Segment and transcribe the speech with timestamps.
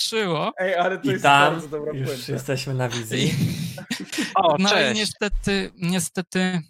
[0.00, 0.52] skończyło.
[0.58, 2.32] Ej, ale to I jest tam bardzo dobra już puenta.
[2.32, 3.34] jesteśmy na wizji.
[4.34, 5.00] O, No i cześć.
[5.00, 6.62] niestety, niestety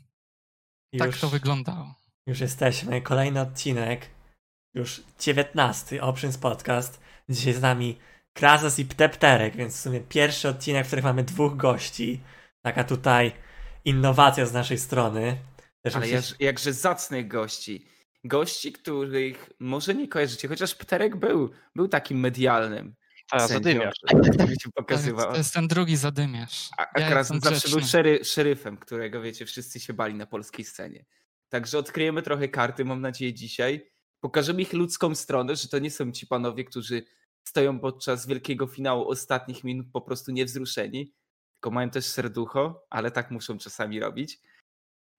[0.99, 1.95] tak Już, to wyglądało.
[2.27, 3.03] już jesteśmy.
[3.03, 4.07] Kolejny odcinek.
[4.75, 6.03] Już 19.
[6.03, 7.01] Options Podcast.
[7.29, 7.98] Dzisiaj z nami
[8.32, 12.20] Krazos i Ptepterek, więc w sumie pierwszy odcinek, w którym mamy dwóch gości.
[12.64, 13.32] Taka tutaj
[13.84, 15.36] innowacja z naszej strony.
[15.84, 17.86] Też Ale mi się- jak, jakże zacnych gości.
[18.24, 22.95] Gości, których może nie kojarzycie, chociaż Pterek był, był takim medialnym.
[23.30, 23.94] A, zadymiarz.
[24.48, 25.21] się To pokazywał.
[25.21, 26.71] jest, to jest ten drugi zadymiarz.
[26.79, 31.04] A, a Ja zawsze był szery, szeryfem, którego wiecie, wszyscy się bali na polskiej scenie.
[31.48, 33.91] Także odkryjemy trochę karty, mam nadzieję, dzisiaj.
[34.20, 37.03] Pokażemy ich ludzką stronę, że to nie są ci panowie, którzy
[37.48, 41.14] stoją podczas wielkiego finału ostatnich minut po prostu niewzruszeni,
[41.53, 44.39] tylko mają też serducho, ale tak muszą czasami robić.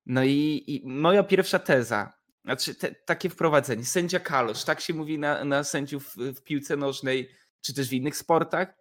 [0.06, 2.14] No i, i moja pierwsza teza,
[2.46, 3.86] znaczy te, takie wprowadzenie.
[3.86, 7.94] Sędzia Kalosz, tak się mówi na, na sędziów w, w piłce nożnej, czy też w
[7.94, 8.74] innych sportach,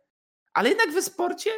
[0.53, 1.51] ale jednak we sporcie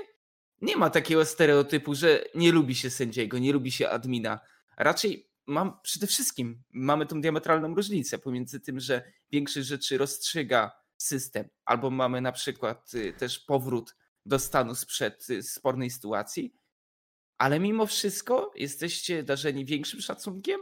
[0.60, 4.40] nie ma takiego stereotypu, że nie lubi się sędziego, nie lubi się admina.
[4.76, 11.48] Raczej mam przede wszystkim mamy tą diametralną różnicę pomiędzy tym, że większość rzeczy rozstrzyga system,
[11.64, 16.54] albo mamy na przykład y, też powrót do stanu sprzed y, spornej sytuacji,
[17.38, 20.60] ale mimo wszystko jesteście darzeni większym szacunkiem,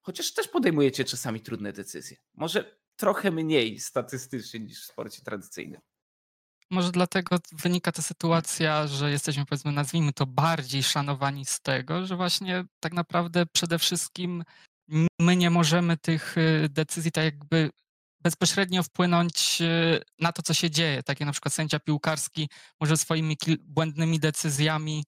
[0.00, 2.16] chociaż też podejmujecie czasami trudne decyzje.
[2.34, 5.80] Może trochę mniej statystycznie niż w sporcie tradycyjnym.
[6.70, 12.16] Może dlatego wynika ta sytuacja, że jesteśmy, powiedzmy, nazwijmy to bardziej szanowani z tego, że
[12.16, 14.44] właśnie tak naprawdę przede wszystkim
[15.20, 17.70] my nie możemy tych y, decyzji tak jakby
[18.20, 21.02] bezpośrednio wpłynąć y, na to, co się dzieje.
[21.02, 22.48] Tak jak na przykład sędzia piłkarski
[22.80, 25.04] może swoimi błędnymi decyzjami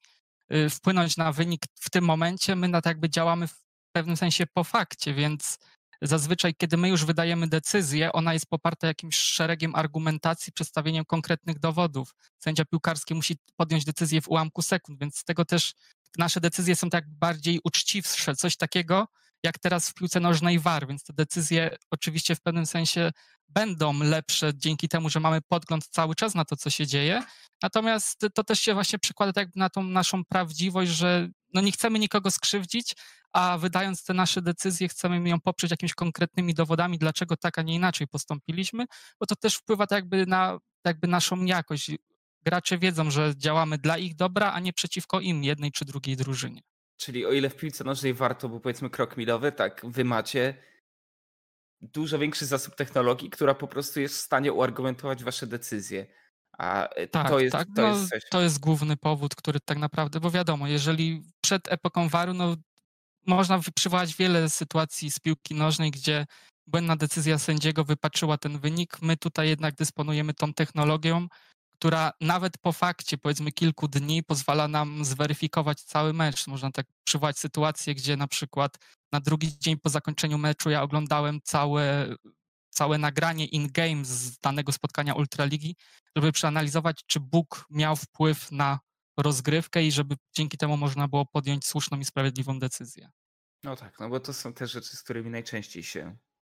[0.53, 2.57] y, wpłynąć na wynik w tym momencie.
[2.57, 3.61] My na tak jakby działamy w
[3.93, 5.59] pewnym sensie po fakcie, więc
[6.03, 12.15] zazwyczaj, kiedy my już wydajemy decyzję, ona jest poparta jakimś szeregiem argumentacji, przedstawieniem konkretnych dowodów.
[12.39, 15.75] Sędzia piłkarski musi podjąć decyzję w ułamku sekund, więc z tego też
[16.19, 19.09] nasze decyzje są tak bardziej uczciwsze, coś takiego
[19.43, 23.11] jak teraz w piłce nożnej VAR, więc te decyzje oczywiście w pewnym sensie
[23.49, 27.23] będą lepsze dzięki temu, że mamy podgląd cały czas na to, co się dzieje.
[27.63, 31.99] Natomiast to też się właśnie przekłada tak na tą naszą prawdziwość, że no nie chcemy
[31.99, 32.95] nikogo skrzywdzić,
[33.33, 37.75] a wydając te nasze decyzje, chcemy ją poprzeć jakimiś konkretnymi dowodami, dlaczego tak, a nie
[37.75, 38.85] inaczej postąpiliśmy,
[39.21, 41.91] bo to też wpływa tak jakby na jakby naszą jakość.
[42.43, 46.63] Gracze wiedzą, że działamy dla ich dobra, a nie przeciwko im, jednej czy drugiej drużynie.
[46.97, 50.55] Czyli o ile w piłce nożnej warto był powiedzmy krok milowy, tak wy macie
[51.81, 56.07] dużo większy zasób technologii, która po prostu jest w stanie uargumentować wasze decyzje.
[56.59, 57.69] A e, Tak, to jest, tak.
[57.77, 58.23] to no, jest coś.
[58.31, 62.57] to jest główny powód, który tak naprawdę, bo wiadomo, jeżeli przed epoką waru, no
[63.27, 66.27] można przywołać wiele sytuacji z piłki nożnej, gdzie
[66.67, 69.03] błędna decyzja sędziego wypaczyła ten wynik.
[69.03, 71.27] My tutaj jednak dysponujemy tą technologią,
[71.79, 76.47] która nawet po fakcie, powiedzmy kilku dni, pozwala nam zweryfikować cały mecz.
[76.47, 78.79] Można tak przywołać sytuację, gdzie na przykład
[79.13, 82.15] na drugi dzień po zakończeniu meczu ja oglądałem całe,
[82.71, 85.77] całe nagranie in-game z danego spotkania Ultraligi,
[86.17, 88.79] żeby przeanalizować, czy Bóg miał wpływ na
[89.17, 93.11] rozgrywkę i żeby dzięki temu można było podjąć słuszną i sprawiedliwą decyzję.
[93.65, 96.17] No tak, no bo to są te rzeczy, z którymi najczęściej się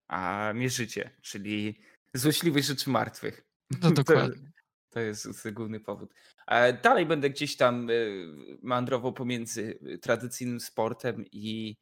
[0.08, 1.80] a, mierzycie, czyli
[2.14, 3.46] złośliwość rzeczy martwych.
[3.82, 4.50] No dokładnie.
[4.90, 6.14] To jest główny powód.
[6.46, 7.94] E, Dalej będę gdzieś tam e,
[8.62, 11.76] mandrował pomiędzy e, tradycyjnym sportem i,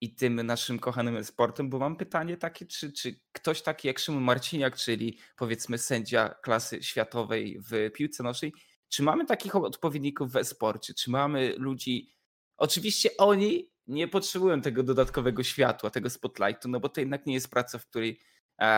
[0.00, 4.22] i tym naszym kochanym sportem, bo mam pytanie takie, czy, czy ktoś taki jak Szymon
[4.22, 8.52] Marciniak, czyli powiedzmy sędzia klasy światowej w piłce nożnej,
[8.88, 10.94] czy mamy takich odpowiedników w e-sporcie?
[10.94, 12.14] Czy mamy ludzi...
[12.56, 17.50] Oczywiście oni nie potrzebują tego dodatkowego światła, tego spotlightu, no bo to jednak nie jest
[17.50, 18.20] praca, w której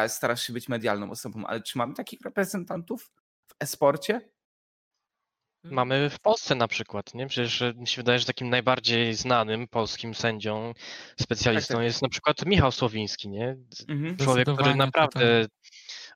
[0.09, 3.11] starasz się być medialną osobą, ale czy mamy takich reprezentantów
[3.63, 4.21] e-sporcie?
[5.65, 7.27] Mamy w Polsce na przykład, nie?
[7.27, 10.73] Przecież e, mi się wydaje, że takim najbardziej znanym polskim sędzią,
[11.21, 11.85] specjalistą Tak, tak.
[11.85, 13.57] jest na przykład Michał Słowiński, nie?
[13.89, 14.17] Mhm.
[14.17, 15.47] Człowiek, który naprawdę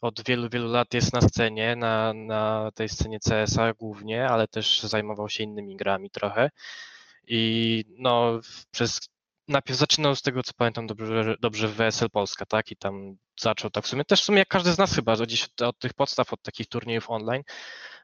[0.00, 4.80] od wielu, wielu lat jest na scenie, na, na tej scenie CS-a głównie, ale też
[4.82, 6.50] zajmował się innymi grami trochę.
[7.26, 8.40] I no,
[8.70, 9.00] przez
[9.48, 12.70] najpierw zaczynał z tego, co pamiętam dobrze, dobrze w WSL Polska, tak?
[12.70, 15.44] I tam zaczął tak w sumie, też w sumie jak każdy z nas chyba, gdzieś
[15.44, 17.42] od, od tych podstaw, od takich turniejów online,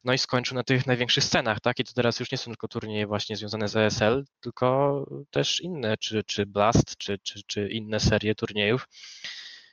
[0.04, 1.78] no i skończył na tych największych scenach, tak?
[1.78, 5.96] I to teraz już nie są tylko turnieje właśnie związane z ESL, tylko też inne,
[5.96, 8.88] czy, czy Blast, czy, czy, czy inne serie turniejów.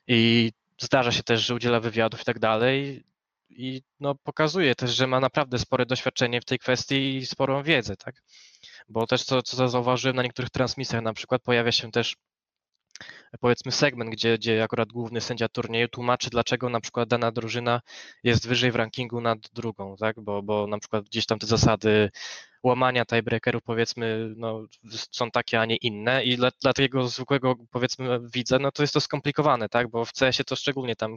[0.07, 0.51] I
[0.81, 3.03] zdarza się też, że udziela wywiadów i tak dalej.
[3.49, 7.95] I no, pokazuje też, że ma naprawdę spore doświadczenie w tej kwestii i sporą wiedzę,
[7.97, 8.21] tak?
[8.89, 12.15] Bo też co, co zauważyłem na niektórych transmisjach, na przykład pojawia się też
[13.39, 17.81] powiedzmy segment, gdzie, gdzie akurat główny sędzia turnieju tłumaczy, dlaczego na przykład dana drużyna
[18.23, 20.19] jest wyżej w rankingu nad drugą, tak?
[20.19, 22.09] Bo, bo na przykład gdzieś tam te zasady
[22.63, 24.65] łamania tiebreakerów powiedzmy no,
[25.11, 28.93] są takie, a nie inne i dla, dla takiego zwykłego powiedzmy widza, no to jest
[28.93, 29.89] to skomplikowane, tak?
[29.89, 31.11] Bo w CS-ie to szczególnie tam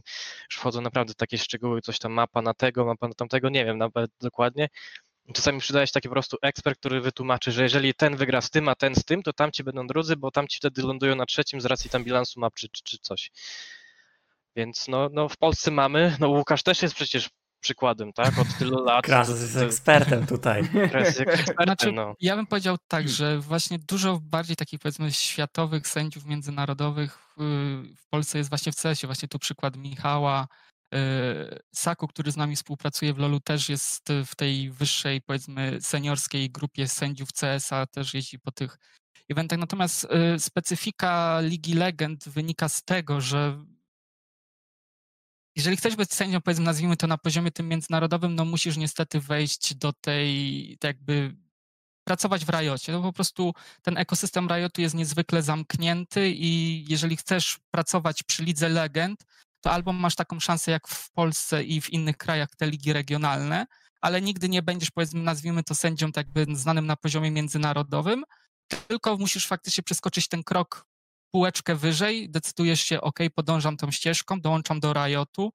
[0.51, 3.79] już wchodzą naprawdę takie szczegóły, coś tam mapa na tego, mapa na tamtego, nie wiem
[3.79, 4.69] nawet dokładnie,
[5.35, 8.69] Czasami przydaje się taki po prostu ekspert, który wytłumaczy, że jeżeli ten wygra z tym,
[8.69, 11.65] a ten z tym, to tamci będą drudzy, bo tamci wtedy lądują na trzecim z
[11.65, 13.31] racji tam bilansu map czy, czy, czy coś.
[14.57, 17.29] Więc no, no w Polsce mamy, no Łukasz też jest przecież
[17.61, 18.39] przykładem, tak?
[18.39, 19.05] Od tylu lat.
[19.05, 20.63] Krazos jest ekspertem tutaj.
[20.95, 22.15] Jest ekspertem, Znaczy, no.
[22.21, 27.33] ja bym powiedział tak, że właśnie dużo bardziej takich powiedzmy światowych sędziów międzynarodowych w
[27.97, 29.07] w Polsce jest właśnie w CS-ie.
[29.09, 30.72] Właśnie tu przykład Michała, y,
[31.75, 36.89] Saku, który z nami współpracuje w LoLu, też jest w tej wyższej, powiedzmy, seniorskiej grupie
[36.89, 38.79] sędziów CS-a, też jeździ po tych
[39.29, 39.59] eventach.
[39.59, 43.65] Natomiast y, specyfika Ligi Legend wynika z tego, że
[45.57, 49.75] jeżeli chcesz być sędzią, powiedzmy, nazwijmy to na poziomie tym międzynarodowym, no musisz niestety wejść
[49.75, 51.37] do tej, tak jakby
[52.05, 52.93] pracować w Riocie.
[52.93, 53.53] No po prostu
[53.83, 59.25] ten ekosystem Riotu jest niezwykle zamknięty i jeżeli chcesz pracować przy Lidze Legend,
[59.63, 63.67] to albo masz taką szansę jak w Polsce i w innych krajach te ligi regionalne,
[64.01, 68.25] ale nigdy nie będziesz, powiedzmy, nazwijmy to sędzią tak jakby znanym na poziomie międzynarodowym,
[68.89, 70.87] tylko musisz faktycznie przeskoczyć ten krok
[71.31, 75.53] półeczkę wyżej, decydujesz się, ok, podążam tą ścieżką, dołączam do Riotu.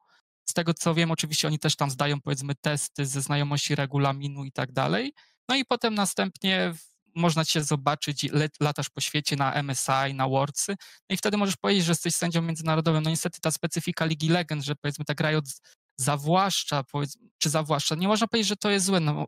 [0.49, 4.51] Z tego co wiem, oczywiście oni też tam zdają powiedzmy testy ze znajomości regulaminu i
[4.51, 5.13] tak dalej.
[5.49, 6.73] No i potem następnie
[7.17, 8.25] można cię zobaczyć,
[8.59, 10.75] latasz po świecie na MSI, na Worldsy,
[11.09, 13.03] no i wtedy możesz powiedzieć, że jesteś sędzią międzynarodowym.
[13.03, 15.61] No niestety ta specyfika Ligi Legend, że powiedzmy Riot z-
[15.99, 16.83] zawłaszcza,
[17.37, 19.25] czy zawłaszcza, nie można powiedzieć, że to jest złe, no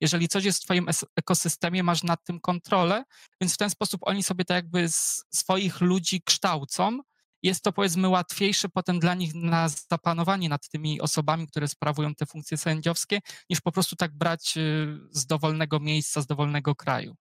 [0.00, 0.86] jeżeli coś jest w twoim
[1.16, 3.04] ekosystemie, masz nad tym kontrolę,
[3.40, 4.86] więc w ten sposób oni sobie tak jakby
[5.34, 6.98] swoich ludzi kształcą.
[7.42, 12.26] Jest to powiedzmy łatwiejsze potem dla nich na zapanowanie nad tymi osobami, które sprawują te
[12.26, 17.14] funkcje sędziowskie, niż po prostu tak brać y, z dowolnego miejsca, z dowolnego kraju.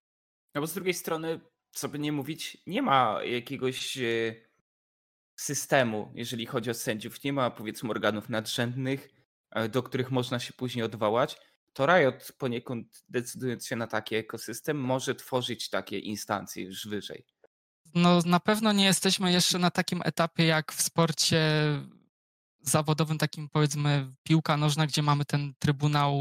[0.56, 1.40] No bo z drugiej strony,
[1.72, 4.36] co by nie mówić, nie ma jakiegoś e,
[5.36, 7.24] systemu, jeżeli chodzi o sędziów.
[7.24, 9.10] Nie ma powiedzmy organów nadrzędnych,
[9.52, 11.38] e, do których można się później odwołać.
[11.74, 17.26] To Riot poniekąd decydując się na taki ekosystem, może tworzyć takie instancje już wyżej.
[17.96, 21.42] No na pewno nie jesteśmy jeszcze na takim etapie jak w sporcie
[22.62, 26.18] zawodowym, takim powiedzmy piłka nożna, gdzie mamy ten Trybunał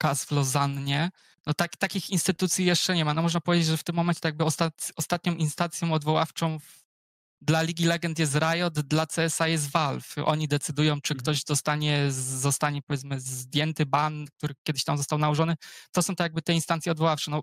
[0.00, 1.10] Kas w Lozannie.
[1.46, 3.14] No tak, takich instytucji jeszcze nie ma.
[3.14, 6.84] No można powiedzieć, że w tym momencie tak jakby ostat, ostatnią instancją odwoławczą w,
[7.40, 10.14] dla Ligi Legend jest Riot, dla CSA jest Valve.
[10.24, 15.54] Oni decydują, czy ktoś dostanie, zostanie powiedzmy zdjęty ban, który kiedyś tam został nałożony.
[15.92, 17.30] To są tak jakby te instancje odwoławcze.
[17.30, 17.42] No,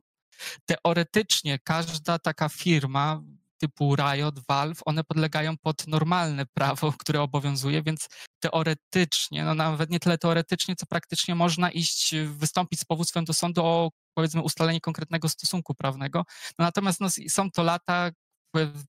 [0.65, 3.21] teoretycznie każda taka firma
[3.57, 8.07] typu Riot, Valve, one podlegają pod normalne prawo, które obowiązuje, więc
[8.39, 13.65] teoretycznie, no nawet nie tyle teoretycznie, co praktycznie można iść, wystąpić z powództwem do sądu
[13.65, 16.25] o powiedzmy ustalenie konkretnego stosunku prawnego.
[16.59, 18.11] No natomiast no, są to lata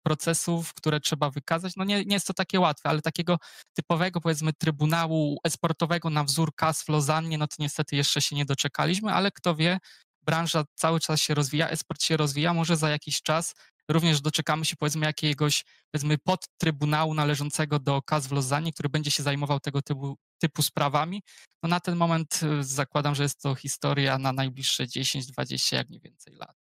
[0.03, 1.77] procesów, które trzeba wykazać.
[1.77, 3.39] No nie, nie jest to takie łatwe, ale takiego
[3.75, 8.45] typowego powiedzmy trybunału esportowego na wzór KAS w Lozannie, no to niestety jeszcze się nie
[8.45, 9.79] doczekaliśmy, ale kto wie,
[10.23, 13.55] branża cały czas się rozwija, esport się rozwija, może za jakiś czas
[13.89, 19.23] również doczekamy się powiedzmy jakiegoś powiedzmy podtrybunału należącego do KAS w Lozannie, który będzie się
[19.23, 21.23] zajmował tego typu, typu sprawami.
[21.63, 26.01] No na ten moment y, zakładam, że jest to historia na najbliższe 10-20, jak nie
[26.01, 26.57] więcej lat.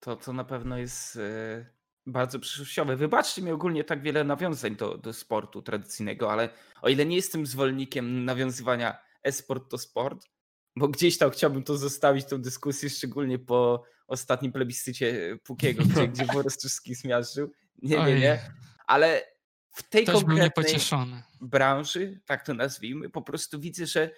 [0.00, 1.66] To, to na pewno jest e,
[2.06, 2.96] bardzo przyszłościowe.
[2.96, 6.48] Wybaczcie mi ogólnie tak wiele nawiązań do, do sportu tradycyjnego, ale
[6.82, 10.26] o ile nie jestem zwolennikiem nawiązywania e-sport to sport,
[10.76, 16.26] bo gdzieś tam chciałbym to zostawić, tą dyskusję, szczególnie po ostatnim plebiscycie Pukiego, gdzie, gdzie
[16.26, 17.52] Borys wszystkich zmiażdżył.
[17.82, 18.20] Nie, nie, Oj.
[18.20, 18.50] nie.
[18.86, 19.22] Ale
[19.70, 20.50] w tej był konkretnej
[21.40, 24.10] branży, tak to nazwijmy, po prostu widzę, że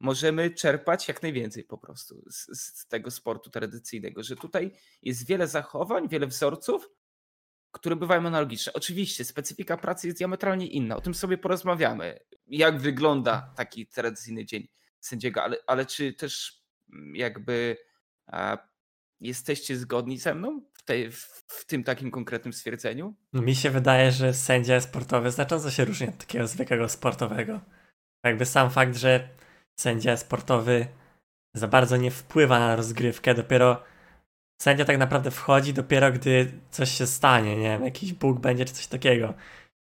[0.00, 5.48] możemy czerpać jak najwięcej po prostu z, z tego sportu tradycyjnego, że tutaj jest wiele
[5.48, 6.88] zachowań, wiele wzorców,
[7.72, 8.72] które bywają analogiczne.
[8.72, 14.68] Oczywiście specyfika pracy jest diametralnie inna, o tym sobie porozmawiamy, jak wygląda taki tradycyjny dzień
[15.00, 16.62] sędziego, ale, ale czy też
[16.92, 17.76] mm, jakby
[19.20, 23.14] jesteście zgodni ze mną w, tej, w, tym takim konkretnym stwierdzeniu?
[23.32, 27.60] Mi się wydaje, że sędzia sportowy znacząco się różni od takiego zwykłego sportowego.
[28.24, 29.28] Jakby sam fakt, że
[29.80, 30.86] sędzia sportowy
[31.54, 33.82] za bardzo nie wpływa na rozgrywkę, dopiero
[34.62, 38.74] sędzia tak naprawdę wchodzi dopiero gdy coś się stanie, nie wiem, jakiś bóg będzie czy
[38.74, 39.34] coś takiego.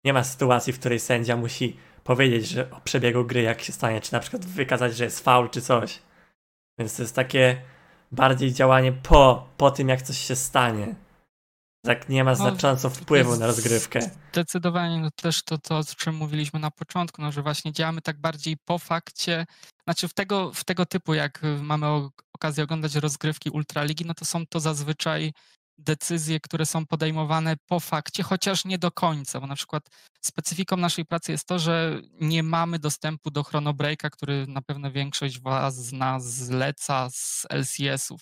[0.05, 4.01] Nie ma sytuacji, w której sędzia musi powiedzieć, że o przebiegu gry jak się stanie,
[4.01, 6.01] czy na przykład wykazać, że jest faul czy coś.
[6.79, 7.61] Więc to jest takie
[8.11, 10.95] bardziej działanie po, po tym, jak coś się stanie.
[11.85, 14.11] tak nie ma No, znacząco to wpływu na rozgrywkę.
[14.31, 18.19] Zdecydowanie no też to, to, o czym mówiliśmy na początku, no, że właśnie działamy tak
[18.21, 19.45] bardziej po fakcie.
[19.83, 21.85] Znaczy w tego, w tego typu, jak mamy
[22.33, 25.33] okazję oglądać rozgrywki Ultraligi, no to są to zazwyczaj
[25.77, 29.83] decyzje, które są podejmowane po fakcie, chociaż nie do końca, bo na przykład
[30.21, 35.39] specyfiką naszej pracy jest to, że nie mamy dostępu do chronobreaka, który na pewno większość
[35.41, 38.21] was zna zleca z LCS-ów.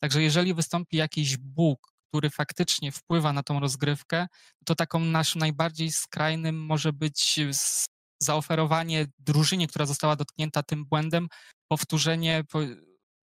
[0.00, 4.26] Także jeżeli wystąpi jakiś bóg, który faktycznie wpływa na tą rozgrywkę,
[4.64, 7.40] to taką naszym najbardziej skrajnym może być
[8.22, 11.28] zaoferowanie drużynie, która została dotknięta tym błędem,
[11.68, 12.58] powtórzenie po-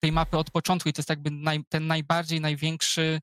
[0.01, 3.21] tej mapy od początku i to jest jakby naj, ten najbardziej, największy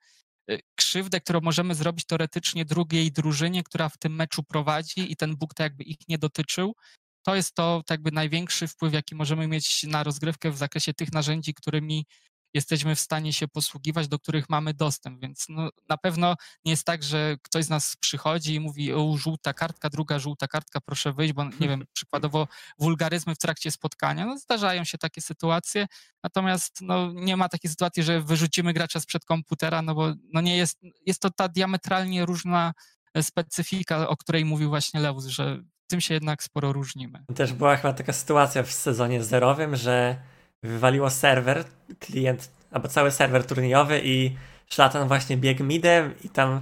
[0.75, 5.53] krzywdę, którą możemy zrobić teoretycznie drugiej drużynie, która w tym meczu prowadzi i ten Bóg
[5.53, 6.75] tak jakby ich nie dotyczył.
[7.23, 11.11] To jest to tak jakby największy wpływ, jaki możemy mieć na rozgrywkę w zakresie tych
[11.13, 12.05] narzędzi, którymi
[12.53, 16.85] jesteśmy w stanie się posługiwać, do których mamy dostęp, więc no, na pewno nie jest
[16.85, 21.13] tak, że ktoś z nas przychodzi i mówi, o, żółta kartka, druga żółta kartka, proszę
[21.13, 22.47] wyjść, bo nie wiem, przykładowo
[22.79, 25.87] wulgaryzmy w trakcie spotkania, no zdarzają się takie sytuacje,
[26.23, 30.57] natomiast no, nie ma takiej sytuacji, że wyrzucimy gracza sprzed komputera, no bo no, nie
[30.57, 32.73] jest, jest to ta diametralnie różna
[33.13, 37.25] e, specyfika, o której mówił właśnie Lewus, że tym się jednak sporo różnimy.
[37.35, 40.21] Też była chyba taka sytuacja w sezonie zerowym, że
[40.63, 41.65] wywaliło serwer,
[41.99, 44.35] klient, albo cały serwer turniejowy i
[44.67, 46.61] szlatan właśnie biegł midem i tam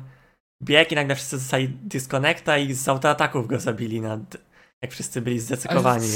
[0.64, 4.38] biegł i nagle wszyscy dostali disconnecta i z autoataków go zabili, nad,
[4.82, 6.08] jak wszyscy byli zdecykowani.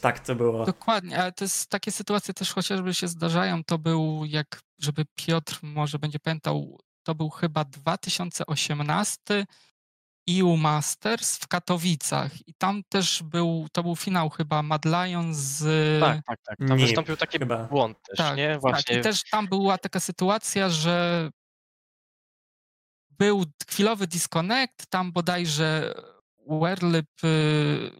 [0.00, 0.66] Tak to było.
[0.66, 3.64] Dokładnie, ale to jest, takie sytuacje też chociażby się zdarzają.
[3.64, 9.46] To był, jak żeby Piotr może będzie pamiętał, to był chyba 2018
[10.30, 15.60] EU Masters w Katowicach i tam też był, to był finał chyba Mad Lion z...
[16.00, 16.58] Tak, tak, tak.
[16.68, 17.64] Tam Nie, wystąpił taki chyba.
[17.64, 18.48] błąd też, tak, nie?
[18.52, 18.60] tak.
[18.60, 21.30] Właśnie I też tam była taka sytuacja, że
[23.10, 25.94] był chwilowy disconnect, tam bodajże
[26.46, 27.90] Werlip y,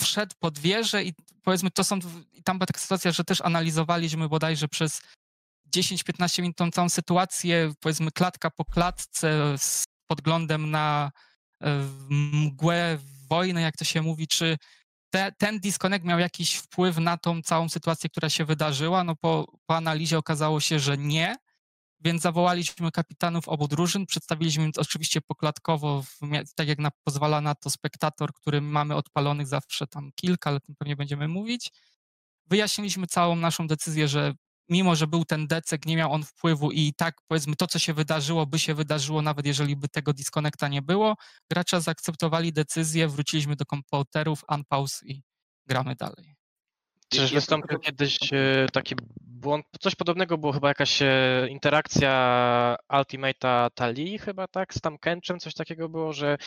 [0.00, 1.98] wszedł pod wieżę i powiedzmy to są,
[2.32, 5.02] i tam była taka sytuacja, że też analizowaliśmy bodajże przez
[5.76, 11.10] 10-15 minut tą całą sytuację, powiedzmy klatka po klatce z podglądem na
[11.62, 12.98] e, mgłę
[13.30, 14.56] wojny, jak to się mówi, czy
[15.10, 19.04] te, ten disconnect miał jakiś wpływ na tą całą sytuację, która się wydarzyła.
[19.04, 21.36] No po, po analizie okazało się, że nie,
[22.00, 26.18] więc zawołaliśmy kapitanów obu drużyn, przedstawiliśmy im oczywiście poklatkowo, w,
[26.54, 30.74] tak jak na, pozwala na to spektator, który mamy odpalonych zawsze tam kilka, ale tym
[30.78, 31.70] pewnie będziemy mówić.
[32.46, 34.34] Wyjaśniliśmy całą naszą decyzję, że
[34.68, 37.94] mimo, że był ten decek, nie miał on wpływu i tak powiedzmy to, co się
[37.94, 41.16] wydarzyło, by się wydarzyło, nawet jeżeli by tego disconnecta nie było.
[41.50, 45.22] Gracze zaakceptowali decyzję, wróciliśmy do komputerów, unpause i
[45.66, 46.36] gramy dalej.
[47.08, 54.18] Przecież wystąpił kiedyś e, taki błąd, coś podobnego było chyba jakaś e, interakcja Ultimate'a Tali
[54.18, 56.38] chyba tak, z Tamkenczem, coś takiego było, że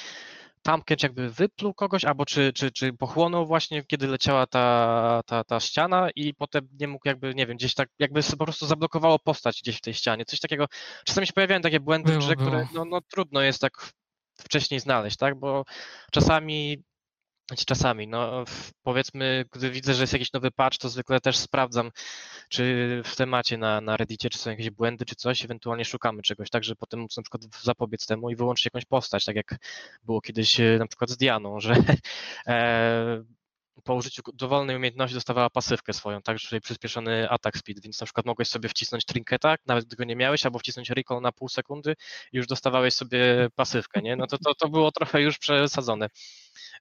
[0.66, 5.60] Tamkench jakby wypluł kogoś, albo czy, czy, czy pochłonął właśnie, kiedy leciała ta, ta, ta
[5.60, 9.20] ściana i potem nie mógł jakby, nie wiem, gdzieś tak, jakby sobie po prostu zablokowało
[9.20, 10.66] postać gdzieś w tej ścianie, coś takiego.
[11.06, 12.68] Czasami się pojawiają takie błędy w Było, grze, które było.
[12.74, 13.90] no, no trudno jest tak
[14.40, 15.66] wcześniej znaleźć, tak, bo
[16.12, 16.84] czasami
[17.48, 18.46] znaczy czasami, no
[18.84, 21.92] powiedzmy, gdy widzę, że jest jakiś nowy patch, to zwykle też sprawdzam,
[22.50, 26.50] czy w temacie na, na Reddicie, czy są jakieś błędy, czy coś, ewentualnie szukamy czegoś,
[26.50, 29.56] tak, żeby potem móc na przykład zapobiec temu i wyłączyć jakąś postać, tak jak
[30.04, 31.76] było kiedyś e, na przykład z Dianą, że
[32.48, 33.24] e,
[33.84, 38.26] po użyciu dowolnej umiejętności dostawała pasywkę swoją, tak, czyli przyspieszony atak speed, więc na przykład
[38.26, 41.96] mogłeś sobie wcisnąć trinketa, nawet gdy go nie miałeś, albo wcisnąć recall na pół sekundy
[42.34, 44.16] i już dostawałeś sobie pasywkę, nie?
[44.16, 46.10] No to, to, to było trochę już przesadzone.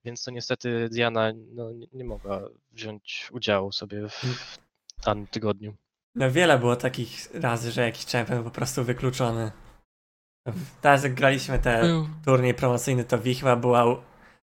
[0.04, 2.40] Więc to niestety Diana no, nie, nie mogła
[2.72, 4.58] wziąć udziału sobie w
[5.04, 5.74] danym tygodniu.
[6.14, 9.52] No wiele było takich razy, że jakiś champion był po prostu wykluczony.
[10.80, 14.02] Teraz jak graliśmy te turniej promocyjny, to Wichła była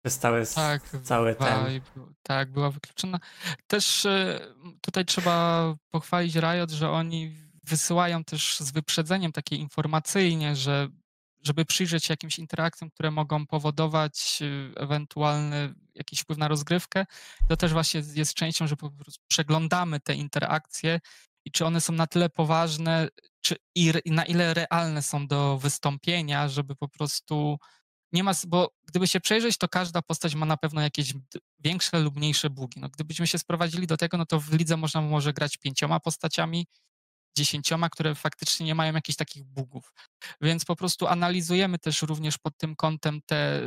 [0.05, 1.81] przez cały, tak, cały ten.
[2.23, 3.19] Tak, była wykluczona.
[3.67, 4.39] Też e,
[4.81, 10.89] tutaj trzeba pochwalić Riot, że oni wysyłają też z wyprzedzeniem takie informacyjnie, że
[11.43, 17.05] żeby przyjrzeć się jakimś interakcjom, które mogą powodować e, ewentualny jakiś wpływ na rozgrywkę,
[17.49, 20.99] to też właśnie jest częścią, że po prostu przeglądamy te interakcje
[21.45, 23.07] i czy one są na tyle poważne,
[23.41, 27.57] czy i na ile realne są do wystąpienia, żeby po prostu
[28.13, 31.13] nie ma, bo gdyby się przejrzeć, to każda postać ma na pewno jakieś
[31.59, 32.81] większe lub mniejsze bugi.
[32.81, 36.67] No, gdybyśmy się sprowadzili do tego, no to w lidze można może grać pięcioma postaciami,
[37.37, 39.93] dziesięcioma, które faktycznie nie mają jakichś takich bugów.
[40.41, 43.61] Więc po prostu analizujemy też również pod tym kątem te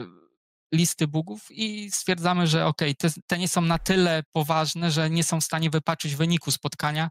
[0.74, 5.24] listy bugów i stwierdzamy, że ok, te, te nie są na tyle poważne, że nie
[5.24, 7.10] są w stanie wypaczyć wyniku spotkania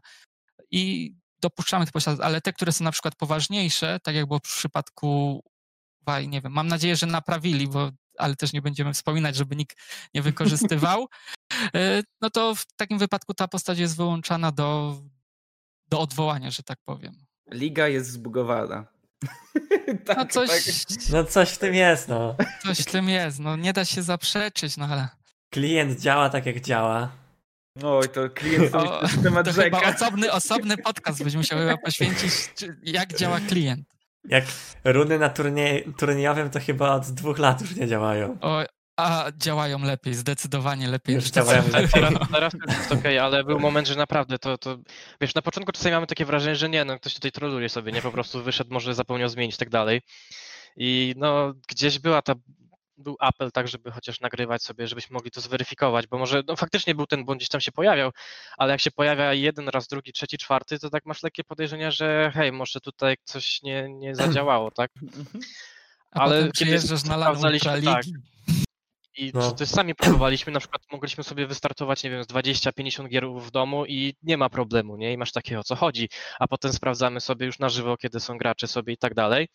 [0.70, 4.42] i dopuszczamy te postacie, ale te, które są na przykład poważniejsze, tak jak było w
[4.42, 5.42] przypadku
[6.06, 9.76] Waj, nie wiem, mam nadzieję, że naprawili, bo, ale też nie będziemy wspominać, żeby nikt
[10.14, 11.06] nie wykorzystywał,
[11.74, 14.96] e, no to w takim wypadku ta postać jest wyłączana do,
[15.88, 17.14] do odwołania, że tak powiem.
[17.50, 18.84] Liga jest zbugowana.
[20.06, 20.98] tak, no coś, tak.
[21.12, 22.36] no coś w tym jest, no.
[22.62, 25.08] Coś w tym jest, no nie da się zaprzeczyć, no ale...
[25.50, 27.12] Klient działa tak jak działa.
[27.82, 32.32] Oj, to klient to, o, temat to chyba osobny, osobny podcast byś musiał chyba poświęcić,
[32.82, 33.97] jak działa klient.
[34.24, 34.44] Jak
[34.84, 38.38] runy na turniej, turniejowym to chyba od dwóch lat już nie działają.
[38.40, 38.64] O,
[38.96, 41.14] a działają lepiej, zdecydowanie lepiej.
[41.14, 41.88] Już działają lepiej.
[41.88, 44.78] Teraz, teraz jest okej, okay, ale był moment, że naprawdę to, to,
[45.20, 48.02] wiesz, na początku czasami mamy takie wrażenie, że nie, no ktoś tutaj troluje sobie, nie,
[48.02, 50.00] po prostu wyszedł, może zapomniał zmienić i tak dalej.
[50.76, 52.34] I no, gdzieś była ta
[52.98, 56.94] był apel tak, żeby chociaż nagrywać sobie, żebyśmy mogli to zweryfikować, bo może no, faktycznie
[56.94, 58.10] był ten błąd gdzieś tam się pojawiał,
[58.56, 62.30] ale jak się pojawia jeden raz, drugi, trzeci, czwarty, to tak masz lekkie podejrzenia, że
[62.34, 64.90] hej, może tutaj coś nie, nie zadziałało, tak?
[65.02, 65.44] Mhm.
[66.10, 66.50] Ale
[67.04, 67.36] na LAN
[67.84, 68.04] tak,
[69.18, 69.52] i no.
[69.52, 73.86] to sami próbowaliśmy, na przykład mogliśmy sobie wystartować, nie wiem, z 20-50 gier w domu
[73.86, 75.12] i nie ma problemu, nie?
[75.12, 76.08] I masz takie o co chodzi,
[76.38, 79.48] a potem sprawdzamy sobie już na żywo, kiedy są gracze sobie i tak dalej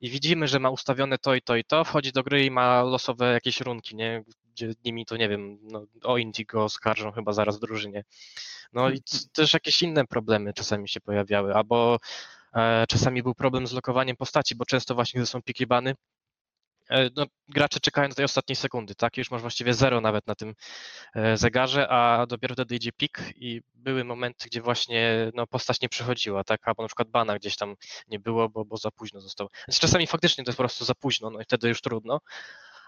[0.00, 2.82] i widzimy, że ma ustawione to i to i to, wchodzi do gry i ma
[2.82, 4.24] losowe jakieś runki, nie?
[4.52, 8.04] Gdzie nimi to nie wiem, no, o Indigo oskarżą chyba zaraz w drużynie.
[8.72, 11.98] No i też jakieś inne problemy czasami się pojawiały, albo
[12.54, 15.94] e, czasami był problem z lokowaniem postaci, bo często właśnie są pikibany,
[17.16, 19.16] no, gracze czekają do tej ostatniej sekundy, tak?
[19.16, 20.54] Już masz właściwie zero nawet na tym
[21.14, 25.88] e, zegarze, a dopiero wtedy idzie pik i były momenty, gdzie właśnie no, postać nie
[25.88, 26.68] przychodziła, tak?
[26.68, 27.74] Albo na przykład bana gdzieś tam
[28.08, 29.48] nie było, bo, bo za późno został.
[29.68, 32.20] Więc czasami faktycznie to jest po prostu za późno, no i wtedy już trudno,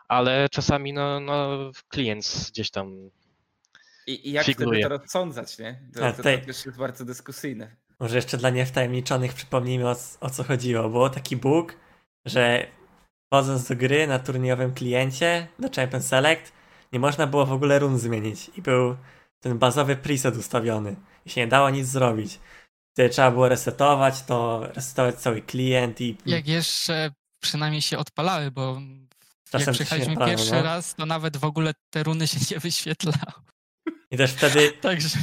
[0.08, 1.48] ale czasami no, no
[1.88, 3.10] klient gdzieś tam
[4.06, 4.80] I, i jak figluje.
[4.80, 5.80] wtedy to rozsądzać, nie?
[5.94, 7.76] To, to, to też jest bardzo dyskusyjne.
[8.00, 10.88] Może jeszcze dla niewtajemniczonych przypomnijmy o, o co chodziło.
[10.88, 11.76] Było taki bóg,
[12.24, 12.66] że
[13.28, 16.52] wchodząc do gry na turniejowym kliencie, do Champion Select,
[16.92, 18.96] nie można było w ogóle run zmienić i był
[19.40, 22.40] ten bazowy preset ustawiony i się nie dało nic zrobić.
[22.92, 26.16] Wtedy trzeba było resetować to, resetować cały klient i...
[26.26, 27.10] Jak jeszcze
[27.40, 28.80] przynajmniej się odpalały, bo
[29.50, 30.62] Czasem jak przyjechaliśmy pierwszy no.
[30.62, 33.16] raz, to nawet w ogóle te runy się nie wyświetlały.
[34.10, 34.72] I też wtedy...
[34.80, 35.18] Także...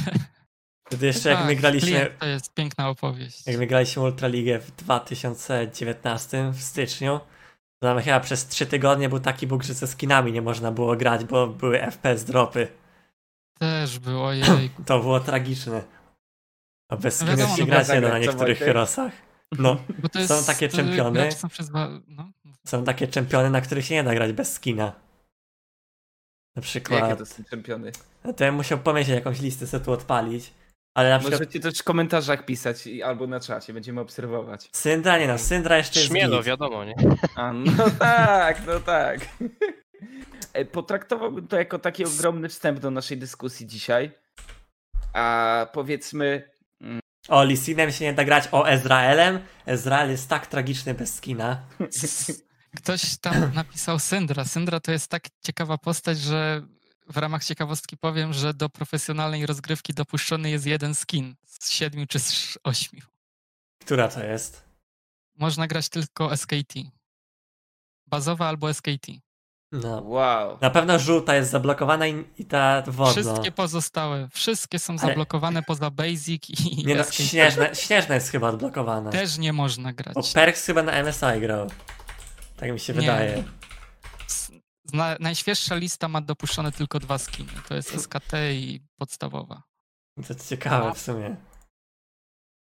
[0.86, 2.16] Wtedy jeszcze jak my tak, graliśmy...
[2.18, 3.46] To jest piękna opowieść.
[3.46, 7.20] Jak my graliśmy Ultraligę w 2019 w styczniu,
[7.80, 11.24] tam chyba przez trzy tygodnie był taki bóg, że ze skinami nie można było grać,
[11.24, 12.68] bo były FPS dropy.
[13.58, 14.70] Też było, jej.
[14.86, 15.82] To było tragiczne.
[16.88, 19.12] A bez no skinów się grać nie da na niektórych herosach.
[19.58, 19.76] No,
[20.26, 21.32] są takie czempiony.
[21.32, 21.70] Są, przez...
[22.08, 22.32] no.
[22.66, 24.92] są takie czempiony, na których się nie da grać bez skina.
[26.56, 27.00] Na przykład.
[27.00, 27.92] Jakie to są czempiony?
[28.24, 30.52] No to ja musiał pomyśleć jakąś listę sobie tu odpalić.
[30.96, 31.40] Ale na przykład...
[31.40, 34.68] Możecie też w komentarzach pisać albo na czacie, będziemy obserwować.
[34.72, 36.94] Syndra nie no, Syndra jeszcze jest Śmielo, wiadomo, nie?
[37.34, 39.20] A, no tak, no tak.
[40.52, 44.10] E, potraktowałbym to jako taki ogromny wstęp do naszej dyskusji dzisiaj.
[45.12, 46.50] A powiedzmy...
[46.80, 49.40] Mm, o, Lisinem się nie da grać, o Ezraelem.
[49.66, 51.60] Ezrael jest tak tragiczny bez skina.
[52.76, 54.44] Ktoś tam napisał Syndra.
[54.44, 56.62] Syndra to jest tak ciekawa postać, że
[57.08, 62.18] w ramach ciekawostki powiem, że do profesjonalnej rozgrywki dopuszczony jest jeden skin z siedmiu czy
[62.18, 63.02] z ośmiu.
[63.80, 64.64] Która to jest?
[65.38, 66.74] Można grać tylko SKT.
[68.06, 69.06] Bazowa albo SKT.
[69.72, 70.02] No.
[70.04, 70.58] Wow.
[70.60, 73.12] Na pewno żółta jest zablokowana i, i ta wodna.
[73.22, 75.00] Wszystkie pozostałe, wszystkie są Ale...
[75.00, 79.10] zablokowane poza Basic i Nie no, śnieżne, śnieżna jest chyba odblokowana.
[79.10, 80.14] Też nie można grać.
[80.14, 81.70] Bo Perks chyba na MSI grał.
[82.56, 83.00] Tak mi się nie.
[83.00, 83.44] wydaje.
[84.92, 87.52] Na, najświeższa lista ma dopuszczone tylko dwa skiny.
[87.68, 89.62] To jest SKT i podstawowa.
[90.28, 91.36] To ciekawe w sumie.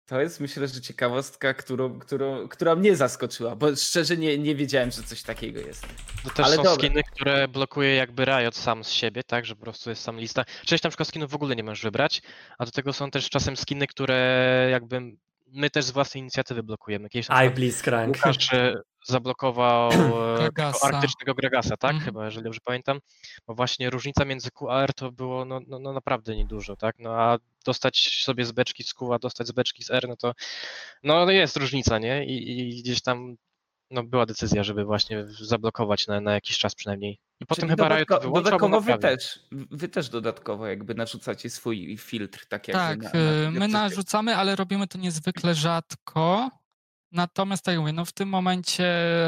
[0.06, 4.90] To jest myślę, że ciekawostka, którą, którą, która mnie zaskoczyła, bo szczerze nie, nie wiedziałem,
[4.90, 5.86] że coś takiego jest.
[6.24, 6.84] To też Ale są dobra.
[6.84, 10.44] skiny, które blokuje jakby Riot sam z siebie, tak, że po prostu jest sam lista.
[10.64, 12.22] Część na przykład skinów w ogóle nie możesz wybrać,
[12.58, 17.08] a do tego są też czasem skiny, które jakby my też z własnej inicjatywy blokujemy.
[17.08, 18.16] Kiedyś I Blitzcrank.
[18.16, 18.48] Łukasz
[19.04, 20.50] zablokował e,
[20.92, 21.90] arktycznego Gregasa, tak?
[21.90, 22.02] Mm.
[22.04, 23.00] Chyba, jeżeli dobrze pamiętam.
[23.46, 26.98] Bo właśnie różnica między QR to było no, no, no naprawdę niedużo, tak?
[26.98, 30.16] No a dostać sobie z beczki z Q, a dostać z beczki z R, no
[30.16, 30.32] to
[31.02, 32.26] no jest różnica, nie?
[32.26, 33.36] I, i gdzieś tam
[33.90, 37.18] no, była decyzja, żeby właśnie zablokować na, na jakiś czas przynajmniej.
[37.40, 41.98] I potem chyba Riot to wyłączył, Dodatkowo wy też, wy też dodatkowo jakby narzucacie swój
[41.98, 42.66] filtr, tak.
[42.66, 46.50] Tak, na, na, y, my narzucamy, ale robimy to niezwykle rzadko.
[47.14, 48.84] Natomiast tak jak mówię, no w tym momencie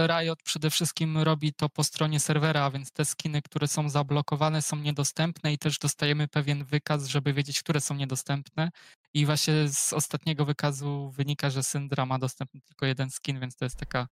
[0.06, 4.62] Riot przede wszystkim robi to po stronie serwera, a więc te skiny, które są zablokowane
[4.62, 8.70] są niedostępne i też dostajemy pewien wykaz, żeby wiedzieć, które są niedostępne.
[9.14, 13.64] I właśnie z ostatniego wykazu wynika, że Syndra ma dostępny tylko jeden skin, więc to
[13.64, 14.08] jest taka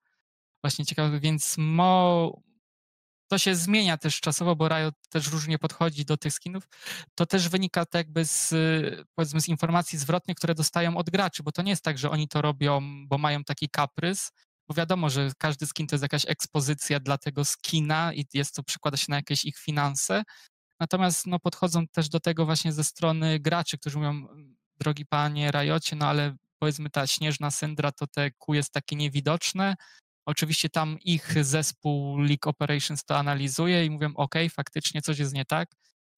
[0.62, 2.32] właśnie ciekawe, więc mo,
[3.34, 6.68] to się zmienia też czasowo, bo Riot też różnie podchodzi do tych skinów.
[7.14, 8.54] To też wynika tak jakby z,
[9.14, 12.28] powiedzmy, z informacji zwrotnych, które dostają od graczy, bo to nie jest tak, że oni
[12.28, 14.30] to robią, bo mają taki kaprys,
[14.68, 18.62] bo wiadomo, że każdy skin to jest jakaś ekspozycja dla tego skina i jest to,
[18.62, 20.22] przekłada się na jakieś ich finanse.
[20.80, 24.26] Natomiast no, podchodzą też do tego właśnie ze strony graczy, którzy mówią,
[24.78, 29.74] drogi panie Rajocie, no ale powiedzmy ta śnieżna syndra to te kół jest takie niewidoczne,
[30.26, 35.44] Oczywiście tam ich zespół League Operations to analizuje i mówią, ok, faktycznie coś jest nie
[35.44, 35.68] tak,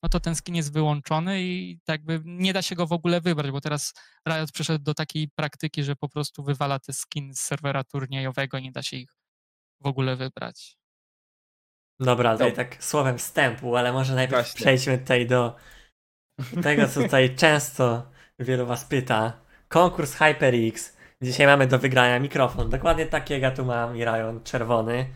[0.03, 3.21] no to ten skin jest wyłączony i tak by nie da się go w ogóle
[3.21, 3.95] wybrać, bo teraz
[4.29, 8.73] Riot przeszedł do takiej praktyki, że po prostu wywala te skin z serwera turniejowego, nie
[8.73, 9.11] da się ich
[9.81, 10.77] w ogóle wybrać.
[12.01, 12.57] Dobra, tutaj no.
[12.57, 14.61] tak słowem wstępu, ale może najpierw Właśnie.
[14.61, 15.57] przejdźmy tutaj do
[16.63, 19.41] tego, co tutaj często wielu was pyta.
[19.69, 22.71] Konkurs HyperX Dzisiaj mamy do wygrania mikrofon.
[22.71, 25.07] Dokładnie takiego tu mam i rajon czerwony.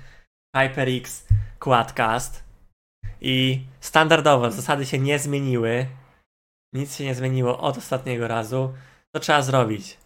[0.56, 1.26] HyperX
[1.58, 2.44] Quadcast.
[3.20, 5.86] I standardowo zasady się nie zmieniły.
[6.72, 8.74] Nic się nie zmieniło od ostatniego razu.
[9.14, 9.98] To trzeba zrobić.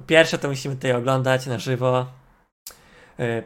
[0.00, 2.06] Po pierwsze to musimy tutaj oglądać na żywo.
[3.20, 3.42] Y,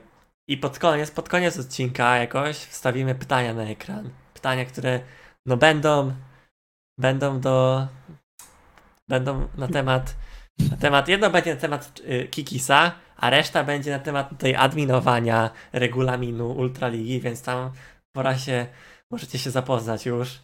[0.49, 4.11] I pod koniec, pod koniec odcinka jakoś wstawimy pytania na ekran.
[4.35, 5.01] Pytania, które
[5.47, 6.15] no będą
[6.99, 7.87] będą do
[9.09, 10.15] będą na temat
[10.71, 15.51] na temat, jedno będzie na temat y, Kikisa, a reszta będzie na temat tutaj adminowania
[15.73, 17.71] regulaminu Ultraligi, więc tam
[18.13, 18.67] pora się,
[19.11, 20.39] możecie się zapoznać już.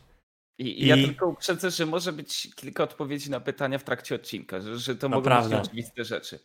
[0.59, 4.61] I, I, ja tylko uprzedzę, że może być kilka odpowiedzi na pytania w trakcie odcinka,
[4.61, 5.59] że, że to no mogą prawda.
[5.59, 6.39] być oczywiste rzeczy.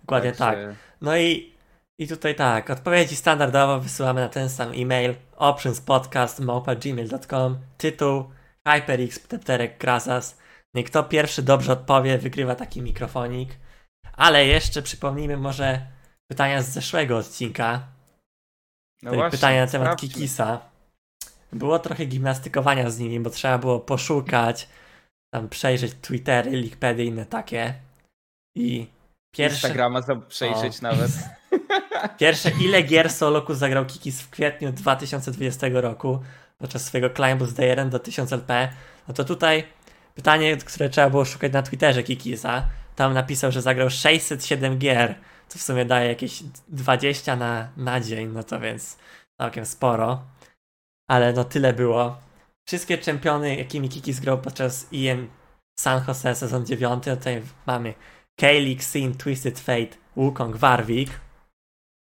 [0.00, 0.58] Dokładnie tak.
[1.00, 1.54] No i,
[1.98, 8.24] i tutaj tak, odpowiedzi standardowo wysyłamy na ten sam e-mail optionspodcast.gmail.com Tytuł
[8.66, 10.38] HyperX Ptepterek Krasas
[10.84, 13.56] kto pierwszy dobrze odpowie, wygrywa taki mikrofonik.
[14.12, 15.86] Ale jeszcze przypomnijmy może
[16.30, 17.82] pytania z zeszłego odcinka.
[19.02, 20.08] No właśnie, pytania na temat sprawdźmy.
[20.08, 20.60] Kikisa.
[21.52, 24.68] Było trochę gimnastykowania z nimi, bo trzeba było poszukać,
[25.34, 27.74] tam przejrzeć Twittery, Linkpedy i inne takie.
[28.56, 28.86] I
[29.30, 29.68] pierwsze...
[29.68, 30.82] Instagrama przejrzeć o.
[30.82, 31.10] nawet.
[32.18, 36.18] Pierwsze, ile gier soloku zagrał Kikis w kwietniu 2020 roku
[36.58, 38.68] podczas swojego climbu z D1 do 1000 LP,
[39.08, 39.64] no to tutaj
[40.16, 42.68] Pytanie, które trzeba było szukać na Twitterze Kikisa.
[42.96, 45.14] Tam napisał, że zagrał 607 gier,
[45.48, 48.98] co w sumie daje jakieś 20 na, na dzień, no to więc
[49.40, 50.22] całkiem sporo.
[51.10, 52.16] Ale no tyle było.
[52.68, 55.28] Wszystkie czempiony, jakimi Kikis grał podczas EM
[55.78, 57.94] San Jose sezon 9, tutaj mamy
[58.40, 61.20] Kaylee, Xin, Twisted Fate, Wukong, Warwick.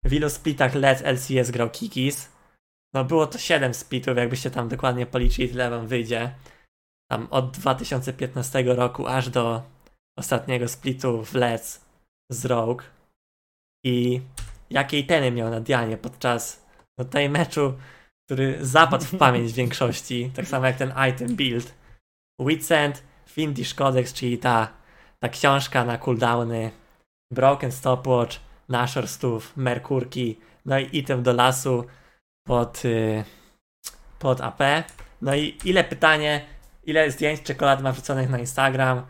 [0.05, 2.29] W ilu splitach Let's LCS grał Kikis?
[2.95, 6.35] No było to 7 splitów, jakbyście tam dokładnie policzyli, tyle wam wyjdzie
[7.11, 9.63] tam od 2015 roku aż do
[10.19, 11.81] ostatniego splitu w Let's
[12.33, 12.83] z Rogue
[13.85, 14.21] i
[14.71, 16.67] jakiej teny miał na Dianie podczas
[16.99, 17.75] no, tej meczu,
[18.27, 21.75] który zapadł w pamięć w większości, tak samo jak ten item build.
[22.41, 24.73] Witsend, Findish Codex, czyli ta,
[25.23, 26.71] ta książka na cooldowny,
[27.33, 31.85] Broken Stopwatch, Nashor Stów, Merkurki, no i item do lasu
[32.47, 33.25] pod, yy,
[34.19, 34.61] pod AP.
[35.23, 36.47] No i ile pytanie,
[36.89, 39.07] ile zdjęć czekolady ma wrzuconych na Instagram.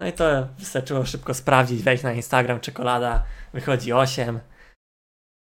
[0.00, 4.40] No i to wystarczyło szybko sprawdzić, wejść na Instagram, czekolada, wychodzi 8.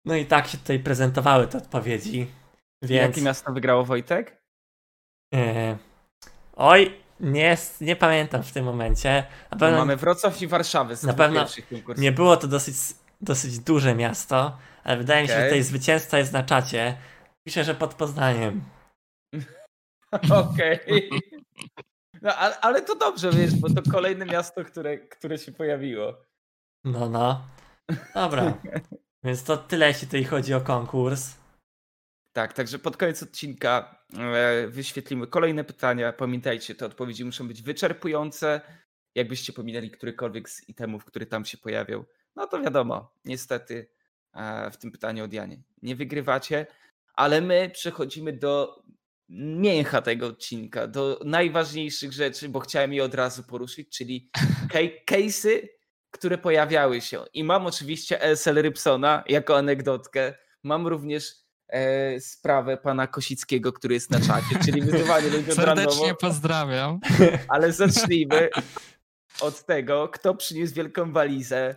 [0.06, 2.30] No i tak się tutaj prezentowały te odpowiedzi.
[2.82, 3.02] Więc...
[3.02, 4.42] Jakie miasto wygrało Wojtek?
[5.32, 5.78] Yy...
[6.56, 9.24] Oj, nie, nie pamiętam w tym momencie.
[9.50, 9.78] Na pewno...
[9.78, 11.46] mamy Wrocław i Warszawę z Na pewno
[11.96, 12.76] nie było to dosyć,
[13.20, 15.22] dosyć duże miasto, ale wydaje okay.
[15.22, 16.96] mi się, że tutaj zwycięzca jest na czacie.
[17.46, 18.64] Pisze, że pod Poznaniem.
[20.12, 20.80] Okej.
[20.86, 21.08] Okay.
[22.22, 26.14] No, ale, to dobrze, wiesz, bo to kolejne miasto, które, które się pojawiło.
[26.84, 27.48] No, no.
[28.14, 28.58] Dobra.
[29.24, 31.34] Więc to tyle, jeśli tutaj chodzi o konkurs.
[32.32, 36.12] Tak, także pod koniec odcinka e, wyświetlimy kolejne pytania.
[36.12, 38.60] Pamiętajcie, te odpowiedzi muszą być wyczerpujące.
[39.14, 42.04] Jakbyście pominęli którykolwiek z itemów, który tam się pojawiał,
[42.36, 43.88] no to wiadomo, niestety
[44.32, 46.66] e, w tym pytaniu od Janie nie wygrywacie,
[47.14, 48.82] ale my przechodzimy do
[49.32, 54.30] mięcha tego odcinka, do najważniejszych rzeczy, bo chciałem je od razu poruszyć, czyli
[55.10, 55.68] case'y,
[56.10, 57.24] które pojawiały się.
[57.34, 60.34] I mam oczywiście ESL Rybsona jako anegdotkę.
[60.62, 61.34] Mam również
[61.68, 67.00] e, sprawę pana Kosickiego, który jest na czacie, czyli wyzywanie ludzi Serdecznie pozdrawiam.
[67.48, 68.50] Ale zacznijmy
[69.40, 71.76] od tego, kto przyniósł wielką walizę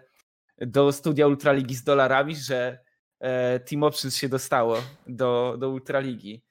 [0.58, 2.80] do studia Ultraligi z dolarami, że
[3.20, 6.45] e, Team Options się dostało do, do Ultraligi.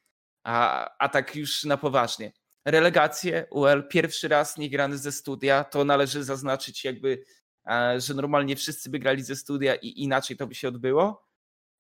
[0.45, 2.33] A, a tak już na poważnie.
[2.65, 7.25] Relegacje UL pierwszy raz nie grany ze studia, to należy zaznaczyć jakby,
[7.71, 11.27] e, że normalnie wszyscy by grali ze studia i inaczej to by się odbyło.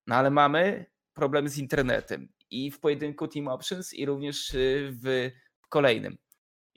[0.07, 5.31] No ale mamy problem z internetem i w pojedynku Team Options i również y, w
[5.68, 6.18] kolejnym.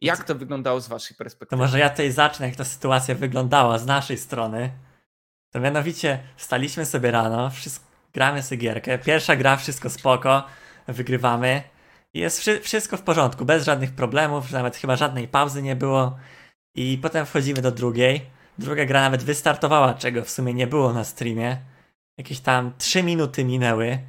[0.01, 1.61] Jak to wyglądało z waszej To perspektywy?
[1.61, 4.71] może ja tutaj zacznę, jak ta sytuacja wyglądała z naszej strony.
[5.53, 10.43] To mianowicie wstaliśmy sobie rano, wszystko, gramy sobie gierkę, pierwsza gra, wszystko spoko,
[10.87, 11.63] wygrywamy.
[12.17, 16.17] Jest wszy- wszystko w porządku, bez żadnych problemów, nawet chyba żadnej pauzy nie było.
[16.75, 18.25] I potem wchodzimy do drugiej.
[18.57, 21.57] Druga gra nawet wystartowała, czego w sumie nie było na streamie.
[22.17, 23.99] Jakieś tam 3 minuty minęły.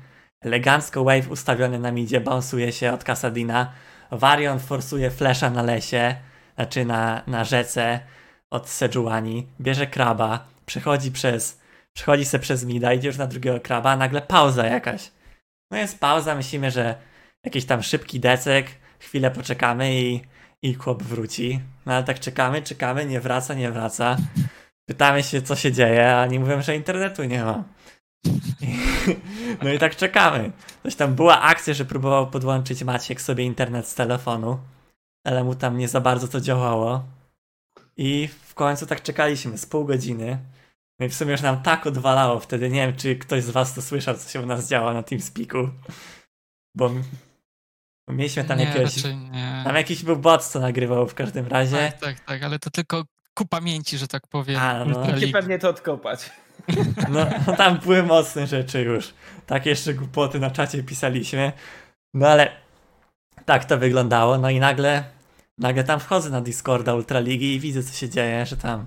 [0.45, 3.73] Elegancko wave ustawiony na midzie, bounsuje się od Kasadina.
[4.11, 6.17] Varion forsuje flesza na lesie,
[6.55, 8.01] znaczy na, na rzece
[8.51, 9.47] od Sejuani.
[9.61, 11.61] Bierze kraba, przechodzi przez,
[11.97, 15.11] przechodzi se przez mida, idzie już na drugiego kraba, a nagle pauza jakaś.
[15.71, 17.08] No jest pauza, myślimy, że
[17.45, 18.67] jakiś tam szybki decek,
[18.99, 20.21] chwilę poczekamy i,
[20.63, 21.61] i chłop wróci.
[21.87, 24.17] No ale tak czekamy, czekamy, nie wraca, nie wraca.
[24.89, 27.65] Pytamy się, co się dzieje, a oni mówią, że internetu nie ma.
[29.63, 30.53] No i tak czekamy.
[30.83, 34.59] Coś tam była akcja, że próbował podłączyć Maciek sobie internet z telefonu,
[35.27, 37.05] ale mu tam nie za bardzo to działało.
[37.97, 40.39] I w końcu tak czekaliśmy z pół godziny.
[41.01, 42.71] No i w sumie już nam tak odwalało wtedy.
[42.71, 45.69] Nie wiem, czy ktoś z was to słyszał, co się u nas działo na TeamSpeaku.
[46.77, 46.95] Bo bo
[48.13, 49.05] mieliśmy tam nie, jakiegoś...
[49.05, 49.63] nie.
[49.65, 51.77] Tam jakiś był bot, co nagrywał w każdym razie.
[51.77, 54.61] Tak, tak, tak, ale to tylko ku pamięci, że tak powiem.
[54.61, 55.07] A, no.
[55.33, 56.31] Pewnie to odkopać.
[57.11, 59.15] No, no tam były mocne rzeczy już.
[59.47, 61.53] Tak jeszcze głupoty na czacie pisaliśmy.
[62.15, 62.51] No ale
[63.45, 64.39] tak to wyglądało.
[64.39, 65.05] No i nagle,
[65.59, 68.87] nagle tam wchodzę na Discorda Ultraligi i widzę co się dzieje, że tam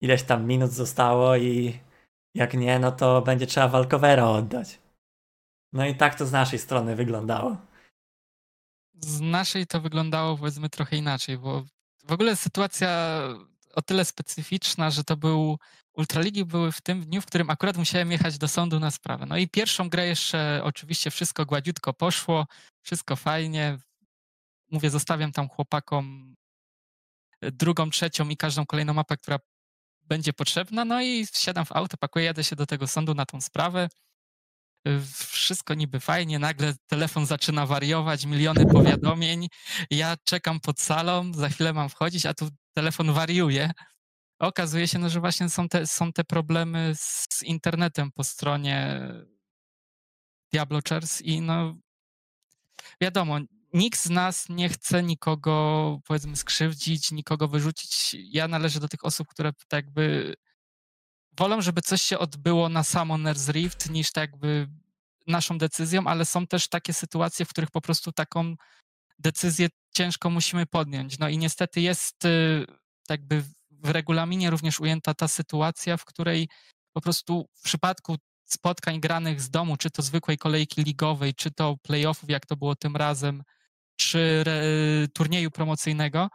[0.00, 1.78] ileś tam minut zostało i
[2.34, 4.78] jak nie, no to będzie trzeba walkowera oddać.
[5.72, 7.56] No i tak to z naszej strony wyglądało.
[9.00, 11.64] Z naszej to wyglądało powiedzmy trochę inaczej, bo
[12.04, 13.20] w ogóle sytuacja
[13.74, 15.58] o tyle specyficzna, że to był
[15.94, 19.26] Ultraligi były w tym dniu, w którym akurat musiałem jechać do sądu na sprawę.
[19.26, 22.46] No i pierwszą grę jeszcze oczywiście wszystko gładziutko poszło,
[22.82, 23.78] wszystko fajnie.
[24.70, 26.34] Mówię, zostawiam tam chłopakom
[27.42, 29.38] drugą, trzecią i każdą kolejną mapę, która
[30.02, 30.84] będzie potrzebna.
[30.84, 33.88] No i wsiadam w auto, pakuję, jadę się do tego sądu na tą sprawę.
[35.16, 39.48] Wszystko niby fajnie, nagle telefon zaczyna wariować, miliony powiadomień.
[39.90, 43.70] Ja czekam pod salą, za chwilę mam wchodzić, a tu telefon wariuje.
[44.38, 49.00] Okazuje się, no, że właśnie są te, są te problemy z internetem po stronie
[50.52, 51.76] Diablo Chairs i no
[53.00, 53.38] wiadomo,
[53.72, 58.16] nikt z nas nie chce nikogo powiedzmy skrzywdzić, nikogo wyrzucić.
[58.18, 60.34] Ja należę do tych osób, które tak jakby
[61.38, 64.68] wolą, żeby coś się odbyło na Summoner's Rift niż tak jakby
[65.26, 68.54] naszą decyzją, ale są też takie sytuacje, w których po prostu taką
[69.18, 71.18] decyzję ciężko musimy podjąć.
[71.18, 72.66] No i niestety jest y,
[73.06, 76.48] tak jakby w regulaminie również ujęta ta sytuacja, w której
[76.92, 81.76] po prostu w przypadku spotkań granych z domu, czy to zwykłej kolejki ligowej, czy to
[81.82, 83.42] playoffów, jak to było tym razem,
[83.96, 84.44] czy
[85.14, 86.28] turnieju promocyjnego,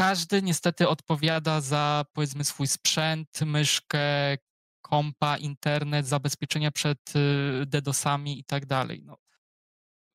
[0.00, 4.36] każdy niestety odpowiada za powiedzmy swój sprzęt, myszkę,
[4.82, 9.02] kompa, internet, zabezpieczenia przed y, DDoSami i tak dalej.
[9.04, 9.16] No,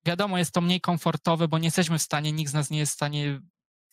[0.06, 2.92] wiadomo, jest to mniej komfortowe, bo nie jesteśmy w stanie, nikt z nas nie jest
[2.92, 3.40] w stanie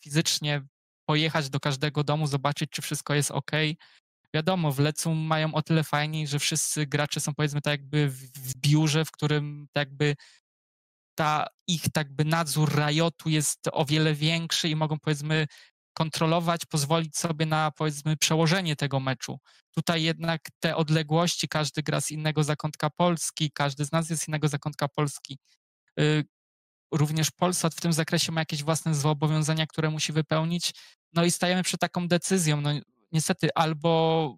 [0.03, 0.61] fizycznie
[1.05, 3.51] pojechać do każdego domu, zobaczyć, czy wszystko jest ok.
[4.33, 8.55] Wiadomo, w Lecu mają o tyle fajniej, że wszyscy gracze są powiedzmy tak jakby w,
[8.55, 10.15] biurze, w którym tak jakby
[11.15, 15.47] ta ich tak jakby nadzór rajotu jest o wiele większy i mogą powiedzmy
[15.93, 19.39] kontrolować, pozwolić sobie na powiedzmy przełożenie tego meczu.
[19.75, 24.27] Tutaj jednak te odległości, każdy gra z innego zakątka Polski, każdy z nas jest z
[24.27, 25.37] innego zakątka Polski.
[25.99, 26.25] Y,
[26.93, 30.73] Również Polsat w tym zakresie ma jakieś własne zobowiązania, które musi wypełnić.
[31.13, 32.61] No i stajemy przed taką decyzją.
[32.61, 32.69] No
[33.11, 34.37] niestety albo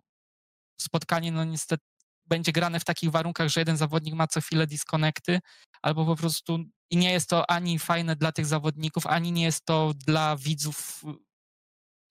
[0.81, 1.83] spotkanie, no niestety
[2.25, 5.39] będzie grane w takich warunkach, że jeden zawodnik ma co chwilę disconnecty,
[5.81, 9.65] albo po prostu i nie jest to ani fajne dla tych zawodników, ani nie jest
[9.65, 11.03] to dla widzów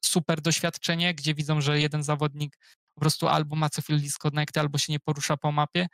[0.07, 2.59] super doświadczenie, gdzie widzą, że jeden zawodnik
[2.95, 5.87] po prostu albo ma co chwilę disconnecty, albo się nie porusza po mapie.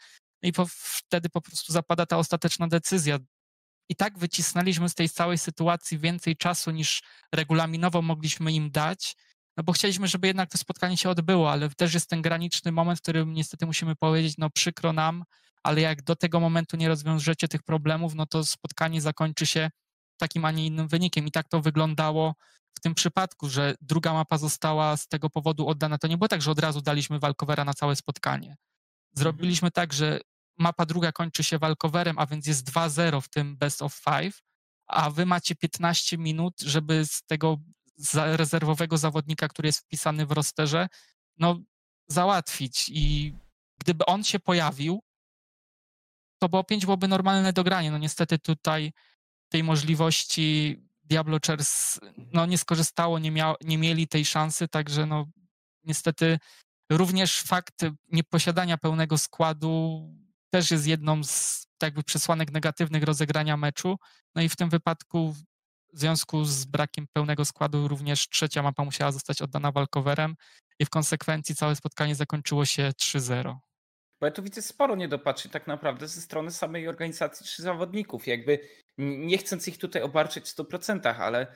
[0.42, 3.18] No i po, wtedy po prostu zapada ta ostateczna decyzja.
[3.88, 7.02] I tak wycisnęliśmy z tej całej sytuacji więcej czasu niż
[7.34, 9.16] regulaminowo mogliśmy im dać,
[9.56, 12.98] no bo chcieliśmy, żeby jednak to spotkanie się odbyło, ale też jest ten graniczny moment,
[12.98, 15.24] w którym niestety musimy powiedzieć, no przykro nam,
[15.62, 19.70] ale jak do tego momentu nie rozwiążecie tych problemów, no to spotkanie zakończy się
[20.20, 21.26] takim, a nie innym wynikiem.
[21.26, 22.34] I tak to wyglądało
[22.80, 25.98] w tym przypadku, że druga mapa została z tego powodu oddana.
[25.98, 28.56] To nie było tak, że od razu daliśmy walkowera na całe spotkanie.
[29.12, 30.20] Zrobiliśmy tak, że
[30.58, 34.42] mapa druga kończy się walkowerem, a więc jest 2-0 w tym best of five,
[34.86, 37.56] a wy macie 15 minut, żeby z tego
[38.14, 40.88] rezerwowego zawodnika, który jest wpisany w rosterze,
[41.38, 41.60] no
[42.08, 42.88] załatwić.
[42.88, 43.34] I
[43.80, 45.02] gdyby on się pojawił,
[46.38, 47.90] to było 5 byłoby normalne dogranie.
[47.90, 48.92] No niestety tutaj
[49.48, 50.76] tej możliwości
[51.10, 52.00] Diablo Chairs
[52.32, 55.26] no, nie skorzystało, nie, miał, nie mieli tej szansy, także no
[55.84, 56.38] niestety
[56.90, 60.02] również fakt nieposiadania pełnego składu
[60.50, 63.96] też jest jedną z tak jakby przesłanek negatywnych rozegrania meczu.
[64.34, 65.32] No i w tym wypadku
[65.92, 70.34] w związku z brakiem pełnego składu również trzecia mapa musiała zostać oddana walkowerem
[70.78, 73.56] i w konsekwencji całe spotkanie zakończyło się 3-0.
[74.20, 78.26] Bo ja tu widzę sporo niedopatrzeń tak naprawdę ze strony samej organizacji czy zawodników.
[78.26, 78.58] Jakby
[78.98, 81.46] nie chcąc ich tutaj obarczyć w 100%, ale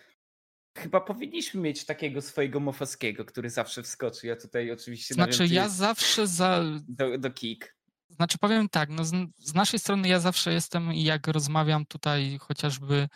[0.78, 4.26] chyba powinniśmy mieć takiego swojego Mofaskiego, który zawsze wskoczy.
[4.26, 6.64] Ja tutaj oczywiście Znaczy ja zawsze za...
[6.88, 7.74] Do, do kick.
[8.08, 12.38] Znaczy powiem tak, no z, z naszej strony ja zawsze jestem i jak rozmawiam tutaj
[12.40, 13.08] chociażby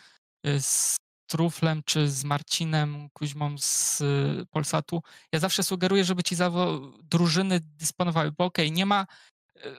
[0.47, 0.97] y, z
[1.29, 5.01] Truflem czy z Marcinem Kuźmą z y, Polsatu,
[5.33, 9.05] ja zawsze sugeruję, żeby ci zawo- drużyny dysponowały, bo okej, okay, nie ma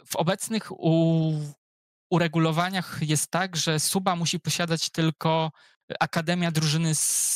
[0.06, 1.32] w obecnych u,
[2.10, 5.50] uregulowaniach jest tak, że suba musi posiadać tylko
[6.00, 6.92] Akademia Drużyny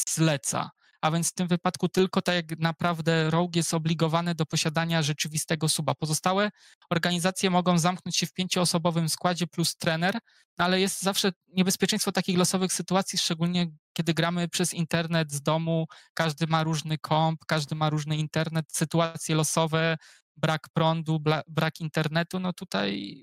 [0.09, 0.71] Zleca
[1.05, 5.95] a więc w tym wypadku tylko tak naprawdę Rogue jest obligowany do posiadania rzeczywistego suba.
[5.95, 6.51] Pozostałe
[6.91, 10.19] organizacje mogą zamknąć się w pięcioosobowym składzie plus trener,
[10.59, 15.87] no ale jest zawsze niebezpieczeństwo takich losowych sytuacji, szczególnie kiedy gramy przez internet z domu,
[16.15, 19.97] każdy ma różny komp, każdy ma różny internet, sytuacje losowe,
[20.37, 23.17] brak prądu, brak internetu, no tutaj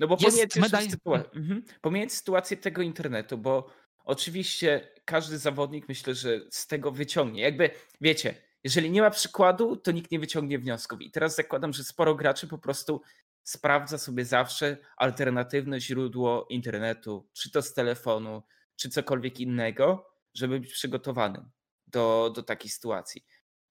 [0.00, 0.90] no bo pomijając, medal...
[0.90, 1.62] sytuację, mhm.
[1.80, 3.70] pomijając sytuację tego internetu, bo
[4.06, 7.42] Oczywiście każdy zawodnik myślę, że z tego wyciągnie.
[7.42, 11.00] Jakby wiecie, jeżeli nie ma przykładu, to nikt nie wyciągnie wniosków.
[11.00, 13.02] I teraz zakładam, że sporo graczy po prostu
[13.42, 18.42] sprawdza sobie zawsze alternatywne źródło internetu, czy to z telefonu,
[18.76, 21.50] czy cokolwiek innego, żeby być przygotowanym
[21.86, 23.24] do, do takiej sytuacji.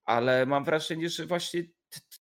[0.04, 1.64] Ale mam wrażenie, że właśnie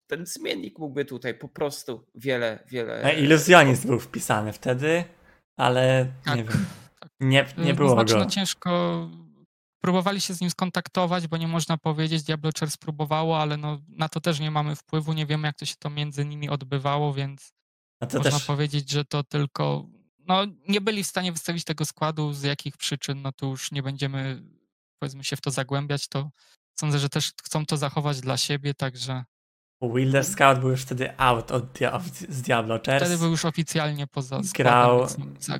[0.07, 3.15] ten zmiennik mógłby tutaj po prostu wiele, wiele.
[3.19, 5.03] Iluzjonizm był wpisany wtedy,
[5.57, 6.37] ale tak.
[6.37, 6.65] nie wiem.
[7.19, 8.19] Nie, nie y, było znaczy, go.
[8.19, 9.09] No ciężko.
[9.81, 14.09] Próbowali się z nim skontaktować, bo nie można powiedzieć, Diablo Chair spróbowało, ale no, na
[14.09, 17.53] to też nie mamy wpływu, nie wiemy jak to się to między nimi odbywało, więc
[18.01, 18.45] można też...
[18.45, 19.89] powiedzieć, że to tylko
[20.27, 23.83] no, nie byli w stanie wystawić tego składu, z jakich przyczyn, no to już nie
[23.83, 24.43] będziemy
[24.99, 26.29] powiedzmy się w to zagłębiać, to
[26.79, 29.23] sądzę, że też chcą to zachować dla siebie, także
[29.89, 31.79] Wilder Scout był już wtedy out od,
[32.29, 33.03] z Diablo Chairs.
[33.03, 35.07] Wtedy był już oficjalnie poza grał,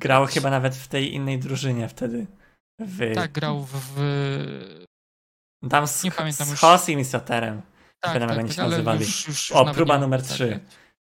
[0.00, 2.26] grał chyba nawet w tej innej drużynie wtedy.
[2.78, 3.14] W...
[3.14, 4.00] Tak, grał w...
[5.70, 7.62] Tam z, nie pamiętam z i Soterem.
[8.00, 9.00] Tak, tak, tak, się nazywali.
[9.00, 10.60] Już, już, o, próba numer 3.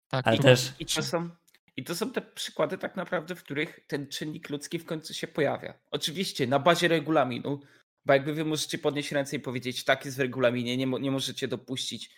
[0.07, 0.73] Tak, ale też...
[0.79, 1.29] I to, są,
[1.77, 5.27] I to są te przykłady tak naprawdę, w których ten czynnik ludzki w końcu się
[5.27, 5.73] pojawia.
[5.91, 7.61] Oczywiście na bazie regulaminu,
[8.05, 11.47] bo jakby wy możecie podnieść ręce i powiedzieć, tak jest w regulaminie, nie, nie możecie
[11.47, 12.09] dopuścić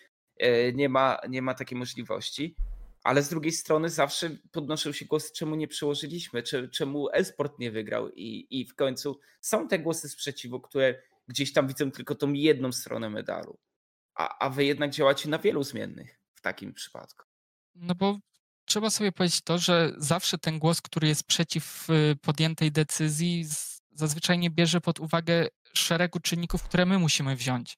[0.74, 2.56] nie ma, nie ma takiej możliwości.
[3.04, 8.10] Ale z drugiej strony zawsze podnoszą się głosy, czemu nie przełożyliśmy, czemu Elsport nie wygrał.
[8.10, 12.72] I, I w końcu są te głosy sprzeciwu, które gdzieś tam widzą tylko tą jedną
[12.72, 13.58] stronę medalu.
[14.16, 17.26] A, a wy jednak działacie na wielu zmiennych w takim przypadku.
[17.76, 18.20] No bo
[18.66, 23.46] trzeba sobie powiedzieć to, że zawsze ten głos, który jest przeciw y, podjętej decyzji,
[23.92, 27.78] zazwyczaj nie bierze pod uwagę szeregu czynników, które my musimy wziąć.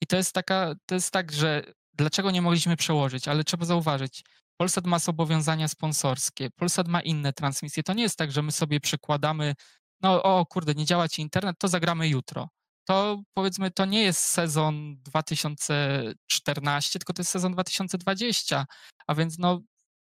[0.00, 4.24] I to jest taka, to jest tak, że dlaczego nie mogliśmy przełożyć, ale trzeba zauważyć,
[4.56, 7.82] Polsat ma zobowiązania sponsorskie, Polsat ma inne transmisje.
[7.82, 9.54] To nie jest tak, że my sobie przekładamy,
[10.00, 12.48] no o kurde, nie działa ci internet, to zagramy jutro.
[12.84, 18.66] To powiedzmy, to nie jest sezon 2014, tylko to jest sezon 2020.
[19.06, 19.60] A więc no,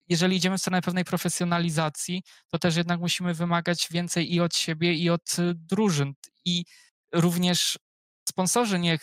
[0.09, 4.93] jeżeli idziemy w stronę pewnej profesjonalizacji, to też jednak musimy wymagać więcej i od siebie,
[4.93, 6.13] i od y, drużyn.
[6.45, 6.65] I
[7.13, 7.79] również
[8.29, 8.99] sponsorzy nie,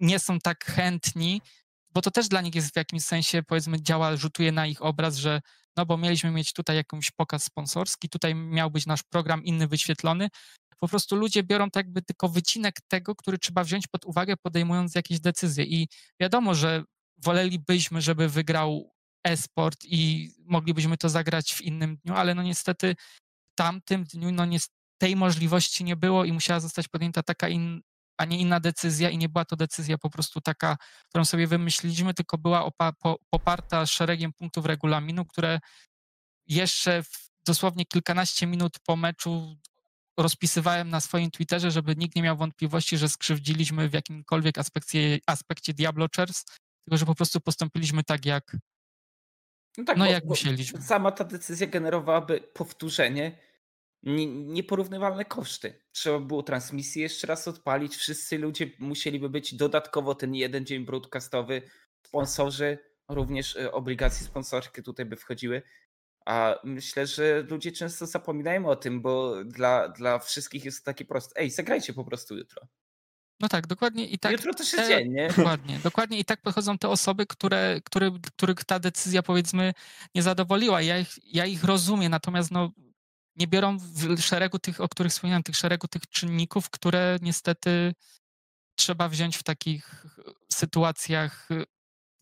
[0.00, 1.40] nie są tak chętni
[1.94, 5.16] bo to też dla nich jest w jakimś sensie, powiedzmy, działa, rzutuje na ich obraz,
[5.16, 5.40] że
[5.76, 10.28] no bo mieliśmy mieć tutaj jakąś pokaz sponsorski, tutaj miał być nasz program inny wyświetlony.
[10.78, 14.94] Po prostu ludzie biorą tak jakby tylko wycinek tego, który trzeba wziąć pod uwagę, podejmując
[14.94, 15.64] jakieś decyzje.
[15.64, 15.88] I
[16.20, 16.84] wiadomo, że
[17.18, 18.92] wolelibyśmy, żeby wygrał
[19.24, 22.96] e-sport i moglibyśmy to zagrać w innym dniu, ale no niestety
[23.52, 24.58] w tamtym dniu no nie,
[24.98, 27.82] tej możliwości nie było i musiała zostać podjęta taka in,
[28.22, 30.76] a nie inna decyzja i nie była to decyzja po prostu taka,
[31.08, 35.60] którą sobie wymyśliliśmy, tylko była opa- po, poparta szeregiem punktów regulaminu, które
[36.46, 37.02] jeszcze
[37.46, 39.56] dosłownie kilkanaście minut po meczu
[40.18, 45.74] rozpisywałem na swoim Twitterze, żeby nikt nie miał wątpliwości, że skrzywdziliśmy w jakimkolwiek aspekcie, aspekcie
[45.74, 46.44] Diablo Chairs,
[46.84, 48.56] tylko że po prostu postąpiliśmy tak, jak
[49.78, 50.82] no, tak, no bo, jak musieliśmy.
[50.82, 53.38] Sama ta decyzja generowałaby powtórzenie
[54.02, 55.80] nieporównywalne koszty.
[55.92, 61.62] Trzeba było transmisję jeszcze raz odpalić, wszyscy ludzie musieliby być dodatkowo ten jeden dzień broadcastowy,
[62.06, 62.78] sponsorzy,
[63.08, 65.62] również e, obligacje sponsorskie tutaj by wchodziły.
[66.26, 71.04] A myślę, że ludzie często zapominają o tym, bo dla, dla wszystkich jest to takie
[71.04, 71.40] proste.
[71.40, 72.62] Ej, zagrajcie po prostu jutro.
[73.40, 74.32] No tak, dokładnie i tak.
[74.32, 75.28] jutro też te- jest dzień, nie?
[75.28, 79.72] Dokładnie, dokładnie i tak podchodzą te osoby, które, które, których ta decyzja powiedzmy
[80.14, 80.82] nie zadowoliła.
[80.82, 82.72] Ja ich, ja ich rozumiem, natomiast no,
[83.36, 87.94] nie biorą w szeregu tych, o których wspomniałem, tych szeregu tych czynników, które niestety
[88.78, 90.06] trzeba wziąć w takich
[90.52, 91.48] sytuacjach,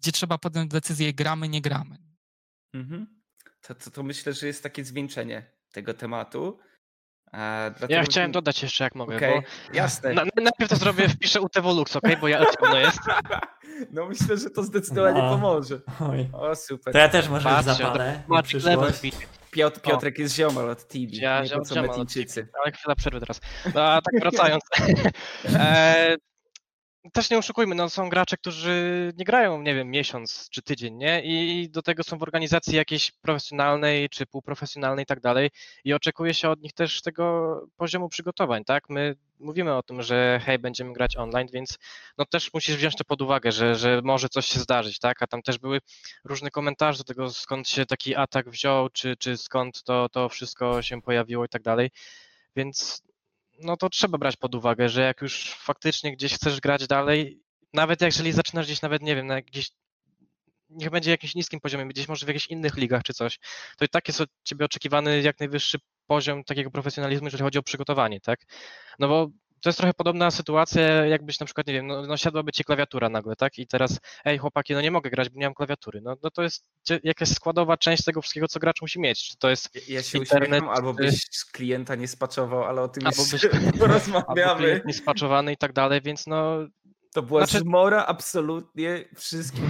[0.01, 1.97] gdzie trzeba podjąć decyzję, gramy, nie gramy.
[2.75, 3.21] Mhm.
[3.61, 6.59] To, to, to myślę, że jest takie zwieńczenie tego tematu.
[7.33, 10.15] A, Ja dlatego- chciałem dodać jeszcze, jak mogę, Okej, bo jasne.
[10.15, 12.99] na, najpierw to zrobię, wpiszę UTWLux, okej, bo ja pewno jest.
[13.91, 15.31] No myślę, że to zdecydowanie No.
[15.31, 15.81] pomoże.
[16.01, 16.29] Oj.
[16.33, 16.93] O, super.
[16.93, 18.93] To ja też może zapalę na Magic Level.
[19.51, 21.17] Piotr, Piotrek jest ziomal od Tibi.
[21.17, 22.49] Ja nie po ziom- co ziomal od Metinczycy.
[22.63, 23.41] Ale chwila przerwy teraz.
[23.75, 24.63] No a tak wracając.
[25.55, 26.17] e,
[27.13, 31.23] też nie oszukujmy, no są gracze, którzy nie grają, nie wiem, miesiąc czy tydzień, nie?
[31.25, 35.51] I do tego są w organizacji jakiejś profesjonalnej czy półprofesjonalnej i tak dalej.
[35.85, 38.89] I oczekuje się od nich też tego poziomu przygotowań, tak?
[38.89, 41.79] My mówimy o tym, że hej, będziemy grać online, więc
[42.19, 45.23] no też musisz wziąć to pod uwagę, że, że może coś się zdarzyć, tak?
[45.23, 45.81] A tam też były
[46.25, 50.83] różne komentarze do tego, skąd się taki atak wziął, czy, czy skąd to, to wszystko
[50.83, 51.91] się pojawiło i tak dalej.
[52.57, 53.03] Więc
[53.61, 57.43] no to trzeba brać pod uwagę, że jak już faktycznie gdzieś chcesz grać dalej,
[57.75, 59.71] nawet jeżeli zaczynasz gdzieś nawet, nie wiem, na gdzieś
[60.71, 63.39] niech będzie jakimś niskim poziomie, gdzieś może w jakichś innych ligach czy coś,
[63.79, 67.63] to i tak jest od ciebie oczekiwany jak najwyższy poziom takiego profesjonalizmu, jeżeli chodzi o
[67.63, 68.41] przygotowanie, tak?
[68.99, 69.29] No bo
[69.61, 73.09] to jest trochę podobna sytuacja, jakbyś na przykład, nie wiem, no, no siadłaby ci klawiatura
[73.09, 73.59] nagle, tak?
[73.59, 76.01] I teraz, ej chłopaki, no nie mogę grać, bo nie mam klawiatury.
[76.01, 76.65] No, no to jest
[77.05, 79.29] jakaś składowa część tego wszystkiego, co gracz musi mieć.
[79.29, 83.07] Czy to jest Ja- się Internet, albo byś z klienta nie spaczował, ale o tym
[83.07, 84.61] Albo jeszcze byś- albo porozmawiamy.
[84.63, 86.59] klient niespaczowany i tak dalej, więc no
[87.15, 89.63] To była Znaczy- zmora absolutnie wszystkich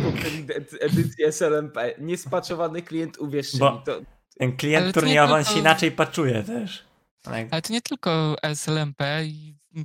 [0.81, 1.95] edycji SLMP.
[1.99, 3.83] Niespaczowany klient, uwierzcie Bo- mi.
[3.87, 4.01] To,
[4.39, 6.85] Ten klient Ale to nie on tylko- się inaczej paczuje też.
[7.23, 7.47] Tak.
[7.51, 9.03] Ale to nie tylko SLMP,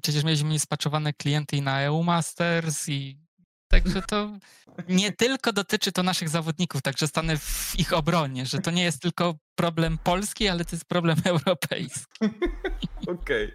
[0.02, 3.26] przecież mieliśmy niespaczowane klienty i na EU Masters i
[3.68, 4.40] także to
[4.90, 9.02] nie tylko dotyczy to naszych zawodników, także stanę w ich obronie, że to nie jest
[9.02, 12.26] tylko problem polski, ale to jest problem europejski.
[13.08, 13.52] Okej.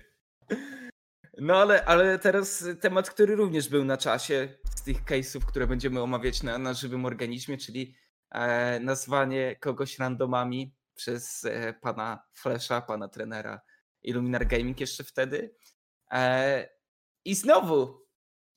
[1.38, 6.02] No ale, ale teraz temat, który również był na czasie z tych case'ów, które będziemy
[6.02, 7.94] omawiać na, na żywym organizmie, czyli
[8.30, 13.60] e, nazwanie kogoś randomami przez e, pana Flesza, pana trenera
[14.02, 15.54] Illuminar Gaming jeszcze wtedy.
[16.12, 16.68] E,
[17.24, 18.06] I znowu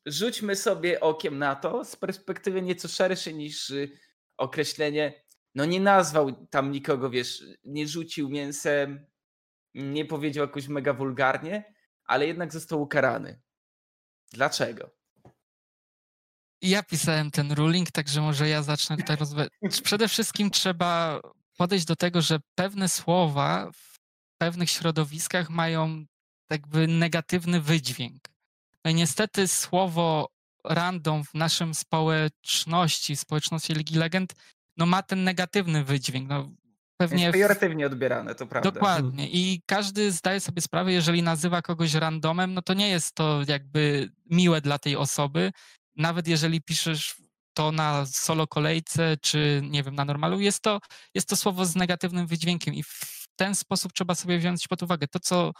[0.06, 4.00] rzućmy sobie okiem na to z perspektywy nieco szerszej niż y,
[4.38, 5.24] określenie.
[5.56, 9.06] No nie nazwał tam nikogo, wiesz, nie rzucił mięsem,
[9.74, 11.74] nie powiedział jakoś mega wulgarnie,
[12.06, 13.42] ale jednak został ukarany.
[14.32, 14.90] Dlaczego?
[16.62, 19.52] Ja pisałem ten ruling, także może ja zacznę tutaj rozmawiać.
[19.84, 21.22] Przede wszystkim trzeba
[21.58, 23.93] podejść do tego, że pewne słowa w
[24.44, 26.06] pewnych środowiskach mają
[26.50, 28.22] jakby negatywny wydźwięk.
[28.86, 30.30] No i niestety słowo
[30.66, 34.34] random w naszym społeczności, społeczności Ligi Legend,
[34.78, 36.30] no ma ten negatywny wydźwięk.
[36.30, 36.50] No,
[36.98, 38.72] pewnie Jest w- pejoratywnie odbierane, to prawda.
[38.72, 39.30] Dokładnie.
[39.30, 44.12] I każdy zdaje sobie sprawę, jeżeli nazywa kogoś randomem, no to nie jest to jakby
[44.30, 45.52] miłe dla tej osoby.
[45.96, 47.16] Nawet jeżeli piszesz
[47.54, 50.80] to na solo kolejce, czy nie wiem, na normalu, jest to,
[51.16, 52.84] jest to słowo z negatywnym wydźwiękiem i
[53.44, 55.08] ten sposób trzeba sobie wziąć pod uwagę.
[55.08, 55.52] To, co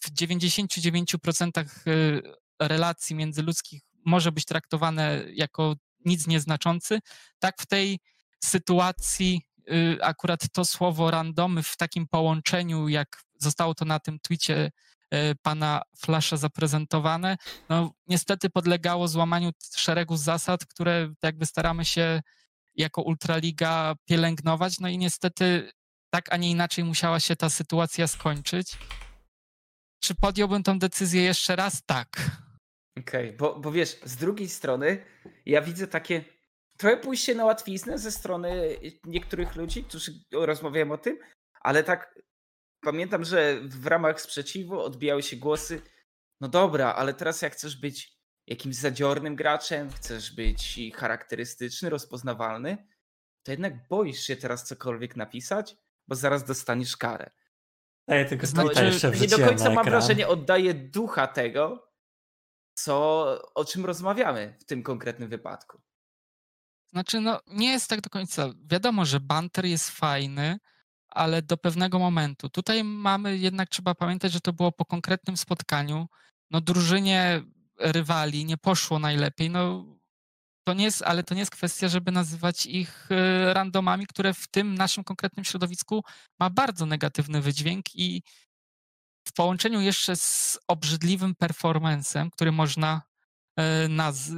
[0.00, 2.22] w 99% y,
[2.60, 5.74] relacji międzyludzkich może być traktowane jako
[6.04, 6.98] nic nieznaczący,
[7.38, 7.98] tak w tej
[8.44, 14.70] sytuacji y, akurat to słowo randomy w takim połączeniu, jak zostało to na tym twicie
[15.14, 17.36] y, pana Flasha zaprezentowane,
[17.68, 22.20] no niestety podlegało złamaniu szeregu zasad, które jakby staramy się
[22.74, 25.70] jako Ultraliga pielęgnować, no i niestety
[26.10, 28.78] tak, a nie inaczej musiała się ta sytuacja skończyć.
[30.02, 31.82] Czy podjąłbym tą decyzję jeszcze raz?
[31.86, 32.08] Tak.
[32.98, 35.04] Okej, bo, bo wiesz, z drugiej strony
[35.46, 36.24] ja widzę takie
[36.78, 41.18] trochę pójście na łatwiznę ze strony niektórych ludzi, którzy rozmawiają o tym,
[41.60, 42.18] ale tak
[42.80, 45.82] pamiętam, że w ramach sprzeciwu odbijały się głosy,
[46.40, 52.86] no dobra, ale teraz jak chcesz być jakimś zadziornym graczem, chcesz być charakterystyczny, rozpoznawalny,
[53.42, 55.76] to jednak boisz się teraz cokolwiek napisać,
[56.08, 57.30] bo zaraz dostaniesz karę.
[58.08, 61.92] Daję tylko Znaczy, tweeta jeszcze nie do końca mam wrażenie, oddaje ducha tego,
[62.74, 65.80] co, o czym rozmawiamy w tym konkretnym wypadku.
[66.86, 68.48] Znaczy, no nie jest tak do końca.
[68.64, 70.58] Wiadomo, że banter jest fajny,
[71.08, 72.48] ale do pewnego momentu.
[72.48, 76.06] Tutaj mamy jednak, trzeba pamiętać, że to było po konkretnym spotkaniu.
[76.50, 77.42] No drużynie
[77.78, 79.50] rywali nie poszło najlepiej.
[79.50, 79.84] No
[80.68, 84.48] to nie jest, ale to nie jest kwestia, żeby nazywać ich e, randomami, które w
[84.48, 86.04] tym naszym konkretnym środowisku
[86.40, 88.22] ma bardzo negatywny wydźwięk i
[89.28, 93.02] w połączeniu jeszcze z obrzydliwym performancem, który można
[93.56, 94.30] e, naz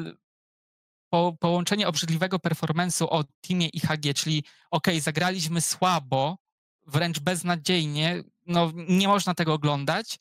[1.09, 6.39] po, połączenie obrzydliwego performance'u o teamie IHG, czyli ok, zagraliśmy słabo,
[6.87, 10.19] wręcz beznadziejnie, no nie można tego oglądać,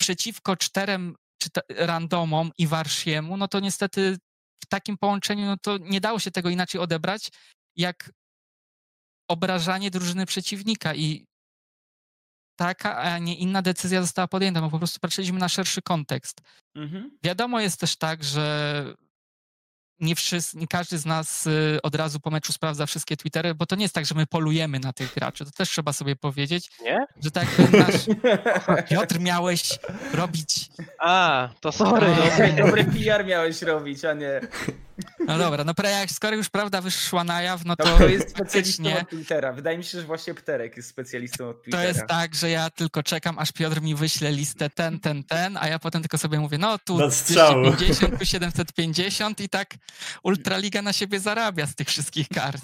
[0.00, 1.14] przeciwko czterem
[1.68, 4.18] randomom i Warsziemu, no to niestety
[4.64, 7.28] w takim połączeniu, no to nie dało się tego inaczej odebrać,
[7.76, 8.12] jak
[9.30, 11.26] obrażanie drużyny przeciwnika i
[12.58, 16.40] taka, a nie inna decyzja została podjęta, bo po prostu patrzyliśmy na szerszy kontekst.
[16.74, 17.18] Mhm.
[17.22, 18.94] Wiadomo jest też tak, że
[20.00, 23.66] nie, wszyscy, nie każdy z nas y, od razu po meczu sprawdza wszystkie Twittery, bo
[23.66, 25.44] to nie jest tak, że my polujemy na tych graczy.
[25.44, 26.70] To też trzeba sobie powiedzieć.
[26.82, 27.06] Nie?
[27.24, 28.06] Że tak nasz
[28.90, 29.78] Piotr miałeś
[30.14, 30.68] robić.
[30.98, 32.06] A, to sorry.
[32.16, 34.40] Dobry, dobry PR miałeś robić, a nie.
[35.26, 37.84] No dobra, no jak skoro już prawda wyszła na jaw, no to.
[37.84, 39.52] No, to jest specjalistą od Twittera.
[39.52, 41.82] Wydaje mi się, że właśnie Pterek jest specjalistą od Twittera.
[41.82, 45.56] To jest tak, że ja tylko czekam, aż Piotr mi wyśle listę ten, ten, ten,
[45.56, 49.74] a ja potem tylko sobie mówię, no tu 250, tu 750 i tak
[50.22, 52.62] Ultraliga na siebie zarabia z tych wszystkich kart.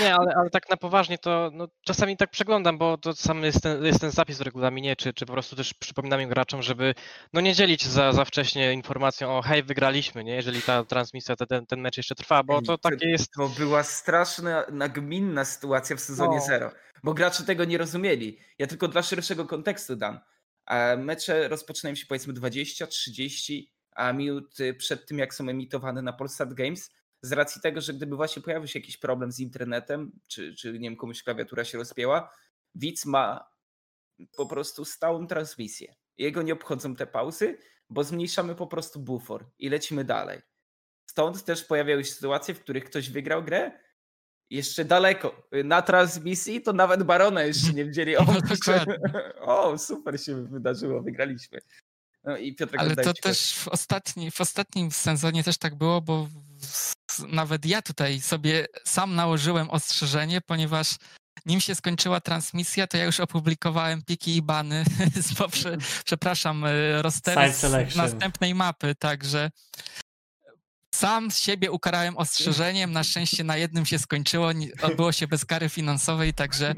[0.00, 3.62] Nie, ale, ale tak na poważnie to no, czasami tak przeglądam, bo to sam jest
[3.62, 6.94] ten, jest ten zapis w regulaminie, czy, czy po prostu też przypominam graczom, żeby
[7.32, 10.34] no nie dzielić za, za wcześnie informacją o hej, wygraliśmy, nie?
[10.34, 13.30] jeżeli ta transmisja, ten, ten mecz jeszcze trwa, bo to takie jest...
[13.32, 16.46] To była straszna, nagminna sytuacja w sezonie no.
[16.46, 16.72] zero,
[17.04, 18.38] bo gracze tego nie rozumieli.
[18.58, 20.20] Ja tylko dla szerszego kontekstu dam.
[20.98, 23.62] Mecze rozpoczynają się powiedzmy 20-30
[24.14, 26.90] minut przed tym, jak są emitowane na Polsat Games
[27.22, 30.88] z racji tego, że gdyby właśnie pojawił się jakiś problem z internetem, czy, czy nie
[30.88, 32.30] wiem, komuś klawiatura się rozpięła,
[32.74, 33.50] widz ma
[34.36, 35.94] po prostu stałą transmisję.
[36.18, 37.58] Jego nie obchodzą te pauzy,
[37.90, 40.40] bo zmniejszamy po prostu bufor i lecimy dalej.
[41.06, 43.72] Stąd też pojawiały się sytuacje, w których ktoś wygrał grę,
[44.50, 45.48] jeszcze daleko.
[45.64, 48.16] Na transmisji to nawet Barona jeszcze nie widzieli.
[49.40, 51.58] O, o super się wydarzyło, wygraliśmy.
[52.28, 56.28] No i Piotrek, Ale to też w, ostatni, w ostatnim sezonie też tak było, bo
[57.28, 60.96] nawet ja tutaj sobie sam nałożyłem ostrzeżenie, ponieważ
[61.46, 64.84] nim się skończyła transmisja, to ja już opublikowałem piki i bany
[65.28, 67.52] z, poprze, przepraszam, e, rostery
[67.90, 69.50] z następnej mapy, także
[70.94, 72.92] sam z siebie ukarałem ostrzeżeniem.
[72.92, 74.50] Na szczęście na jednym się skończyło,
[74.82, 76.74] odbyło się bez kary finansowej, także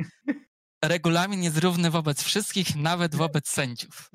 [0.84, 4.10] regulamin jest równy wobec wszystkich, nawet wobec sędziów.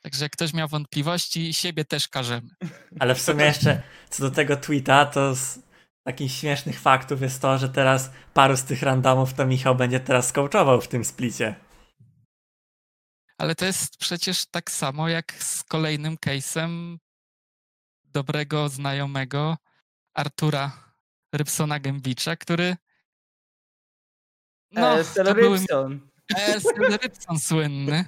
[0.00, 2.50] Także jak ktoś miał wątpliwości, siebie też każemy.
[3.00, 5.58] Ale w sumie jeszcze co do tego tweeta, to z
[6.02, 10.32] takich śmiesznych faktów jest to, że teraz paru z tych randomów to Michał będzie teraz
[10.32, 11.54] coachował w tym splicie.
[13.38, 16.96] Ale to jest przecież tak samo jak z kolejnym case'em
[18.04, 19.56] dobrego znajomego
[20.14, 20.94] Artura
[21.32, 22.76] Rybsona Gębicza, który
[24.70, 25.58] no, e, to były,
[27.02, 28.04] Rybson słynny.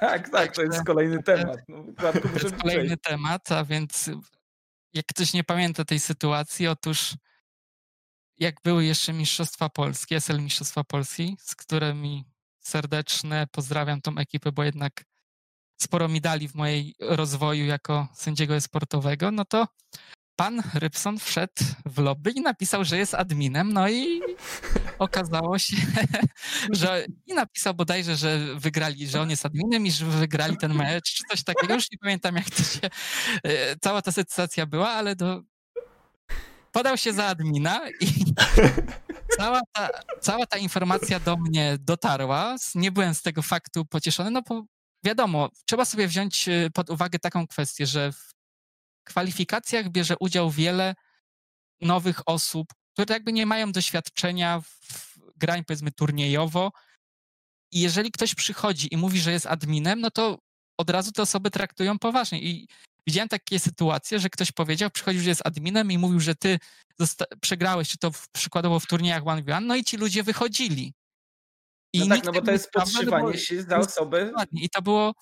[0.00, 1.58] tak, tak, to jest kolejny temat.
[1.68, 4.10] No, to jest kolejny temat, a więc
[4.92, 7.14] jak ktoś nie pamięta tej sytuacji, otóż
[8.38, 12.24] jak były jeszcze Mistrzostwa Polskie, SL Mistrzostwa Polski, z którymi
[12.60, 15.04] serdeczne pozdrawiam tą ekipę, bo jednak
[15.80, 19.68] sporo mi dali w mojej rozwoju jako sędziego sportowego, no to
[20.38, 24.20] pan Rybson wszedł w lobby i napisał, że jest adminem, no i
[24.98, 25.76] okazało się,
[26.80, 31.14] że i napisał bodajże, że wygrali, że on jest adminem i że wygrali ten mecz,
[31.14, 31.74] czy coś takiego.
[31.74, 32.80] Już nie pamiętam, jak to się,
[33.42, 35.42] e, cała ta sytuacja była, ale do,
[36.72, 38.06] podał się za admina i
[39.38, 39.88] cała ta,
[40.20, 42.56] cała ta informacja do mnie dotarła.
[42.74, 44.64] Nie byłem z tego faktu pocieszony, no bo
[45.04, 48.37] wiadomo, trzeba sobie wziąć e, pod uwagę taką kwestię, że w
[49.08, 50.94] kwalifikacjach bierze udział wiele
[51.80, 56.72] nowych osób, które jakby nie mają doświadczenia w grań, powiedzmy, turniejowo.
[57.72, 60.38] I jeżeli ktoś przychodzi i mówi, że jest adminem, no to
[60.78, 62.42] od razu te osoby traktują poważnie.
[62.42, 62.68] I
[63.06, 66.58] widziałem takie sytuacje, że ktoś powiedział, przychodził, że jest adminem i mówił, że ty
[67.40, 70.92] przegrałeś, czy to w, przykładowo w turniejach 1v1, no i ci ludzie wychodzili.
[71.92, 74.32] I no tak, no bo to jest podszywanie się za osobę.
[74.52, 75.14] I to było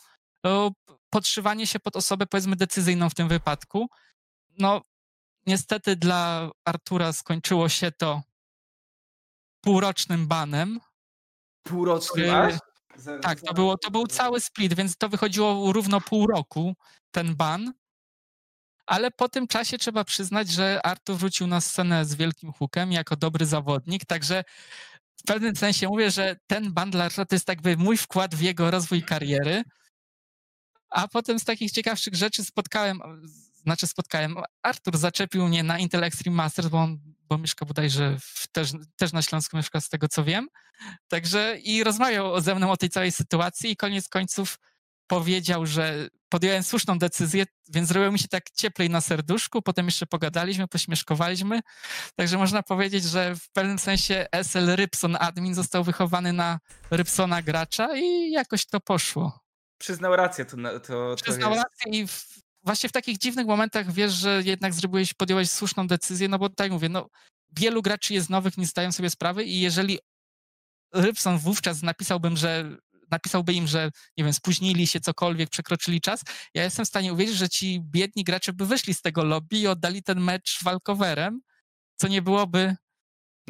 [1.10, 3.88] podszywanie się pod osobę, powiedzmy, decyzyjną w tym wypadku.
[4.58, 4.82] No,
[5.46, 8.22] niestety dla Artura skończyło się to
[9.60, 10.80] półrocznym banem.
[11.62, 12.26] Półroczny
[13.22, 16.74] Tak, to, było, to był cały split, więc to wychodziło równo pół roku,
[17.10, 17.72] ten ban.
[18.86, 23.16] Ale po tym czasie trzeba przyznać, że Artur wrócił na scenę z wielkim hukiem jako
[23.16, 24.44] dobry zawodnik, także
[25.16, 28.40] w pewnym sensie mówię, że ten ban dla Artura to jest jakby mój wkład w
[28.40, 29.62] jego rozwój kariery.
[30.96, 33.00] A potem z takich ciekawszych rzeczy spotkałem
[33.66, 34.36] znaczy spotkałem.
[34.62, 39.12] Artur zaczepił mnie na Intel Extreme Masters, bo on bo mieszka bodajże w, też, też
[39.12, 40.48] na Śląsku mieszka z tego co wiem.
[41.08, 44.58] Także i rozmawiał ze mną o tej całej sytuacji i koniec końców
[45.06, 50.06] powiedział, że podjąłem słuszną decyzję, więc zrobiło mi się tak cieplej na serduszku, potem jeszcze
[50.06, 51.60] pogadaliśmy, pośmieszkowaliśmy,
[52.16, 56.58] także można powiedzieć, że w pewnym sensie SL Rybson admin został wychowany na
[56.90, 59.45] Rybsona gracza i jakoś to poszło.
[59.78, 61.62] Przyznał rację, to, to, Przyznał jest...
[61.62, 62.26] rację i w,
[62.62, 66.70] właśnie w takich dziwnych momentach wiesz, że jednak zrobiłeś, podjąłeś słuszną decyzję, no bo tak
[66.70, 67.08] mówię, no
[67.56, 69.98] wielu graczy jest nowych, nie zdają sobie sprawy i jeżeli
[70.94, 72.76] Rybson wówczas napisałbym, że
[73.10, 76.20] napisałby im, że nie wiem, spóźnili się cokolwiek, przekroczyli czas,
[76.54, 79.66] ja jestem w stanie uwierzyć, że ci biedni gracze by wyszli z tego lobby i
[79.66, 81.40] oddali ten mecz walkowerem,
[81.96, 82.76] co nie byłoby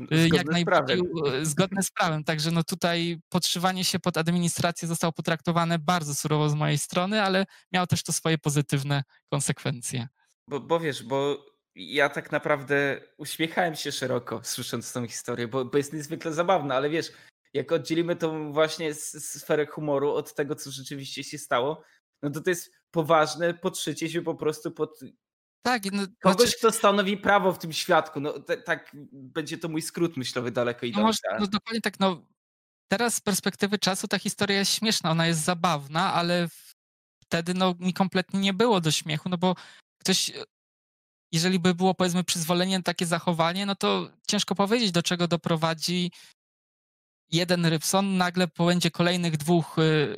[0.00, 1.00] y, jak najbardziej
[1.40, 2.24] y, zgodne z prawem.
[2.24, 7.46] Także no tutaj podszywanie się pod administrację zostało potraktowane bardzo surowo z mojej strony, ale
[7.72, 10.08] miało też to swoje pozytywne konsekwencje.
[10.48, 15.78] Bo, bo wiesz, bo ja tak naprawdę uśmiechałem się szeroko, słysząc tą historię, bo, bo
[15.78, 17.12] jest niezwykle zabawna, ale wiesz,
[17.54, 21.82] jak oddzielimy tą właśnie sferę humoru od tego, co rzeczywiście się stało,
[22.22, 25.00] no to to jest poważne podszycie się po prostu pod
[25.66, 26.58] tak, no, kogoś, znaczy...
[26.58, 28.20] kto stanowi prawo w tym świadku.
[28.20, 31.00] No, te, tak będzie to mój skrót myślowy daleko idący.
[31.00, 32.22] No, może, no dokładnie tak, no
[32.88, 36.48] teraz z perspektywy czasu ta historia jest śmieszna, ona jest zabawna, ale
[37.22, 39.56] wtedy no mi kompletnie nie było do śmiechu, no bo
[40.00, 40.32] ktoś
[41.32, 46.10] jeżeli by było powiedzmy przyzwolenie na takie zachowanie, no to ciężko powiedzieć, do czego doprowadzi
[47.32, 50.16] jeden Rybson, nagle będzie kolejnych dwóch y,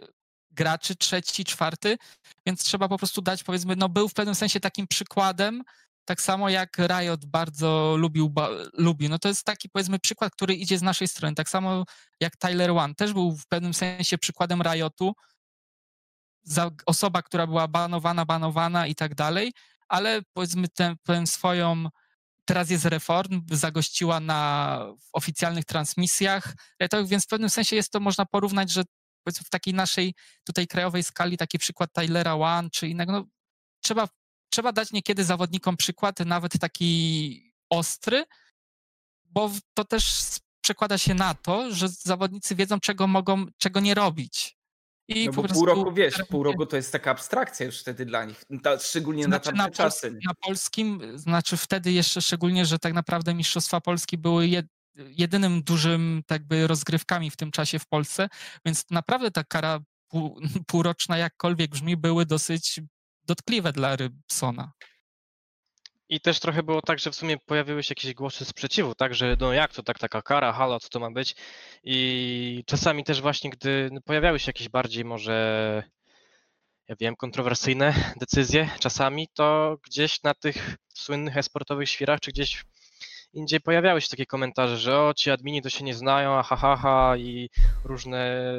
[0.59, 1.99] graczy, trzeci, czwarty,
[2.47, 5.63] więc trzeba po prostu dać, powiedzmy, no był w pewnym sensie takim przykładem,
[6.05, 9.09] tak samo jak Riot bardzo lubił, ba, lubi.
[9.09, 11.35] No to jest taki, powiedzmy, przykład, który idzie z naszej strony.
[11.35, 11.85] Tak samo
[12.21, 15.13] jak Tyler One też był w pewnym sensie przykładem Riotu,
[16.43, 19.53] za osoba, która była banowana, banowana i tak dalej,
[19.89, 21.89] ale powiedzmy tę, tę swoją
[22.49, 24.81] Teraz jest Reform, zagościła na
[25.13, 26.55] oficjalnych transmisjach,
[27.07, 28.83] więc w pewnym sensie jest to, można porównać, że
[29.37, 30.15] w takiej naszej
[30.45, 33.25] tutaj krajowej skali taki przykład Tylera One czy innego, no,
[33.81, 34.09] trzeba,
[34.51, 38.25] trzeba dać niekiedy zawodnikom przykład, nawet taki ostry,
[39.25, 40.05] bo to też
[40.61, 44.59] przekłada się na to, że zawodnicy wiedzą, czego mogą, czego nie robić.
[45.09, 48.07] I no bo prostu, pół roku, wiesz, pół roku to jest taka abstrakcja już wtedy
[48.07, 50.11] dla nich, ta, szczególnie znaczy, na tamte na czasy.
[50.11, 54.67] na polskim, znaczy wtedy jeszcze szczególnie, że tak naprawdę Mistrzostwa Polski były jed,
[55.07, 58.29] jedynym dużym tak by rozgrywkami w tym czasie w Polsce,
[58.65, 62.81] więc naprawdę ta kara pół, półroczna jakkolwiek brzmi, były dosyć
[63.25, 64.73] dotkliwe dla Rybsona.
[66.11, 69.37] I też trochę było tak, że w sumie pojawiły się jakieś głosy sprzeciwu, tak, że
[69.41, 71.37] no jak to tak taka kara, halo, co to ma być?
[71.85, 75.83] I czasami też właśnie, gdy pojawiały się jakieś bardziej może,
[76.89, 82.65] ja wiem, kontrowersyjne decyzje czasami, to gdzieś na tych słynnych esportowych świrach, czy gdzieś
[83.33, 86.77] indziej pojawiały się takie komentarze, że o, ci admini to się nie znają, ha, ha,
[86.77, 87.51] ha i
[87.85, 88.53] różne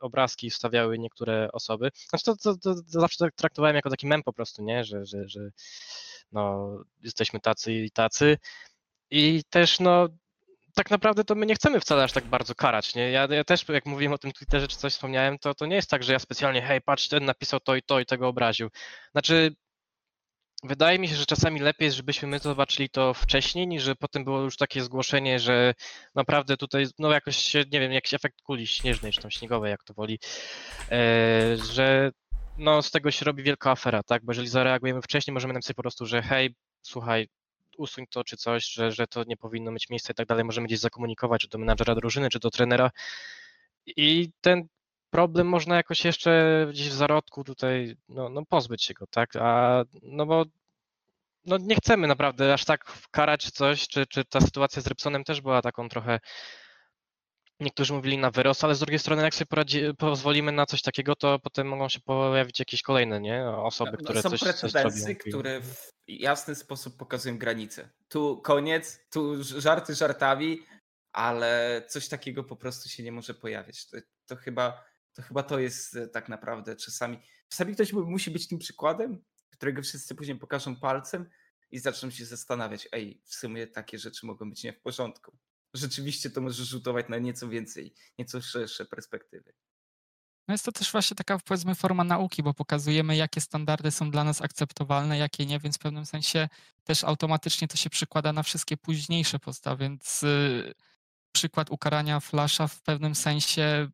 [0.00, 1.90] obrazki stawiały niektóre osoby.
[2.08, 5.04] Znaczy to, to, to, to zawsze tak traktowałem jako taki mem po prostu, nie, że,
[5.06, 5.50] że, że
[6.32, 6.70] no,
[7.02, 8.38] jesteśmy tacy i tacy.
[9.10, 10.08] I też no,
[10.74, 13.10] tak naprawdę to my nie chcemy wcale aż tak bardzo karać, nie?
[13.10, 15.90] Ja, ja też, jak mówiłem o tym Twitterze, czy coś wspomniałem, to, to nie jest
[15.90, 18.68] tak, że ja specjalnie, hej, patrz, ten napisał to i to i tego obraził.
[19.12, 19.54] Znaczy,
[20.62, 24.40] wydaje mi się, że czasami lepiej żebyśmy my zobaczyli to wcześniej, niż że potem było
[24.40, 25.74] już takie zgłoszenie, że
[26.14, 29.84] naprawdę tutaj, no jakoś się, nie wiem, jakiś efekt kuli śnieżnej, czy tam śniegowej, jak
[29.84, 30.18] to woli,
[30.90, 32.10] e, że
[32.58, 34.24] no z tego się robi wielka afera, tak?
[34.24, 37.28] Bo jeżeli zareagujemy wcześniej, możemy napisać po prostu, że hej, słuchaj,
[37.78, 40.44] usuń to czy coś, że, że to nie powinno mieć miejsca i tak dalej.
[40.44, 42.90] Możemy gdzieś zakomunikować, czy do menadżera drużyny, czy do trenera.
[43.86, 44.68] I ten
[45.10, 49.36] problem można jakoś jeszcze gdzieś w zarodku tutaj no, no pozbyć się go, tak?
[49.36, 50.44] A no bo
[51.44, 55.40] no nie chcemy naprawdę aż tak karać coś, czy, czy ta sytuacja z Rybsonem też
[55.40, 56.20] była taką trochę
[57.60, 61.16] Niektórzy mówili na wyrost, ale z drugiej strony, jak sobie poradzi, pozwolimy na coś takiego,
[61.16, 63.48] to potem mogą się pojawić jakieś kolejne nie?
[63.48, 65.14] osoby, no, które są coś, coś robią.
[65.28, 67.88] które w jasny sposób pokazują granice.
[68.08, 70.58] Tu koniec, tu żarty żartami,
[71.12, 73.86] ale coś takiego po prostu się nie może pojawiać.
[73.86, 73.96] To,
[74.26, 74.84] to chyba,
[75.18, 77.18] to chyba to jest e, tak naprawdę czasami.
[77.48, 81.30] Czasami ktoś musi być tym przykładem, którego wszyscy później pokażą palcem
[81.70, 85.38] i zaczną się zastanawiać, ej, w sumie takie rzeczy mogą być nie w porządku
[85.74, 89.52] rzeczywiście to może rzutować na nieco więcej, nieco szersze perspektywy.
[90.48, 94.24] No jest to też właśnie taka powiedzmy forma nauki, bo pokazujemy, jakie standardy są dla
[94.24, 96.48] nas akceptowalne, jakie nie, więc w pewnym sensie
[96.84, 100.74] też automatycznie to się przykłada na wszystkie późniejsze postawy, więc yy,
[101.32, 103.90] przykład ukarania Flasha w pewnym sensie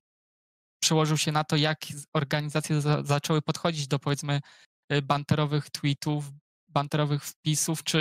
[0.84, 1.78] przełożył się na to, jak
[2.12, 4.40] organizacje za, zaczęły podchodzić do powiedzmy
[4.92, 6.24] y, banterowych tweetów,
[6.68, 7.98] banterowych wpisów, czy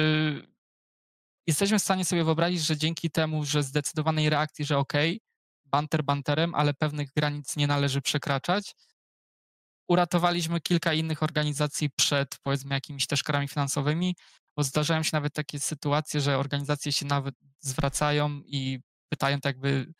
[1.48, 4.94] jesteśmy w stanie sobie wyobrazić, że dzięki temu, że zdecydowanej reakcji, że ok,
[5.66, 8.76] banter banterem, ale pewnych granic nie należy przekraczać,
[9.88, 14.16] uratowaliśmy kilka innych organizacji przed, powiedzmy, jakimiś też karami finansowymi,
[14.58, 18.80] bo zdarzają się nawet takie sytuacje, że organizacje się nawet zwracają i
[19.10, 19.94] pytają tak jakby,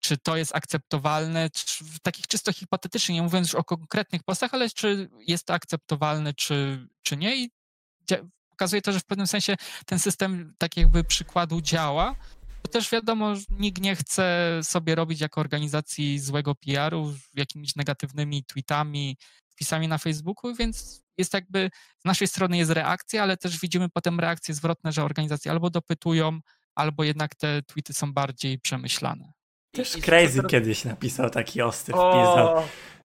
[0.00, 4.70] czy to jest akceptowalne, czy, takich czysto hipotetycznie, nie mówiąc już o konkretnych postach, ale
[4.70, 7.36] czy jest to akceptowalne, czy, czy nie.
[7.36, 7.50] I
[8.50, 12.14] pokazuje to, że w pewnym sensie ten system tak jakby przykładu działa.
[12.62, 19.16] To też wiadomo, nikt nie chce sobie robić jako organizacji złego PR-u jakimiś negatywnymi tweetami,
[19.48, 24.20] wpisami na Facebooku, więc jest jakby z naszej strony jest reakcja, ale też widzimy potem
[24.20, 26.40] reakcje zwrotne, że organizacje albo dopytują,
[26.74, 29.32] albo jednak te tweety są bardziej przemyślane.
[29.76, 32.64] Też Crazy kiedyś napisał taki ostry wpis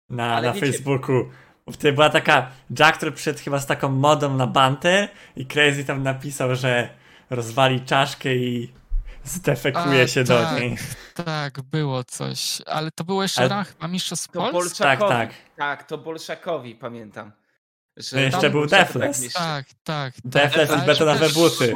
[0.10, 1.30] na, na Facebooku.
[1.72, 6.04] Wtedy była taka Jack, który przyszedł chyba z taką modą na bantę i Crazy tam
[6.04, 6.90] napisał, że
[7.30, 8.74] rozwali czaszkę i
[9.24, 10.78] zdefekuje A, się tak, do niej.
[11.26, 14.84] Tak, było coś, ale to było jeszcze raz chyba Mistrzostw Polski?
[14.84, 15.30] Tak, tak.
[15.58, 17.32] Tak, to Bolszakowi pamiętam.
[17.98, 19.34] Że no jeszcze był Defles.
[19.34, 20.14] Tak, tak.
[20.26, 21.76] Defles tak, i betonowe buty.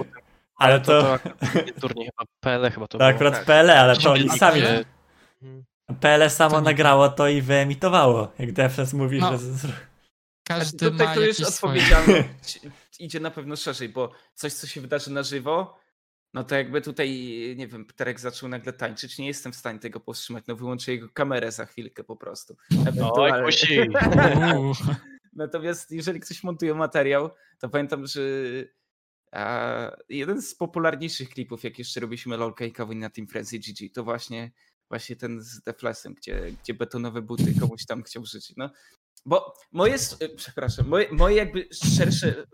[0.55, 1.01] Ale to...
[1.01, 1.19] to,
[1.73, 3.45] to turniej chyba PL chyba to Tak, akurat.
[3.45, 4.61] PL, ale to oni sami...
[5.99, 8.31] PL samo nagrało to i wyemitowało.
[8.39, 9.37] Jak Defles mówi, no.
[9.37, 9.47] że...
[10.47, 12.59] Każdy tutaj ma to już odpowiedzialność
[12.99, 15.77] idzie na pewno szerzej, bo coś, co się wydarzy na żywo,
[16.33, 17.09] no to jakby tutaj,
[17.57, 21.09] nie wiem, Pterek zaczął nagle tańczyć, nie jestem w stanie tego powstrzymać, no wyłączę jego
[21.09, 22.57] kamerę za chwilkę po prostu.
[22.87, 23.51] Ewentualnie.
[24.39, 24.71] No,
[25.33, 27.29] Natomiast jeżeli ktoś montuje materiał,
[27.59, 28.21] to pamiętam, że
[30.09, 34.51] jeden z popularniejszych klipów, jak jeszcze robiliśmy LOLka i na Team Frenzy GG, to właśnie,
[34.89, 38.57] właśnie ten z Deflesem, gdzie, gdzie betonowe buty komuś tam chciał życzyć.
[38.57, 38.69] No,
[39.25, 39.95] bo moje,
[40.35, 42.47] przepraszam, moje, moje jakby szerszy,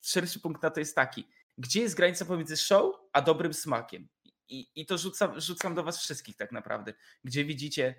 [0.00, 4.08] szerszy punkt na to jest taki, gdzie jest granica pomiędzy show a dobrym smakiem?
[4.48, 6.94] I, i to rzucam, rzucam do was wszystkich tak naprawdę,
[7.24, 7.94] gdzie widzicie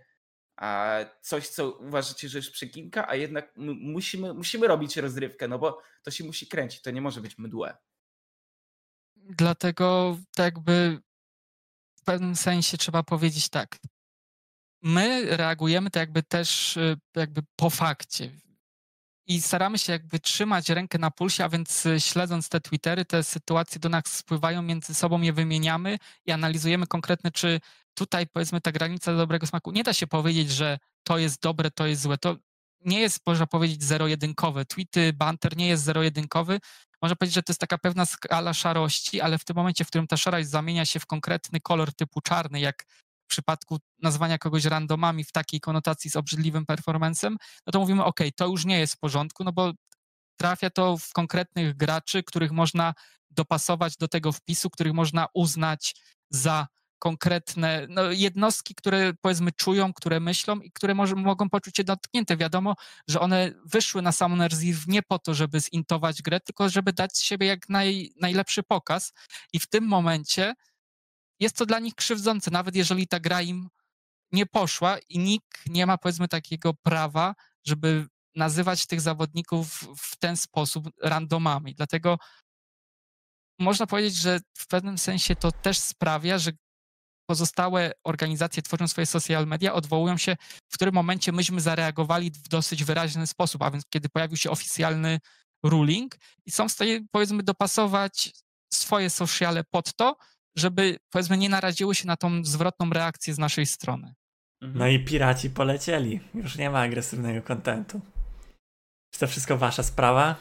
[0.56, 5.82] a coś, co uważacie, że jest przeginka, a jednak musimy, musimy robić rozrywkę, no bo
[6.04, 7.78] to się musi kręcić, to nie może być mdłe.
[9.30, 11.02] Dlatego tak jakby
[11.96, 13.78] w pewnym sensie trzeba powiedzieć tak.
[14.82, 18.32] My reagujemy to jakby też y, jakby po fakcie
[19.28, 23.24] i staramy się jakby trzymać rękę na pulsie, a więc y, śledząc te Twittery, te
[23.24, 27.60] sytuacje do nas spływają, między sobą je wymieniamy i analizujemy konkretne, czy
[27.94, 31.86] tutaj powiedzmy ta granica dobrego smaku, nie da się powiedzieć, że to jest dobre, to
[31.86, 32.18] jest złe.
[32.18, 32.36] To
[32.86, 34.66] nie jest, można powiedzieć, zero-jedynkowe.
[34.66, 36.60] Tweety, banter nie jest zero-jedynkowy.
[37.02, 40.08] Można powiedzieć, że to jest taka pewna skala szarości, ale w tym momencie, w którym
[40.08, 42.86] ta szarość zamienia się w konkretny kolor typu czarny, jak
[43.26, 48.20] w przypadku nazwania kogoś randomami w takiej konotacji z obrzydliwym performancem, no to mówimy, ok,
[48.36, 49.72] to już nie jest w porządku, no bo
[50.40, 52.94] trafia to w konkretnych graczy, których można
[53.32, 55.96] dopasować do tego wpisu, których można uznać
[56.30, 56.68] za
[57.04, 62.38] konkretne no, jednostki, które powiedzmy czują, które myślą i które może, mogą poczuć się dotknięte.
[62.38, 62.76] Wiadomo,
[63.08, 67.20] że one wyszły na Summoner's Eve nie po to, żeby zintować grę, tylko żeby dać
[67.20, 69.14] siebie jak naj, najlepszy pokaz
[69.54, 70.54] i w tym momencie
[71.40, 73.70] jest to dla nich krzywdzące, nawet jeżeli ta gra im
[74.32, 77.36] nie poszła i nikt nie ma powiedzmy takiego prawa,
[77.66, 81.76] żeby nazywać tych zawodników w ten sposób randomami.
[81.76, 82.18] Dlatego
[83.60, 86.52] można powiedzieć, że w pewnym sensie to też sprawia, że
[87.26, 90.36] pozostałe organizacje tworzą swoje social media, odwołują się,
[90.70, 95.20] w którym momencie myśmy zareagowali w dosyć wyraźny sposób, a więc kiedy pojawił się oficjalny
[95.64, 96.16] ruling
[96.46, 98.32] i są w stanie powiedzmy dopasować
[98.74, 100.18] swoje sociale pod to,
[100.58, 104.14] żeby powiedzmy nie naraziły się na tą zwrotną reakcję z naszej strony.
[104.62, 104.80] Mhm.
[104.80, 106.20] No i piraci polecieli.
[106.34, 108.02] Już nie ma agresywnego kontentu.
[109.12, 110.36] Czy to wszystko wasza sprawa?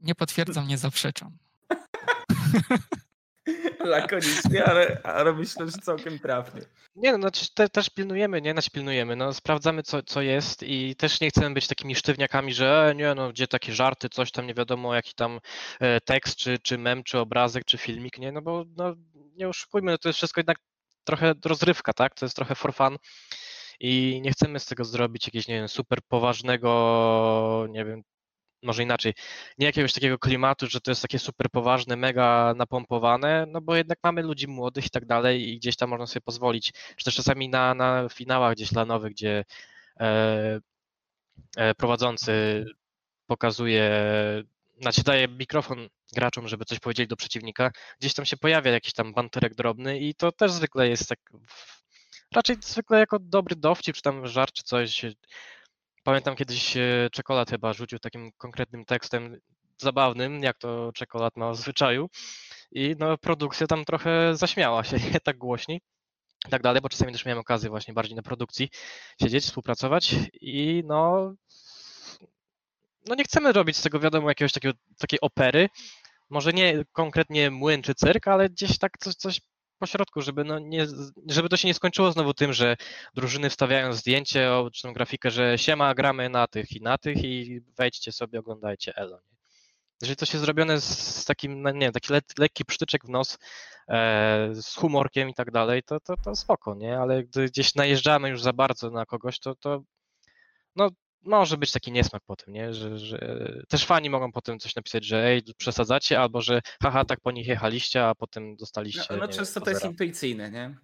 [0.00, 1.38] Nie potwierdzam, nie zaprzeczam.
[3.84, 6.60] Lakonicznie, ale, ale myślę, że całkiem trafnie.
[6.96, 8.52] Nie, no znaczy te, też pilnujemy, nie?
[8.52, 12.88] Znaczy pilnujemy, no sprawdzamy co, co jest i też nie chcemy być takimi sztywniakami, że
[12.90, 15.40] e, nie, no gdzie takie żarty, coś tam nie wiadomo, jaki tam
[15.80, 18.32] e, tekst, czy, czy mem, czy obrazek, czy filmik, nie?
[18.32, 20.58] No bo no, nie oszukujmy, no to jest wszystko jednak
[21.04, 22.14] trochę rozrywka, tak?
[22.14, 22.96] To jest trochę for fun
[23.80, 28.02] i nie chcemy z tego zrobić jakiegoś, nie wiem, super poważnego, nie wiem,
[28.64, 29.14] może inaczej,
[29.58, 33.98] nie jakiegoś takiego klimatu, że to jest takie super poważne, mega napompowane, no bo jednak
[34.02, 37.48] mamy ludzi młodych i tak dalej i gdzieś tam można sobie pozwolić, czy też czasami
[37.48, 39.44] na, na finałach gdzieś lanowych, gdzie
[40.00, 40.60] e,
[41.56, 42.64] e, prowadzący
[43.26, 43.90] pokazuje,
[44.80, 49.14] znaczy daje mikrofon graczom, żeby coś powiedzieli do przeciwnika, gdzieś tam się pojawia jakiś tam
[49.14, 51.18] banterek drobny i to też zwykle jest tak,
[52.34, 55.04] raczej zwykle jako dobry dowcip, czy tam żart, czy coś,
[56.04, 59.40] Pamiętam kiedyś e, Czekolad chyba rzucił takim konkretnym tekstem,
[59.78, 62.08] zabawnym, jak to czekolad ma w zwyczaju.
[62.72, 65.20] I no, produkcja tam trochę zaśmiała się, nie?
[65.20, 65.80] Tak głośniej.
[66.46, 68.70] I tak dalej, bo czasami też miałem okazję właśnie bardziej na produkcji
[69.22, 70.14] siedzieć, współpracować.
[70.40, 71.34] I no,
[73.08, 75.68] no nie chcemy robić z tego wiadomo jakiegoś takiego, takiej opery,
[76.30, 79.40] może nie konkretnie młyn czy cyrk, ale gdzieś tak coś, coś
[79.84, 80.86] po środku, żeby, no nie,
[81.30, 82.76] żeby to się nie skończyło znowu tym, że
[83.14, 88.12] drużyny wstawiają zdjęcie czy grafikę, że siema, gramy na tych i na tych i wejdźcie
[88.12, 89.20] sobie, oglądajcie Elo.
[90.02, 90.84] Jeżeli to się zrobione z,
[91.22, 93.38] z takim, no nie wiem, taki le, lekki przytyczek w nos,
[93.88, 96.98] e, z humorkiem i tak dalej, to, to, to spoko, nie?
[96.98, 99.82] Ale gdy gdzieś najeżdżamy już za bardzo na kogoś, to, to
[100.76, 100.88] no,
[101.26, 102.74] może być taki niesmak po tym, nie?
[102.74, 107.20] Że, że też fani mogą potem coś napisać, że ej, przesadzacie, albo że haha, tak
[107.20, 109.06] po nich jechaliście, a potem dostaliście.
[109.10, 110.76] No, no często to jest intuicyjne, nie?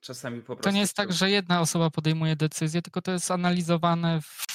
[0.00, 0.62] Czasami po prostu.
[0.62, 4.46] To nie jest tak, że jedna osoba podejmuje decyzję, tylko to jest analizowane w,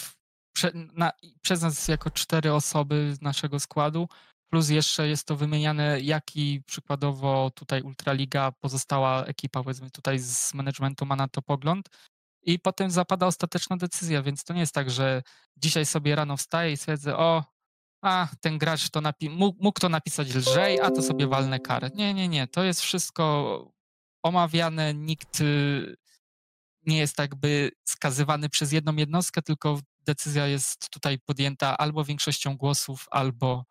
[0.56, 1.12] prze, na,
[1.42, 4.08] przez nas jako cztery osoby z naszego składu,
[4.50, 11.06] plus jeszcze jest to wymieniane, jaki przykładowo tutaj Ultraliga, pozostała ekipa, powiedzmy tutaj z managementu
[11.06, 11.90] ma na to pogląd,
[12.46, 15.22] i potem zapada ostateczna decyzja, więc to nie jest tak, że
[15.58, 17.44] dzisiaj sobie rano wstaję i stwierdzę, o,
[18.02, 21.90] a ten gracz to napi- mógł, mógł to napisać lżej, a to sobie walnę karę.
[21.96, 23.72] Nie, nie, nie, to jest wszystko
[24.24, 25.96] omawiane, nikt y,
[26.86, 33.06] nie jest jakby skazywany przez jedną jednostkę, tylko decyzja jest tutaj podjęta albo większością głosów,
[33.12, 33.66] albo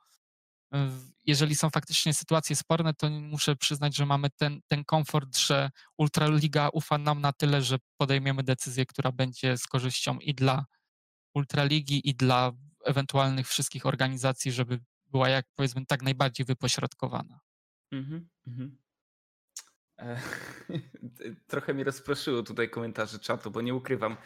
[1.24, 6.68] jeżeli są faktycznie sytuacje sporne, to muszę przyznać, że mamy ten, ten komfort, że Ultraliga
[6.68, 10.64] ufa nam na tyle, że podejmiemy decyzję, która będzie z korzyścią i dla
[11.34, 12.52] Ultraligi, i dla
[12.84, 17.40] ewentualnych wszystkich organizacji, żeby była jak powiedzmy tak najbardziej wypośrodkowana.
[17.92, 18.78] Mhm, mhm.
[19.98, 20.20] E,
[21.50, 24.16] trochę mi rozproszyło tutaj komentarze czatu, bo nie ukrywam.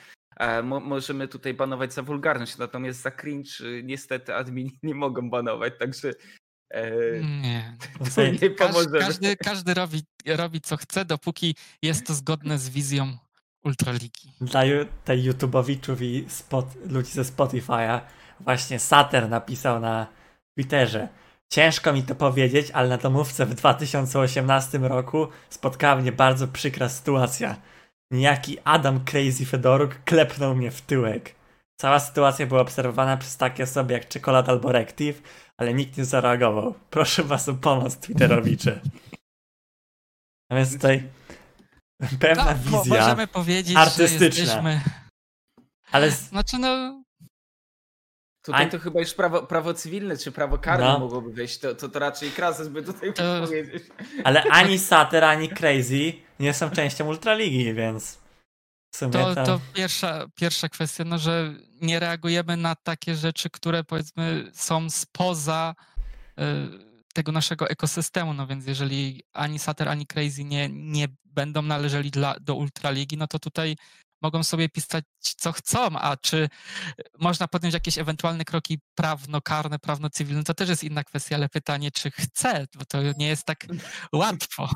[0.63, 5.73] Mo możemy tutaj banować za wulgarność, natomiast za cringe y, niestety admini nie mogą banować,
[5.79, 6.13] także
[6.71, 7.77] E, nie.
[8.43, 13.19] nie każdy, każdy, każdy robi, robi co chce, dopóki jest to zgodne z wizją
[13.65, 14.33] Ultraligi.
[14.41, 14.63] Dla
[15.05, 18.01] tej YouTubeowiczów i spot, ludzi ze Spotify'a
[18.41, 20.07] właśnie Sater napisał na
[20.55, 21.09] Twitterze
[21.51, 27.57] Ciężko mi to powiedzieć, ale na domówce w 2018 roku spotkała mnie bardzo przykra sytuacja.
[28.11, 31.35] Niejaki Adam Crazy Fedoruk klepnął mnie w tyłek.
[31.81, 35.23] Cała sytuacja była obserwowana przez takie osoby jak Czekolad albo Rective,
[35.57, 36.75] ale nikt nie zareagował.
[36.91, 38.81] Proszę was o pomoc, Twitterowicze.
[40.51, 41.09] Natomiast tutaj
[42.21, 44.19] pewna no, wizja możemy powiedzieć, artystyczna.
[44.19, 44.81] Że jesteśmy...
[45.93, 46.11] Ale...
[46.11, 47.03] Znaczy no...
[48.49, 48.69] Tutaj A...
[48.69, 50.99] to chyba już prawo, prawo cywilne czy prawo karne no.
[50.99, 53.41] mogłoby wejść, to, to, to raczej Krases by tutaj to...
[53.41, 53.83] powiedzieć.
[54.25, 58.19] Ale ani Sater, ani Crazy nie są częścią Ultraligi, więc...
[59.13, 64.91] To, to pierwsza, pierwsza kwestia, no, że nie reagujemy na takie rzeczy, które powiedzmy są
[64.91, 65.75] spoza
[66.39, 66.43] y,
[67.15, 68.35] tego naszego ekosystemu.
[68.35, 73.27] No więc jeżeli ani Sater, ani Crazy nie, nie będą należeli dla, do Ultraligi, no
[73.27, 73.77] to tutaj
[74.21, 76.49] mogą sobie pisać co chcą, a czy
[77.19, 82.11] można podjąć jakieś ewentualne kroki prawno-karne, prawno-cywilne, to też jest inna kwestia, ale pytanie, czy
[82.11, 83.67] chce, bo to nie jest tak
[84.13, 84.71] łatwo.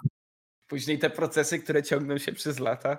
[0.66, 2.98] Później te procesy, które ciągną się przez lata.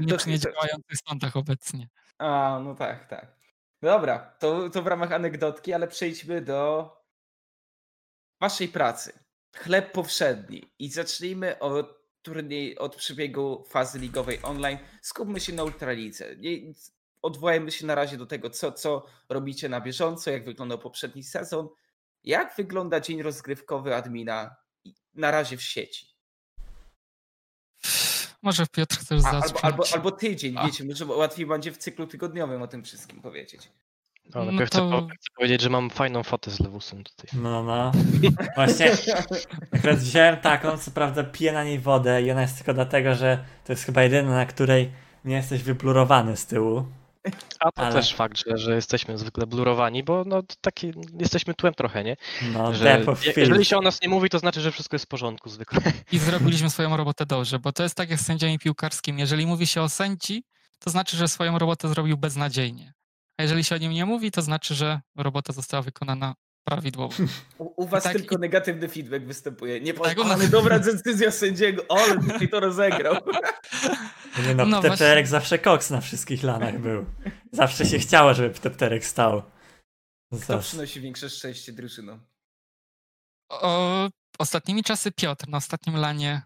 [0.00, 1.88] Nie przy niedziałających sądach obecnie.
[2.18, 3.36] A, no tak, tak.
[3.82, 6.90] Dobra, to, to w ramach anegdotki, ale przejdźmy do
[8.40, 9.12] waszej pracy.
[9.56, 10.72] Chleb powszedni.
[10.78, 14.78] I zacznijmy od turniej, od przebiegu fazy ligowej online.
[15.02, 16.26] Skupmy się na Ultralidze.
[17.22, 21.68] Odwołajmy się na razie do tego, co, co robicie na bieżąco, jak wyglądał poprzedni sezon.
[22.24, 24.56] Jak wygląda dzień rozgrywkowy admina
[25.14, 26.06] na razie w sieci?
[28.42, 29.44] Może Piotr chcesz zacząć.
[29.44, 30.66] Albo, albo, albo tydzień, A.
[30.66, 33.68] wiecie, może łatwiej będzie w cyklu tygodniowym o tym wszystkim powiedzieć.
[34.34, 34.66] No, no to...
[34.66, 37.40] chcę, powiedzieć, że mam fajną fotę z Lewusem tutaj.
[37.42, 37.92] No, no.
[38.56, 38.90] Właśnie
[39.72, 43.44] akurat wziąłem taką, co prawda piję na niej wodę i ona jest tylko dlatego, że
[43.64, 44.92] to jest chyba jedyna, na której
[45.24, 46.84] nie jesteś wyplurowany z tyłu.
[47.60, 47.92] A to ale...
[47.94, 52.16] też fakt, że, że jesteśmy zwykle blurowani, bo no taki jesteśmy tłem trochę, nie?
[52.52, 53.04] No, że
[53.36, 55.80] jeżeli się o nas nie mówi, to znaczy, że wszystko jest w porządku zwykle.
[56.12, 59.20] I zrobiliśmy swoją robotę dobrze, bo to jest tak jak z sędziami piłkarskimi.
[59.20, 60.44] Jeżeli mówi się o sędzi,
[60.78, 62.92] to znaczy, że swoją robotę zrobił beznadziejnie.
[63.38, 67.14] A jeżeli się o nim nie mówi, to znaczy, że robota została wykonana prawidłowo.
[67.58, 68.38] U, u was tak, tylko i...
[68.38, 69.80] negatywny feedback występuje.
[69.80, 73.14] Nie tak, ale dobra decyzja sędziego, ale tutaj to rozegrał.
[74.46, 75.30] Nie no, no Ptepterek właśnie...
[75.30, 77.06] zawsze koks na wszystkich lanach był.
[77.52, 79.42] Zawsze się chciało, żeby Ptepterek stał.
[80.42, 82.20] Kto przynosi większe szczęście drużynom?
[83.48, 84.08] O,
[84.38, 86.42] ostatnimi czasy Piotr, na ostatnim lanie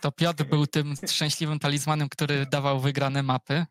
[0.00, 3.66] to Piotr był tym szczęśliwym talizmanem, który dawał wygrane mapy.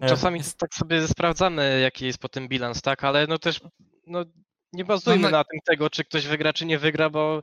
[0.00, 3.60] Czasami tak sobie sprawdzamy, jaki jest potem bilans, tak, ale no też
[4.06, 4.24] no,
[4.72, 7.40] nie bazujmy No, no- na tym tego, czy ktoś wygra, czy nie wygra, bo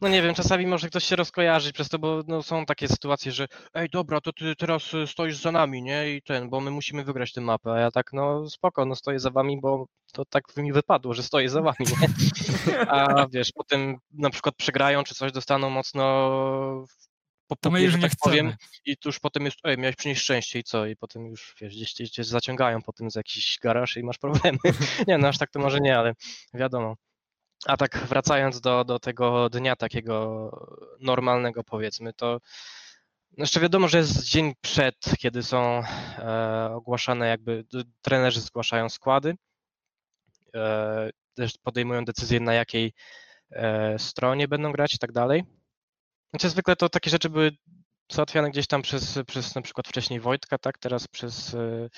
[0.00, 3.32] no nie wiem, czasami może ktoś się rozkojarzyć przez to, bo no, są takie sytuacje,
[3.32, 6.14] że ej dobra, to ty teraz y, stoisz za nami, nie?
[6.14, 9.20] I ten, bo my musimy wygrać tę mapę, a ja tak, no spoko, no stoję
[9.20, 12.08] za wami, bo to tak mi wypadło, że stoję za wami, nie?
[12.88, 16.04] A wiesz, potem na przykład przegrają, czy coś dostaną mocno
[17.56, 18.56] po To my pupie, już nie tak powiem, chcemy.
[18.84, 20.86] i tu już potem jest, ej, miałeś przynieść szczęście i co?
[20.86, 24.58] I potem już, wiesz, gdzieś cię, zaciągają potem z jakiś garaż i masz problemy.
[25.08, 26.14] nie, no aż tak to może nie, ale
[26.54, 26.96] wiadomo.
[27.66, 30.50] A tak wracając do, do tego dnia takiego
[31.00, 32.40] normalnego powiedzmy, to
[33.38, 35.82] no jeszcze wiadomo, że jest dzień przed, kiedy są
[36.18, 37.64] e, ogłaszane jakby,
[38.02, 39.36] trenerzy zgłaszają składy,
[40.54, 42.92] e, też podejmują decyzję na jakiej
[43.50, 45.44] e, stronie będą grać i tak dalej.
[46.30, 47.50] Znaczy zwykle to takie rzeczy były
[48.12, 51.88] załatwiane gdzieś tam przez, przez na przykład wcześniej Wojtka, tak, teraz przez e,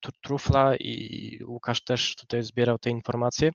[0.00, 3.50] Tu- Trufla i Łukasz też tutaj zbierał te informacje.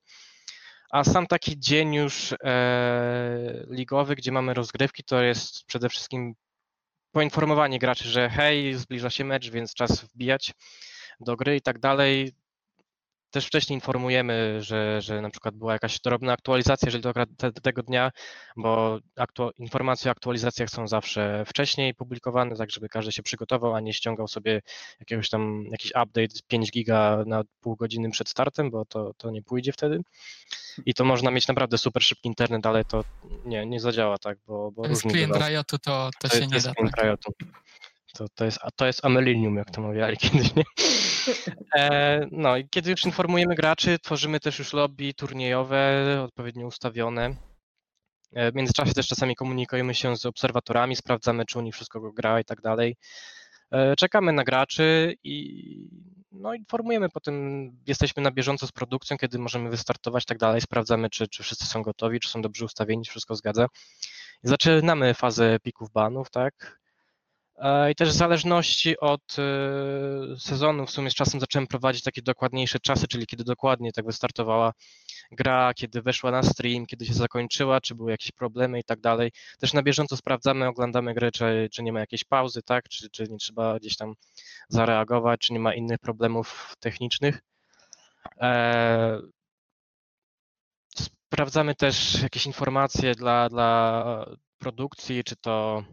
[0.92, 6.34] A sam taki dzień już e, ligowy, gdzie mamy rozgrywki, to jest przede wszystkim
[7.12, 10.54] poinformowanie graczy, że hej, zbliża się mecz, więc czas wbijać
[11.20, 12.32] do gry i tak dalej.
[13.32, 17.52] Też wcześniej informujemy, że, że na przykład była jakaś drobna aktualizacja, jeżeli to akurat te,
[17.52, 18.12] tego dnia,
[18.58, 23.80] bo aktu, informacje o aktualizacjach są zawsze wcześniej publikowane, tak żeby każdy się przygotował, a
[23.80, 24.62] nie ściągał sobie
[25.00, 29.42] jakiegoś tam, jakiś update 5 giga na pół godziny przed startem, bo to, to nie
[29.42, 30.02] pójdzie wtedy.
[30.86, 33.04] I to można mieć naprawdę super szybki internet, ale to
[33.46, 35.50] nie, nie zadziała tak, bo, bo różnie bywa.
[35.50, 36.92] Riotu, to, to, To się jest, nie da.
[36.92, 37.04] Tak.
[37.04, 37.32] Riotu.
[38.14, 40.64] To, to, jest, a to jest Amelinium, jak to mawiali kiedyś, nie?
[41.78, 47.36] E, no i kiedy już informujemy graczy, tworzymy też już lobby turniejowe, odpowiednio ustawione.
[48.34, 52.40] E, W międzyczasie też czasami komunikujemy się z obserwatorami, sprawdzamy, czy u nich wszystko gra
[52.40, 52.96] i tak dalej.
[53.72, 55.90] E, Czekamy na graczy i
[56.32, 57.36] no, informujemy potem,
[57.88, 61.66] jesteśmy na bieżąco z produkcją, kiedy możemy wystartować i tak dalej, sprawdzamy, czy, czy wszyscy
[61.66, 63.68] są gotowi, czy są dobrze ustawieni, czy wszystko zgadza.
[64.44, 66.81] Zaczynamy fazę pików banów, tak?
[67.62, 72.22] E, I też w zależności od e, sezonu, w sumie z czasem zacząłem prowadzić takie
[72.22, 74.74] dokładniejsze czasy, czyli kiedy dokładnie tak wystartowała
[75.32, 79.32] gra, kiedy weszła na stream, kiedy się zakończyła, czy były jakieś problemy i tak dalej.
[79.60, 83.24] Też na bieżąco sprawdzamy, oglądamy grę, czy, czy nie ma jakiejś pauzy, tak, czy, czy
[83.30, 84.14] nie trzeba gdzieś tam
[84.70, 87.40] zareagować, czy nie ma innych problemów technicznych.
[88.42, 89.22] E,
[91.30, 94.26] Sprawdzamy też jakieś informacje dla, dla
[94.60, 95.84] produkcji, czy to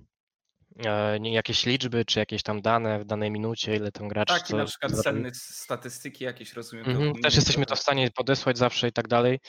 [1.23, 4.65] jakieś liczby, czy jakieś tam dane w danej minucie, ile tam gracz Tak, co na
[4.65, 5.03] przykład zrobił.
[5.23, 6.87] cenne statystyki jakieś, rozumiem.
[6.91, 9.41] Mhm, Też jesteśmy to w stanie podesłać zawsze i tak dalej.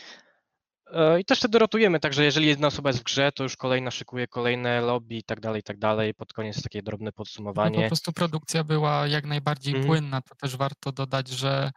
[0.93, 3.91] E, I też wtedy rotujemy, także jeżeli jedna osoba jest w grze, to już kolejna
[3.91, 6.13] szykuje kolejne lobby i tak dalej, i tak dalej.
[6.13, 7.87] Pod koniec takie drobne po podsumowanie.
[7.87, 9.87] prostu produkcja była jak najbardziej Mhm.
[9.87, 11.71] płynna, to też warto dodać, że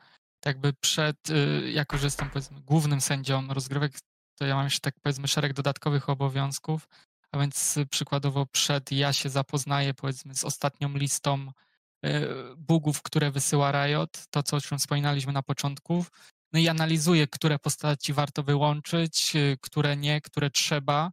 [0.44, 3.92] jakby przed, y, jako że jestem powiedzmy głównym sędzią rozgrywek,
[4.38, 6.88] to ja mam jeszcze tak powiedzmy szereg dodatkowych obowiązków,
[7.33, 11.53] a więc y, przykładowo przed ja się zapoznaję powiedzmy z ostatnią listą
[12.07, 12.11] y,
[12.57, 16.05] bugów, które wysyła Riot, to co o czym wspominaliśmy na początku,
[16.53, 21.11] no i analizuję, które postaci warto wyłączyć, y, które nie, które trzeba,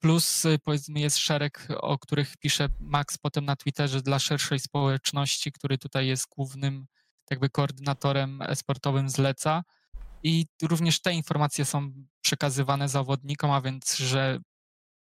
[0.00, 5.78] Plus powiedzmy jest szereg, o których pisze Max potem na Twitterze dla szerszej społeczności, który
[5.78, 6.86] tutaj jest głównym
[7.30, 9.64] jakby koordynatorem esportowym zleca.
[10.22, 14.40] I również te informacje są przekazywane zawodnikom, a więc, że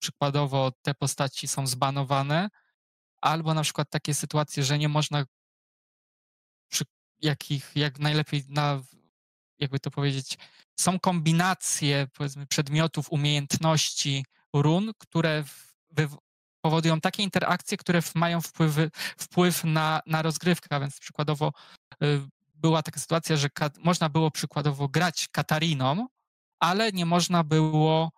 [0.05, 2.49] przykładowo te postaci są zbanowane,
[3.21, 5.25] albo na przykład takie sytuacje, że nie można
[6.69, 6.85] przy
[7.23, 8.83] jakich, jak najlepiej na,
[9.59, 10.39] jakby to powiedzieć,
[10.81, 15.45] są kombinacje powiedzmy przedmiotów, umiejętności, run, które
[16.61, 21.53] powodują takie interakcje, które mają wpływy, wpływ na, na rozgrywkę, a więc przykładowo
[22.03, 22.21] y,
[22.55, 23.49] była taka sytuacja, że
[23.79, 26.07] można było przykładowo grać Katariną,
[26.61, 28.13] ale nie można było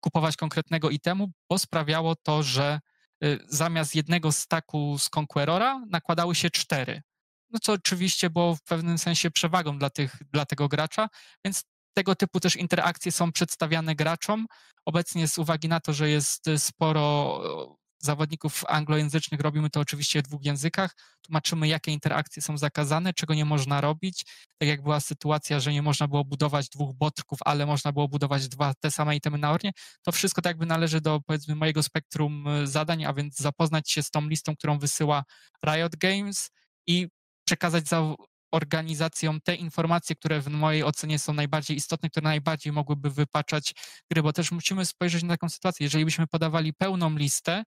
[0.00, 2.80] kupować konkretnego itemu, bo sprawiało to, że
[3.24, 7.02] y, zamiast jednego staku z Conquerora nakładały się cztery.
[7.50, 11.08] No co oczywiście było w pewnym sensie przewagą dla, tych, dla tego gracza,
[11.44, 11.64] więc
[11.94, 14.46] tego typu też interakcje są przedstawiane graczom.
[14.84, 20.44] Obecnie z uwagi na to, że jest sporo zawodników anglojęzycznych, robimy to oczywiście w dwóch
[20.44, 24.24] językach, tłumaczymy, jakie interakcje są zakazane, czego nie można robić.
[24.58, 28.48] Tak jak była sytuacja, że nie można było budować dwóch botrków, ale można było budować
[28.48, 29.72] dwa te same itemy na Ornie,
[30.02, 34.02] to wszystko tak jakby należy do powiedzmy mojego spektrum y, zadań, a więc zapoznać się
[34.02, 35.24] z tą listą, którą wysyła
[35.66, 36.50] Riot Games
[36.86, 37.08] i
[37.44, 38.14] przekazać za
[38.52, 43.74] organizacjom te informacje, które w mojej ocenie są najbardziej istotne, które najbardziej mogłyby wypaczać
[44.10, 45.84] gry, bo też musimy spojrzeć na taką sytuację.
[45.84, 47.64] Jeżeli byśmy podawali pełną listę,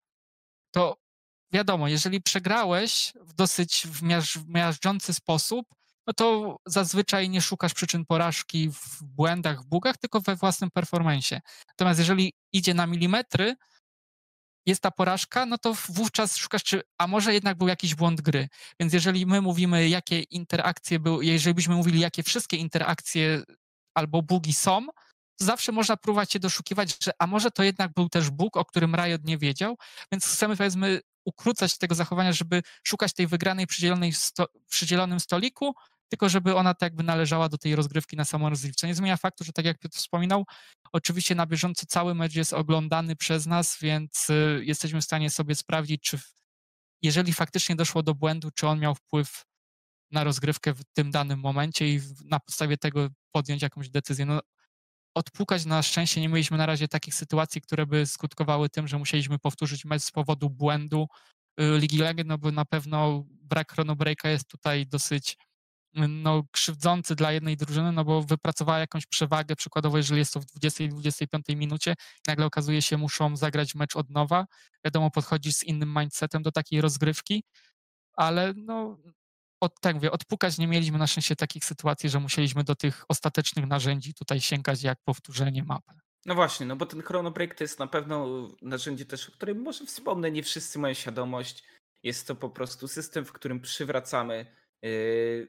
[0.74, 0.98] to
[1.52, 3.88] wiadomo, jeżeli przegrałeś w dosyć
[4.48, 5.68] miażdżący sposób,
[6.08, 11.42] no to zazwyczaj nie szukasz przyczyn porażki w błędach, w bugach, tylko we własnym performanceie.
[11.68, 13.56] Natomiast jeżeli idzie na milimetry,
[14.66, 18.48] jest ta porażka, no to wówczas szukasz, czy, a może jednak był jakiś błąd gry.
[18.80, 23.44] Więc jeżeli my mówimy, jakie interakcje były, jeżeli byśmy mówili, jakie wszystkie interakcje
[23.94, 24.88] albo bugi są,
[25.40, 28.96] zawsze można próbować się doszukiwać, że a może to jednak był też bóg, o którym
[28.96, 29.78] Riot nie wiedział,
[30.12, 35.76] więc chcemy powiedzmy ukrócać tego zachowania, żeby szukać tej wygranej przydzielonej sto, przydzielonym stoliku,
[36.10, 38.88] tylko żeby ona tak jakby należała do tej rozgrywki na samą rozgrywce.
[38.88, 40.46] Nie zmienia faktu, że tak jak Piotr wspominał,
[40.92, 45.56] oczywiście na bieżąco cały mecz jest oglądany przez nas, więc y, jesteśmy w stanie sobie
[45.56, 46.20] sprawdzić, czy
[47.02, 49.46] jeżeli faktycznie doszło do błędu, czy on miał wpływ
[50.12, 54.26] na rozgrywkę w tym danym momencie i na podstawie tego podjąć jakąś decyzję.
[54.26, 54.40] No,
[55.14, 59.40] odpukać na szczęście nie mieliśmy na razie takich sytuacji, które by skutkowały tym, że musieliśmy
[59.40, 61.08] powtórzyć mecz z powodu błędu
[61.60, 65.38] y, Ligi Legend, no bo na pewno brak chronobreaka jest tutaj dosyć
[65.96, 70.46] no, krzywdzący dla jednej drużyny, no bo wypracowała jakąś przewagę, przykładowo jeżeli jest to w
[70.46, 71.94] 20-25 minucie,
[72.28, 74.46] nagle okazuje się, muszą zagrać mecz od nowa.
[74.86, 77.44] Wiadomo, podchodzisz z innym mindsetem do takiej rozgrywki,
[78.14, 78.98] ale no,
[79.64, 83.68] od, tak mówię, odpukać nie mieliśmy na szczęście takich sytuacji, że musieliśmy do tych ostatecznych
[83.68, 85.94] narzędzi tutaj sięgać jak powtórzenie mapy.
[86.26, 89.86] No właśnie, no bo ten chronobreak to jest na pewno narzędzie też, o którym może
[89.86, 91.64] wspomnę, nie wszyscy mają świadomość.
[92.04, 95.48] Jest to po prostu system, w którym przywracamy yy,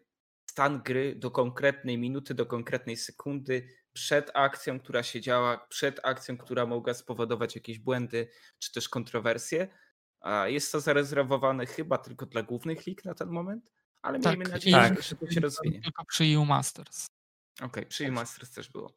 [0.51, 6.37] stan gry do konkretnej minuty, do konkretnej sekundy, przed akcją, która się działa, przed akcją,
[6.37, 9.69] która mogła spowodować jakieś błędy czy też kontrowersje.
[10.45, 13.73] Jest to zarezerwowane chyba tylko dla głównych lig na ten moment,
[14.05, 15.03] ale tak, miejmy nadzieję, tak.
[15.03, 15.81] że to się rozwinie.
[15.81, 17.07] Tylko przy EU Masters.
[17.57, 18.93] Okej, okay, przy EU Masters też było.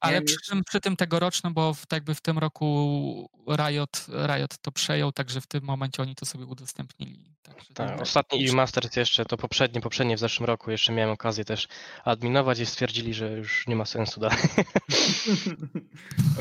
[0.00, 4.58] Ale przy tym, przy tym tegorocznym, bo w, tak jakby w tym roku Riot, Riot
[4.58, 7.36] to przejął, także w tym momencie oni to sobie udostępnili.
[7.42, 11.44] Także tak, ostatni EU Masters jeszcze, to poprzednie, poprzednie w zeszłym roku jeszcze miałem okazję
[11.44, 11.68] też
[12.04, 14.38] adminować i stwierdzili, że już nie ma sensu dalej.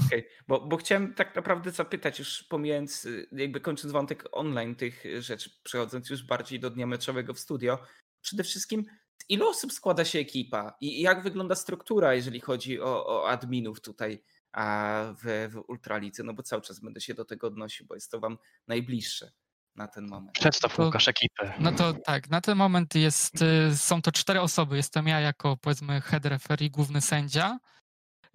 [0.06, 0.24] Okej, okay.
[0.48, 6.10] bo, bo chciałem tak naprawdę zapytać, już pomijając, jakby kończąc wątek online tych rzeczy, przechodząc
[6.10, 7.80] już bardziej do dnia meczowego w studio,
[8.22, 8.86] przede wszystkim
[9.30, 13.82] z ilu osób składa się ekipa i jak wygląda struktura, jeżeli chodzi o, o adminów
[13.82, 17.96] tutaj a w, w Ultralicy, no bo cały czas będę się do tego odnosił, bo
[17.96, 19.32] jest to wam najbliższe
[19.76, 20.32] na ten moment.
[20.34, 21.54] Przedstaw Łukasz ekipę.
[21.60, 24.78] No to tak, na ten moment jest, y, są to cztery osoby.
[24.78, 27.60] Jestem ja jako powiedzmy head referee, główny sędzia.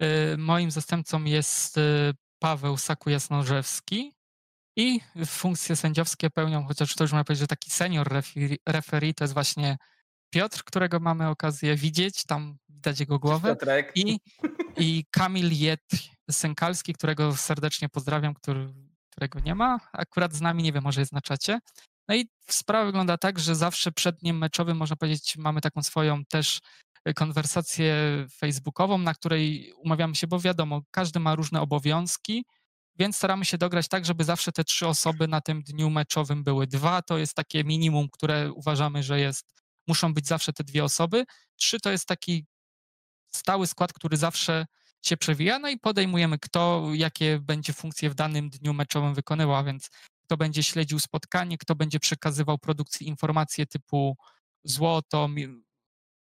[0.03, 4.11] Y, moim zastępcą jest y, Paweł Saku-Jasnorzewski
[4.75, 8.07] i funkcje sędziowskie pełnią, chociaż to już można powiedzieć, że taki senior
[8.65, 9.77] referee to jest właśnie
[10.29, 13.55] Piotr, którego mamy okazję widzieć, tam widać jego głowę.
[13.95, 14.19] I,
[14.77, 15.81] I Kamil Jed
[16.31, 18.73] Sękalski, którego serdecznie pozdrawiam, który,
[19.09, 19.79] którego nie ma.
[19.93, 21.59] Akurat z nami, nie wiem, może jest na czacie.
[22.07, 26.25] No i sprawa wygląda tak, że zawsze przed dniem meczowym, można powiedzieć, mamy taką swoją
[26.25, 26.59] też
[27.15, 27.95] konwersację
[28.31, 32.45] facebookową, na której umawiamy się, bo wiadomo, każdy ma różne obowiązki,
[32.99, 36.67] więc staramy się dograć tak, żeby zawsze te trzy osoby na tym dniu meczowym były.
[36.67, 39.53] Dwa to jest takie minimum, które uważamy, że jest
[39.87, 41.25] muszą być zawsze te dwie osoby.
[41.55, 42.45] Trzy to jest taki
[43.35, 44.65] stały skład, który zawsze
[45.05, 49.89] się przewija, no i podejmujemy, kto jakie będzie funkcje w danym dniu meczowym wykonywał, więc
[50.23, 54.17] kto będzie śledził spotkanie, kto będzie przekazywał produkcji informacje typu
[54.63, 55.29] złoto,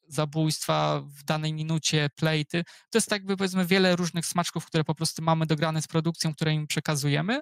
[0.08, 2.64] zabójstwa w danej minucie, plejty.
[2.90, 6.34] To jest tak jakby powiedzmy wiele różnych smaczków, które po prostu mamy dograne z produkcją,
[6.34, 7.40] które im przekazujemy.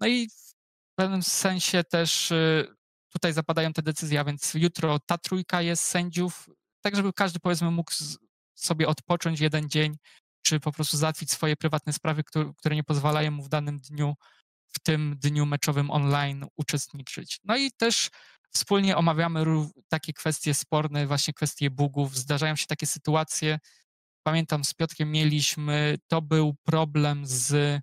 [0.00, 2.76] No i w pewnym sensie też y,
[3.08, 7.70] tutaj zapadają te decyzje, a więc jutro ta trójka jest sędziów, tak żeby każdy powiedzmy
[7.70, 7.92] mógł
[8.54, 9.96] sobie odpocząć jeden dzień,
[10.42, 12.22] czy po prostu załatwić swoje prywatne sprawy,
[12.56, 14.14] które nie pozwalają mu w danym dniu,
[14.68, 17.40] w tym dniu meczowym online uczestniczyć.
[17.44, 18.10] No i też
[18.50, 19.44] wspólnie omawiamy
[19.88, 22.16] takie kwestie sporne, właśnie kwestie bugów.
[22.16, 23.58] Zdarzają się takie sytuacje.
[24.22, 27.80] Pamiętam, z Piotrkiem mieliśmy, to był problem z.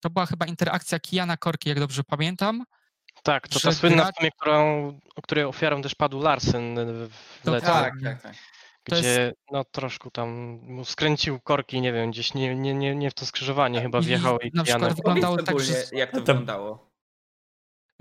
[0.00, 2.64] To była chyba interakcja Kijana Korki, jak dobrze pamiętam.
[3.22, 4.30] Tak, to ta słynna gra...
[4.30, 6.74] którą, o której ofiarą też padł Larsen
[7.44, 7.66] w lecie.
[7.66, 8.34] Tak, tak, tak.
[8.84, 9.36] Gdzie jest...
[9.50, 10.28] no troszkę tam
[10.62, 14.38] mu skręcił korki, nie wiem, gdzieś nie, nie, nie, nie w to skrzyżowanie chyba wjechał
[14.38, 15.74] i, i na przykład wyglądało tak, że...
[15.92, 16.90] Jak to wyglądało?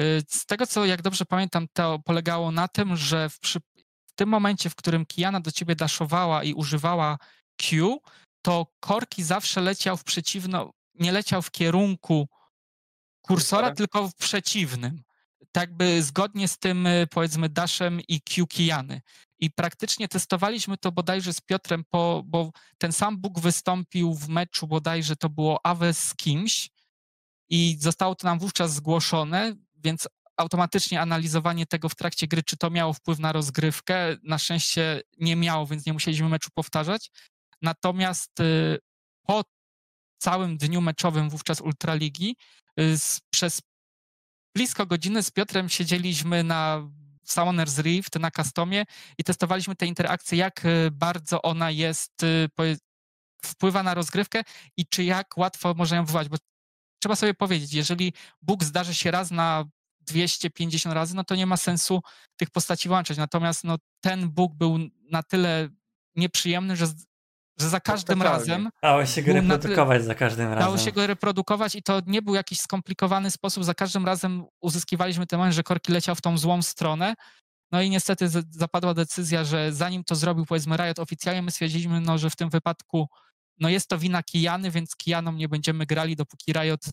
[0.02, 3.60] Y, z tego, co jak dobrze pamiętam, to polegało na tym, że w, przy...
[4.06, 7.18] w tym momencie, w którym Kiana do ciebie daszowała i używała
[7.58, 7.98] Q,
[8.41, 12.28] to korki zawsze leciał w przeciwno, nie leciał w kierunku
[13.22, 15.02] kursora, tylko w przeciwnym
[15.52, 19.02] tak by zgodnie z tym, y, powiedzmy, Dashem i Q Kijany.
[19.40, 24.68] I praktycznie testowaliśmy to bodajże z Piotrem, po, bo ten sam Bóg wystąpił w meczu
[24.68, 26.70] bodajże to było Awe z kimś
[27.50, 30.08] i zostało to nam wówczas zgłoszone, więc
[30.38, 34.18] automatycznie analizowanie tego w trakcie gry, czy to miało wpływ na rozgrywkę.
[34.24, 37.12] Na szczęście nie miało, więc nie musieliśmy meczu powtarzać.
[37.62, 38.78] Natomiast y,
[39.28, 39.44] po
[40.18, 42.36] całym dniu meczowym wówczas Ultraligi
[42.80, 42.96] y,
[43.30, 43.62] przez
[44.56, 46.90] blisko godziny z Piotrem siedzieliśmy na
[47.28, 48.86] Summoner's Rift, na customie
[49.18, 52.26] i testowaliśmy tę interakcję, jak y, bardzo ona jest,
[53.44, 54.44] wpływa na rozgrywkę
[54.78, 56.38] i czy jak łatwo można ją wywołać, bo
[57.00, 59.66] trzeba sobie powiedzieć, jeżeli Bóg zdarzy się raz na
[60.02, 62.02] 250 razy, no to nie ma sensu
[62.38, 63.18] tych postaci łączyć.
[63.18, 64.78] Natomiast no, ten Bóg był
[65.12, 65.70] na tyle
[66.16, 66.88] nieprzyjemny, że,
[67.60, 68.69] że za każdym razem.
[68.81, 70.60] Dało się go reprodukować za każdym razem.
[70.60, 73.64] Dało się go reprodukować i to nie był jakiś skomplikowany sposób.
[73.64, 77.14] Za każdym razem uzyskiwaliśmy ten moment, że Korki leciał w tą złą stronę.
[77.72, 82.18] No i niestety zapadła decyzja, że zanim to zrobił powiedzmy Riot oficjalnie, my stwierdziliśmy, no,
[82.18, 83.07] że w tym wypadku
[83.60, 86.86] no jest to wina Kijany, więc Kijanom nie będziemy grali, dopóki Riot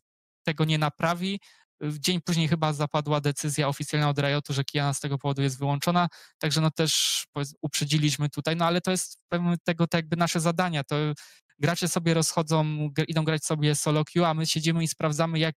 [0.47, 1.41] tego nie naprawi.
[1.83, 6.09] Dzień później chyba zapadła decyzja oficjalna od Riotu, że Kijana z tego powodu jest wyłączona,
[6.39, 7.25] także no też
[7.63, 10.97] uprzedziliśmy tutaj, no ale to jest pewnie tego tak jakby nasze zadania, to
[11.59, 15.55] gracze sobie rozchodzą, idą grać sobie solo queue, a my siedzimy i sprawdzamy jak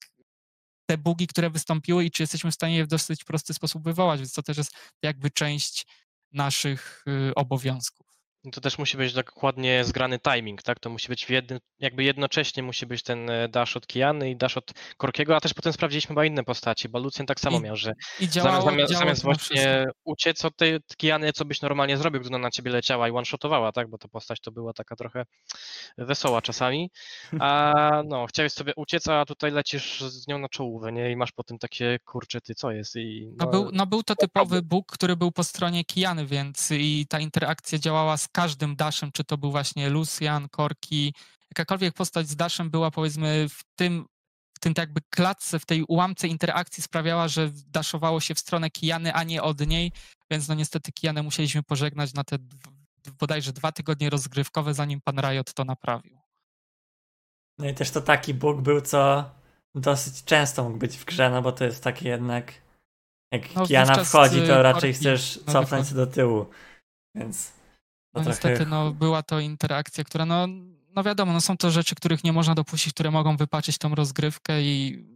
[0.86, 4.20] te bugi, które wystąpiły i czy jesteśmy w stanie je w dosyć prosty sposób wywołać,
[4.20, 4.72] więc to też jest
[5.02, 5.86] jakby część
[6.32, 8.07] naszych y, obowiązków.
[8.52, 10.80] To też musi być dokładnie zgrany timing, tak?
[10.80, 14.36] To musi być w jednym, jakby jednocześnie musi być ten e, dash od Kiany i
[14.36, 17.60] dash od Korkiego, a też potem sprawdziliśmy chyba inne postaci, bo Lucjan tak samo I,
[17.60, 21.96] miał, że i działało, zamiast, działało zamiast właśnie uciec od tej Kiany, co byś normalnie
[21.96, 23.90] zrobił, gdy ona na ciebie leciała i one-shotowała, tak?
[23.90, 25.24] Bo ta postać to była taka trochę
[25.98, 26.90] wesoła czasami.
[27.40, 31.10] A no, chciałeś sobie uciec, a tutaj lecisz z nią na czołówę, nie?
[31.12, 32.96] I masz potem takie, kurcze, ty co jest?
[32.96, 36.70] I, no, no, był, no był to typowy bóg, który był po stronie Kiany, więc
[36.70, 41.14] i ta interakcja działała z każdym dashem, czy to był właśnie Lucian, Korki,
[41.50, 44.06] jakakolwiek postać z dashem była powiedzmy w tym,
[44.56, 48.70] w tym tak jakby klatce, w tej ułamce interakcji sprawiała, że daszowało się w stronę
[48.70, 49.92] Kijany, a nie od niej,
[50.30, 52.38] więc no niestety Kijanę musieliśmy pożegnać na te
[53.18, 56.18] bodajże dwa tygodnie rozgrywkowe, zanim pan Riot to naprawił.
[57.58, 59.30] No i też to taki bóg był, co
[59.74, 62.52] dosyć często mógł być w grze, no bo to jest takie jednak
[63.32, 66.46] jak no, Kiana wchodzi, to raczej chcesz no, cofnąć się do tyłu,
[67.14, 67.52] więc
[68.22, 70.46] no niestety no, była to interakcja, która no,
[70.94, 74.62] no wiadomo, no są to rzeczy, których nie można dopuścić, które mogą wypaczyć tą rozgrywkę
[74.62, 75.06] i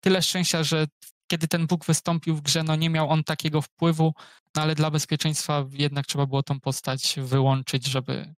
[0.00, 0.86] tyle szczęścia, że
[1.26, 4.14] kiedy ten Bóg wystąpił w grze, no nie miał on takiego wpływu,
[4.56, 8.34] no ale dla bezpieczeństwa jednak trzeba było tą postać wyłączyć, żeby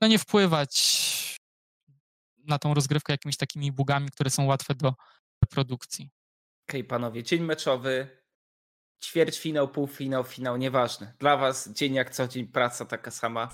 [0.00, 1.00] no nie wpływać
[2.38, 4.94] na tą rozgrywkę jakimiś takimi bugami, które są łatwe do
[5.50, 6.10] produkcji.
[6.68, 8.19] Okej, okay, panowie, dzień meczowy,
[9.00, 11.12] ćwierćfinał, półfinał, finał, nieważne.
[11.18, 13.48] Dla was dzień jak co dzień, praca taka sama,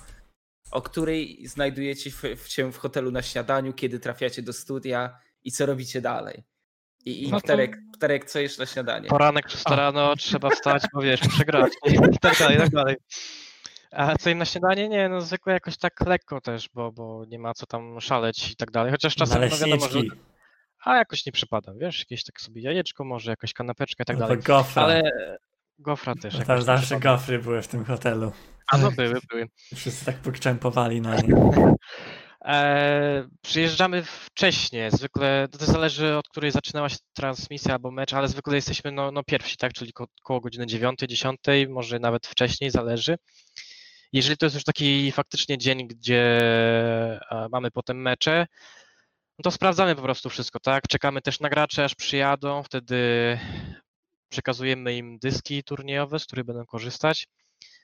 [0.71, 2.11] o której znajdujecie
[2.47, 6.43] się w hotelu na śniadaniu, kiedy trafiacie do studia i co robicie dalej.
[7.05, 9.09] I, i no Pterek, Pterek, co jesz na śniadanie?
[9.09, 11.71] Poranek 6 rano, trzeba wstać, bo wiesz, przegrać
[12.13, 12.95] i tak dalej, i tak dalej.
[13.91, 14.89] A co im na śniadanie?
[14.89, 18.55] Nie, no zwykle jakoś tak lekko też, bo, bo nie ma co tam szaleć i
[18.55, 18.91] tak dalej.
[18.91, 19.99] Chociaż czasem no wiadomo, że
[20.85, 24.27] a jakoś nie przypadam, wiesz, jakieś tak sobie jajeczko, może jakaś kanapeczka i tak no
[24.27, 24.43] dalej.
[24.43, 24.83] Gofra.
[24.83, 25.11] Ale
[25.79, 26.39] gofra też.
[26.39, 28.31] No tam zawsze gofry były w tym hotelu.
[28.71, 29.47] A no były, były.
[29.75, 31.33] Wszyscy tak poczępowali na nie.
[32.45, 38.55] E, przyjeżdżamy wcześniej, zwykle to zależy od której zaczynała się transmisja albo mecz, ale zwykle
[38.55, 41.39] jesteśmy no, no pierwsi, tak, czyli ko koło godziny 9, 10,
[41.69, 43.17] może nawet wcześniej, zależy.
[44.13, 46.39] Jeżeli to jest już taki faktycznie dzień, gdzie
[47.31, 48.47] e, mamy potem mecze,
[49.39, 50.87] no to sprawdzamy po prostu wszystko, tak?
[50.87, 52.97] Czekamy też na gracze, aż przyjadą, wtedy
[54.29, 57.27] przekazujemy im dyski turniejowe, z których będą korzystać.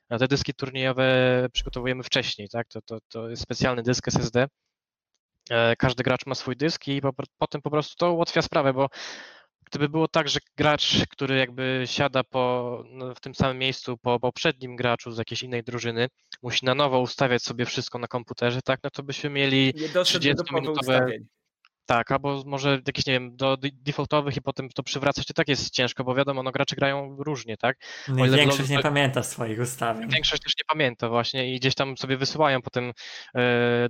[0.10, 1.06] A te dyski turniejowe
[1.54, 2.68] przygotowujemy wcześniej, tak?
[2.68, 4.48] To, to, to jest specjalny dysk SSD.
[5.50, 8.90] E, każdy gracz ma swój dysk i po, potem po prostu to ułatwia sprawę, bo
[9.66, 14.20] gdyby było tak, że gracz, który jakby siada po, no, w tym samym miejscu po
[14.20, 16.08] poprzednim graczu z jakiejś innej drużyny,
[16.42, 21.20] musi na nowo ustawiać sobie wszystko na komputerze, tak, no to byśmy mieli 30-minutowe
[21.86, 25.70] tak, albo może jakieś, nie wiem, do defaultowych i potem to przywracać, to tak jest
[25.70, 27.78] ciężko, bo wiadomo, no gracze grają różnie, tak?
[28.08, 30.10] No większość nie pamięta swoich ustawień.
[30.10, 33.42] Większość też nie pamięta właśnie i gdzieś tam sobie wysyłają potem yy,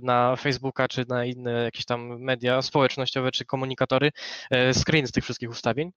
[0.02, 4.10] na Facebooka czy na inne jakieś tam media społecznościowe czy komunikatory
[4.50, 5.90] yy, screen z tych wszystkich ustawień.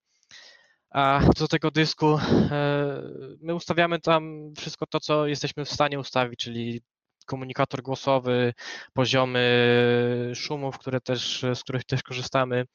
[0.89, 6.39] A do tego dysku yy, my ustawiamy tam wszystko to, co jesteśmy w stanie ustawić,
[6.39, 6.81] czyli
[7.27, 8.53] komunikator głosowy,
[8.93, 12.65] poziomy szumów, które też, z których też korzystamy.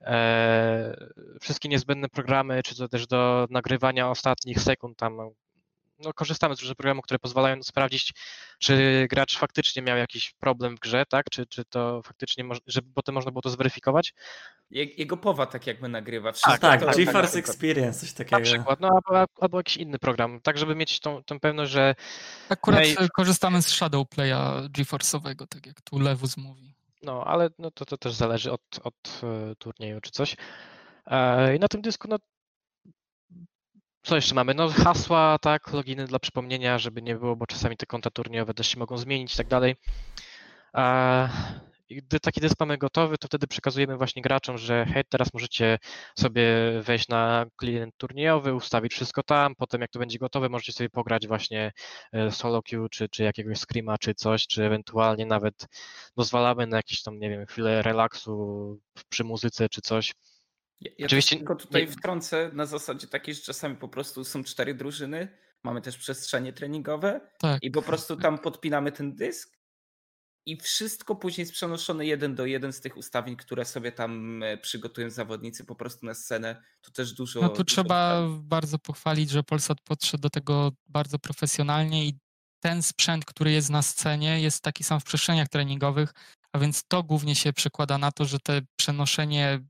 [0.00, 0.96] E,
[1.40, 5.30] wszystkie niezbędne programy, czy to też do nagrywania ostatnich sekund tam
[6.04, 8.12] no, korzystamy z różnych programów, które pozwalają sprawdzić,
[8.58, 11.30] czy gracz faktycznie miał jakiś problem w grze, tak?
[11.30, 14.14] Czy, czy to faktycznie, żeby potem można było to zweryfikować.
[14.70, 16.32] Jego powa tak jakby nagrywa.
[16.32, 18.38] Wszystko tak, tak, GeForce Experience, coś takiego.
[18.38, 21.94] Na przykład, no albo, albo jakiś inny program, tak żeby mieć tą, tą pewność, że...
[22.48, 26.74] Akurat hej, korzystamy z Shadowplaya GeForce'owego, tak jak tu Lewus mówi.
[27.02, 30.36] No, ale no, to, to też zależy od, od e, turnieju czy coś.
[31.06, 32.16] E, I na tym dysku, no
[34.02, 34.54] co jeszcze mamy?
[34.54, 38.68] No hasła, tak, loginy dla przypomnienia, żeby nie było, bo czasami te konta turniejowe też
[38.68, 39.76] się mogą zmienić i tak dalej.
[41.90, 45.78] Gdy taki dysk mamy gotowy, to wtedy przekazujemy właśnie graczom, że hej, teraz możecie
[46.18, 46.44] sobie
[46.82, 51.26] wejść na klient turniejowy, ustawić wszystko tam, potem jak to będzie gotowe, możecie sobie pograć
[51.28, 51.72] właśnie
[52.12, 55.66] e, solo queue, czy, czy jakiegoś screama, czy coś, czy ewentualnie nawet
[56.14, 58.78] pozwalamy na jakieś tam, nie wiem, chwilę relaksu
[59.08, 60.12] przy muzyce, czy coś.
[60.80, 61.92] Ja, ja Oczywiście tylko tutaj nie...
[61.92, 65.28] wtrącę na zasadzie takiej, że czasami po prostu są cztery drużyny,
[65.62, 67.62] mamy też przestrzenie treningowe tak.
[67.62, 69.60] i po prostu tam podpinamy ten dysk
[70.46, 74.58] i wszystko później jest przenoszone jeden do jeden z tych ustawień, które sobie tam e,
[74.58, 76.62] przygotują zawodnicy po prostu na scenę.
[76.80, 77.40] To też dużo.
[77.40, 82.18] No tu dużo trzeba bardzo pochwalić, że Polsat podszedł do tego bardzo profesjonalnie i
[82.60, 86.12] ten sprzęt, który jest na scenie, jest taki sam w przestrzeniach treningowych,
[86.52, 89.60] a więc to głównie się przekłada na to, że te przenoszenie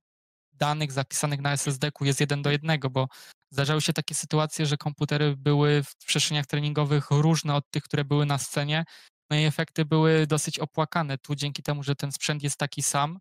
[0.60, 3.08] danych zapisanych na SSD-ku jest jeden do jednego, bo
[3.50, 8.26] zdarzały się takie sytuacje, że komputery były w przestrzeniach treningowych różne od tych, które były
[8.26, 8.84] na scenie,
[9.30, 11.18] no i efekty były dosyć opłakane.
[11.18, 13.18] Tu dzięki temu, że ten sprzęt jest taki sam,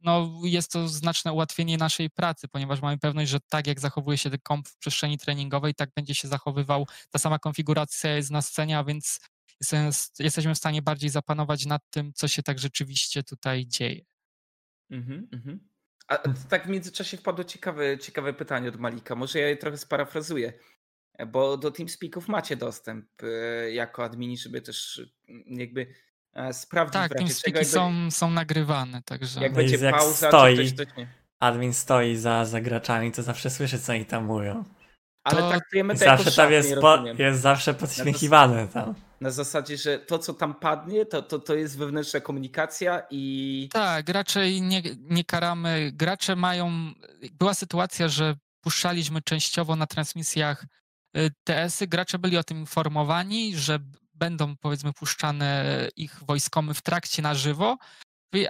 [0.00, 4.30] no jest to znaczne ułatwienie naszej pracy, ponieważ mamy pewność, że tak jak zachowuje się
[4.30, 8.78] ten komp w przestrzeni treningowej, tak będzie się zachowywał, ta sama konfiguracja jest na scenie,
[8.78, 9.20] a więc
[10.18, 14.04] jesteśmy w stanie bardziej zapanować nad tym, co się tak rzeczywiście tutaj dzieje.
[14.90, 15.69] Mhm, mhm.
[16.10, 16.18] A
[16.48, 19.14] tak w międzyczasie wpadło ciekawe, ciekawe pytanie od Malika.
[19.14, 20.52] Może ja je trochę sparafrazuję,
[21.26, 25.86] bo do TeamSpeaków macie dostęp e, jako admini, żeby też mm, jakby
[26.34, 27.12] e, sprawdzić tak.
[27.54, 29.40] Tak, są, są nagrywane, także...
[29.40, 31.08] Jak no będzie jak pauza, stoi, to nie.
[31.40, 34.64] admin stoi za, za graczami, to zawsze słyszy, co oni tam mówią.
[35.24, 39.76] Ale to, traktujemy to zawsze jako tam jest, po, jest zawsze podśmiechiwane tam na zasadzie,
[39.76, 43.68] że to, co tam padnie, to, to, to jest wewnętrzna komunikacja i.
[43.72, 45.90] Tak, raczej nie, nie karamy.
[45.94, 46.92] Gracze mają.
[47.32, 50.66] Była sytuacja, że puszczaliśmy częściowo na transmisjach
[51.16, 51.86] y, TS-y.
[51.86, 53.78] Gracze byli o tym informowani, że
[54.14, 55.64] będą powiedzmy puszczane
[55.96, 57.78] ich wojskomy w trakcie na żywo,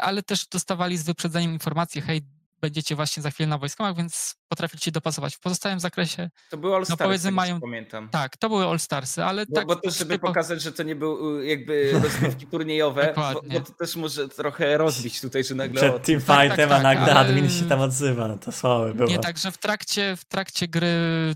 [0.00, 2.22] ale też dostawali z wyprzedzeniem informację, hej,
[2.60, 5.36] będziecie właśnie za chwilę na wojskach, więc potraficie dopasować.
[5.36, 6.30] W pozostałym zakresie.
[6.50, 7.60] To były All Starsy, no mają...
[7.60, 8.08] pamiętam.
[8.08, 9.66] Tak, to były All Starsy, ale bo, tak.
[9.66, 10.26] Bo też, żeby typu...
[10.26, 15.20] pokazać, że to nie były jakby rozgrywki turniejowe, bo, bo, to też może trochę rozbić
[15.20, 15.80] tutaj, że nagle.
[15.80, 17.20] Przed teamfightem, tak, tak, tak, a nagle ale...
[17.20, 19.08] admin się tam odzywa, no to słabe było.
[19.08, 20.88] Nie, także w trakcie, w trakcie gry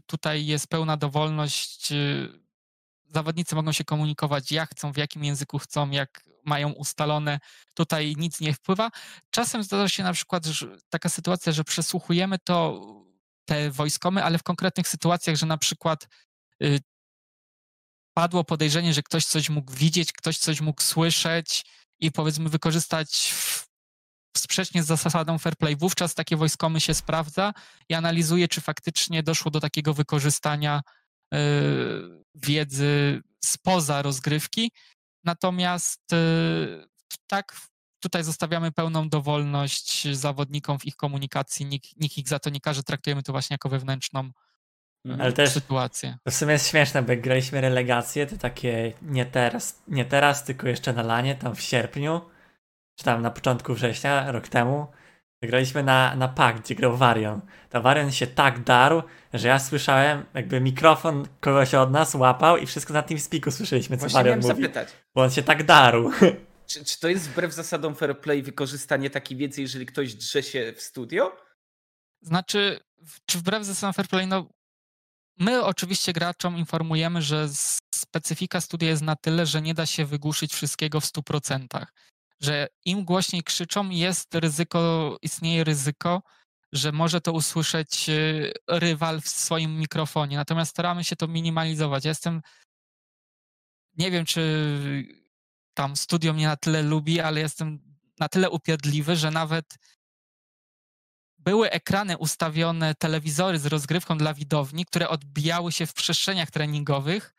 [0.06, 1.92] tutaj jest pełna dowolność.
[3.06, 7.40] Zawodnicy mogą się komunikować jak chcą, w jakim języku chcą, jak mają ustalone,
[7.74, 8.90] tutaj nic nie wpływa.
[9.30, 10.44] Czasem zdarza się na przykład
[10.88, 12.80] taka sytuacja, że przesłuchujemy to
[13.44, 16.08] te wojskomy, ale w konkretnych sytuacjach, że na przykład
[16.62, 16.80] y,
[18.14, 21.64] padło podejrzenie, że ktoś coś mógł widzieć, ktoś coś mógł słyszeć
[22.00, 23.66] i powiedzmy wykorzystać w,
[24.36, 25.76] sprzecznie z zasadą fair play.
[25.76, 27.52] Wówczas takie wojskomy się sprawdza
[27.88, 30.82] i analizuje, czy faktycznie doszło do takiego wykorzystania
[31.34, 31.38] y,
[32.34, 34.70] wiedzy spoza rozgrywki
[35.24, 36.86] Natomiast y,
[37.26, 37.56] tak,
[38.00, 42.82] tutaj zostawiamy pełną dowolność zawodnikom w ich komunikacji, nikt, nikt ich za to nie każe,
[42.82, 44.20] traktujemy to właśnie jako wewnętrzną
[45.04, 45.20] mhm.
[45.20, 46.18] Ale też sytuację.
[46.24, 50.44] To w sumie jest śmieszne, bo jak graliśmy relegacje, to takie nie teraz, nie teraz,
[50.44, 52.20] tylko jeszcze na lanie, tam w sierpniu,
[52.96, 54.86] czy tam na początku września, rok temu,
[55.46, 57.40] Graliśmy na, na PAK, gdzie grał Varion.
[57.70, 59.02] To Varion się tak darł,
[59.34, 63.96] że ja słyszałem, jakby mikrofon kogoś od nas łapał i wszystko na tym speaku słyszeliśmy,
[63.96, 64.48] co Właśnie Varion mówi.
[64.48, 64.88] Zapytać.
[65.14, 66.10] Bo on się tak darł.
[66.66, 70.72] Czy, czy to jest wbrew zasadom fair play wykorzystanie takiej wiedzy, jeżeli ktoś drze się
[70.76, 71.36] w studio?
[72.22, 72.80] Znaczy,
[73.26, 74.48] czy wbrew zasadom fair play, no
[75.38, 77.48] my oczywiście graczom informujemy, że
[77.94, 81.86] specyfika studia jest na tyle, że nie da się wygłuszyć wszystkiego w 100%
[82.40, 86.22] że im głośniej krzyczą, jest ryzyko, istnieje ryzyko,
[86.72, 90.36] że może to usłyszeć y, rywal w swoim mikrofonie.
[90.36, 92.04] Natomiast staramy się to minimalizować.
[92.04, 92.42] Ja jestem,
[93.96, 94.42] nie wiem, czy
[95.74, 99.78] tam studio mnie na tyle lubi, ale jestem na tyle upierdliwy, że nawet
[101.38, 107.34] były ekrany ustawione, telewizory z rozgrywką dla widowni, które odbijały się w przestrzeniach treningowych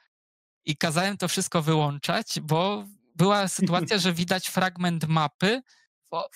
[0.66, 2.86] i kazałem to wszystko wyłączać, bo
[3.16, 5.62] była sytuacja, że widać fragment mapy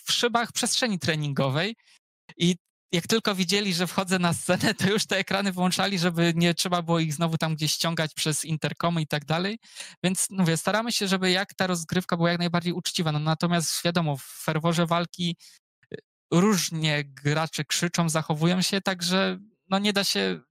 [0.05, 1.75] w, szybach przestrzeni treningowej
[2.37, 2.55] i
[2.91, 6.81] jak tylko widzieli, że wchodzę na scenę, to już te ekrany włączali, żeby nie trzeba
[6.81, 9.59] było ich znowu tam gdzieś ściągać przez interkomy i tak dalej.
[10.03, 13.11] Więc mówię, staramy się, żeby jak ta rozgrywka była jak najbardziej uczciwa.
[13.11, 15.35] No, natomiast wiadomo, w ferworze walki
[15.93, 15.97] y,
[16.31, 19.39] różnie gracze krzyczą, zachowują się, także
[19.69, 20.41] no nie da się.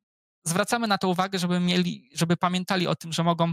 [0.47, 3.53] Zwracamy na to uwagę, żeby mieli, żeby pamiętali o tym, że mogą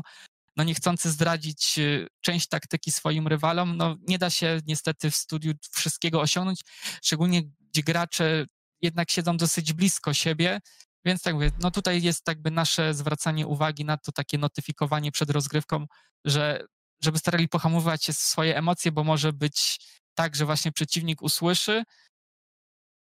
[0.57, 5.53] no niechcący zdradzić y, część taktyki swoim rywalom, no nie da się niestety w studiu
[5.71, 6.61] wszystkiego osiągnąć,
[7.03, 8.45] szczególnie gdzie gracze
[8.81, 10.59] jednak siedzą dosyć blisko siebie,
[11.05, 15.29] więc tak mówię, no tutaj jest jakby nasze zwracanie uwagi na to takie notyfikowanie przed
[15.29, 15.85] rozgrywką,
[16.25, 16.65] że
[17.03, 19.79] żeby starali pohamować swoje emocje, bo może być
[20.15, 21.83] tak, że właśnie przeciwnik usłyszy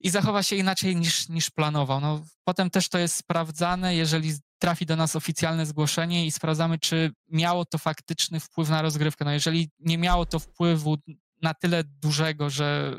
[0.00, 2.00] i zachowa się inaczej niż, niż planował.
[2.00, 7.12] No, potem też to jest sprawdzane, jeżeli trafi do nas oficjalne zgłoszenie i sprawdzamy, czy
[7.28, 9.24] miało to faktyczny wpływ na rozgrywkę.
[9.24, 10.96] No jeżeli nie miało to wpływu
[11.42, 12.98] na tyle dużego, że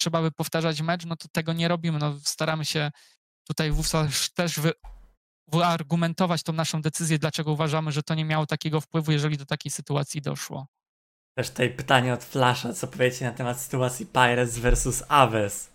[0.00, 1.98] trzeba by powtarzać mecz, no to tego nie robimy.
[1.98, 2.90] No, staramy się
[3.48, 4.72] tutaj wówczas też wy,
[5.48, 9.72] wyargumentować tą naszą decyzję, dlaczego uważamy, że to nie miało takiego wpływu, jeżeli do takiej
[9.72, 10.66] sytuacji doszło.
[11.38, 15.70] Też tutaj pytanie od Flasha, co powiecie na temat sytuacji Pirates versus Aves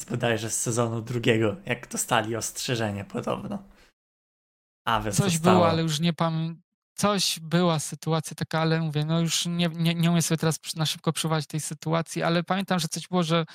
[0.00, 3.62] z bodajże z sezonu drugiego, jak dostali ostrzeżenie podobno.
[4.88, 5.56] Aves Coś dostało.
[5.56, 6.62] było, ale już nie pamiętam.
[6.94, 10.86] Coś była sytuacja taka, ale mówię, no już nie, nie, nie umiem sobie teraz na
[10.86, 13.46] szybko przywołać tej sytuacji, ale pamiętam, że coś było, że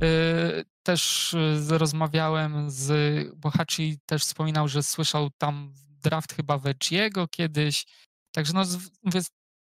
[0.00, 1.34] yy, też
[1.68, 2.88] yy, rozmawiałem z,
[3.36, 5.72] bo Hachi też wspominał, że słyszał tam
[6.02, 7.86] draft chyba Veggiego kiedyś,
[8.34, 8.64] także no,
[9.02, 9.20] mówię,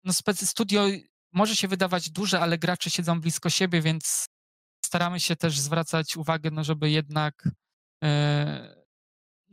[0.04, 0.88] no studio
[1.34, 4.28] może się wydawać duże, ale gracze siedzą blisko siebie, więc
[4.86, 7.50] staramy się też zwracać uwagę, no żeby jednak
[8.02, 8.79] yy,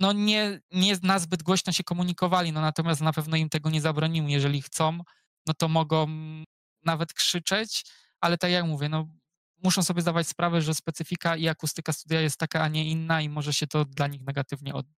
[0.01, 4.31] no nie, nie nazbyt głośno się komunikowali, no natomiast na pewno im tego nie zabronimy.
[4.31, 4.99] Jeżeli chcą,
[5.47, 6.07] no to mogą
[6.85, 7.85] nawet krzyczeć,
[8.21, 9.09] ale tak jak mówię, no
[9.63, 13.29] muszą sobie zdawać sprawę, że specyfika i akustyka studia jest taka, a nie inna i
[13.29, 14.97] może się to dla nich negatywnie odbić.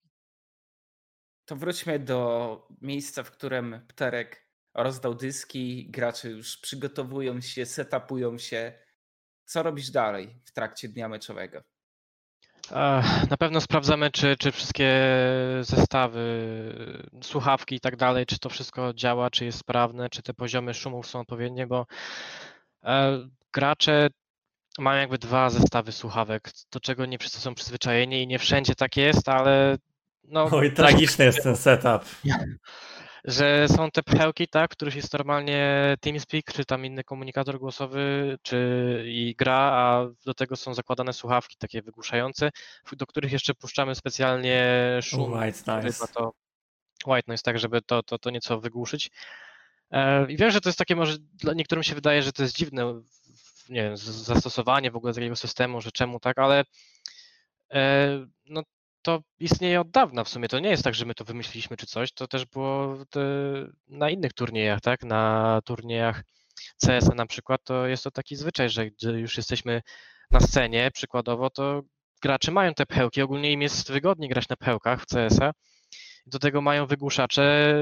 [1.45, 8.79] To wróćmy do miejsca, w którym Pterek rozdał dyski, gracze już przygotowują się, setupują się.
[9.45, 11.63] Co robisz dalej w trakcie dnia meczowego?
[13.31, 14.91] Na pewno sprawdzamy, czy, czy wszystkie
[15.61, 16.25] zestawy,
[17.23, 21.07] słuchawki i tak dalej, czy to wszystko działa, czy jest sprawne, czy te poziomy szumów
[21.07, 21.87] są odpowiednie, bo
[22.85, 23.19] e,
[23.53, 24.09] gracze
[24.79, 28.97] mają jakby dwa zestawy słuchawek, do czego nie wszyscy są przyzwyczajeni i nie wszędzie tak
[28.97, 29.79] jest, ale
[30.25, 30.49] no...
[30.53, 32.03] Oj, tragiczny jest ten setup.
[33.25, 38.39] że są te pchełki, tak, w których jest normalnie TeamSpeak, czy tam inny komunikator głosowy,
[38.43, 42.51] czy i gra, a do tego są zakładane słuchawki takie wygłuszające,
[42.93, 44.65] do których jeszcze puszczamy specjalnie
[45.03, 45.33] szum.
[45.33, 46.09] White noise.
[46.15, 46.33] To,
[47.07, 49.11] white noise, tak, żeby to, to, to nieco wygłuszyć.
[49.91, 52.57] E, I wiem, że to jest takie, może dla niektórym się wydaje, że to jest
[52.57, 53.03] dziwne,
[53.69, 56.65] nie wiem, zastosowanie w ogóle takiego systemu, że czemu tak, ale
[57.73, 58.09] e,
[58.45, 58.63] no
[59.03, 60.49] to istnieje od dawna w sumie.
[60.49, 62.13] To nie jest tak, że my to wymyśliliśmy czy coś.
[62.13, 62.97] To też było
[63.89, 65.05] na innych turniejach, tak?
[65.05, 66.23] Na turniejach
[66.87, 69.83] CS na przykład to jest to taki zwyczaj, że gdy już jesteśmy
[70.31, 71.83] na scenie przykładowo, to
[72.23, 73.23] gracze mają te pchełki.
[73.23, 75.53] Ogólnie im jest wygodniej grać na pchełkach w CS-a.
[76.27, 77.73] Do tego mają wygłuszacze.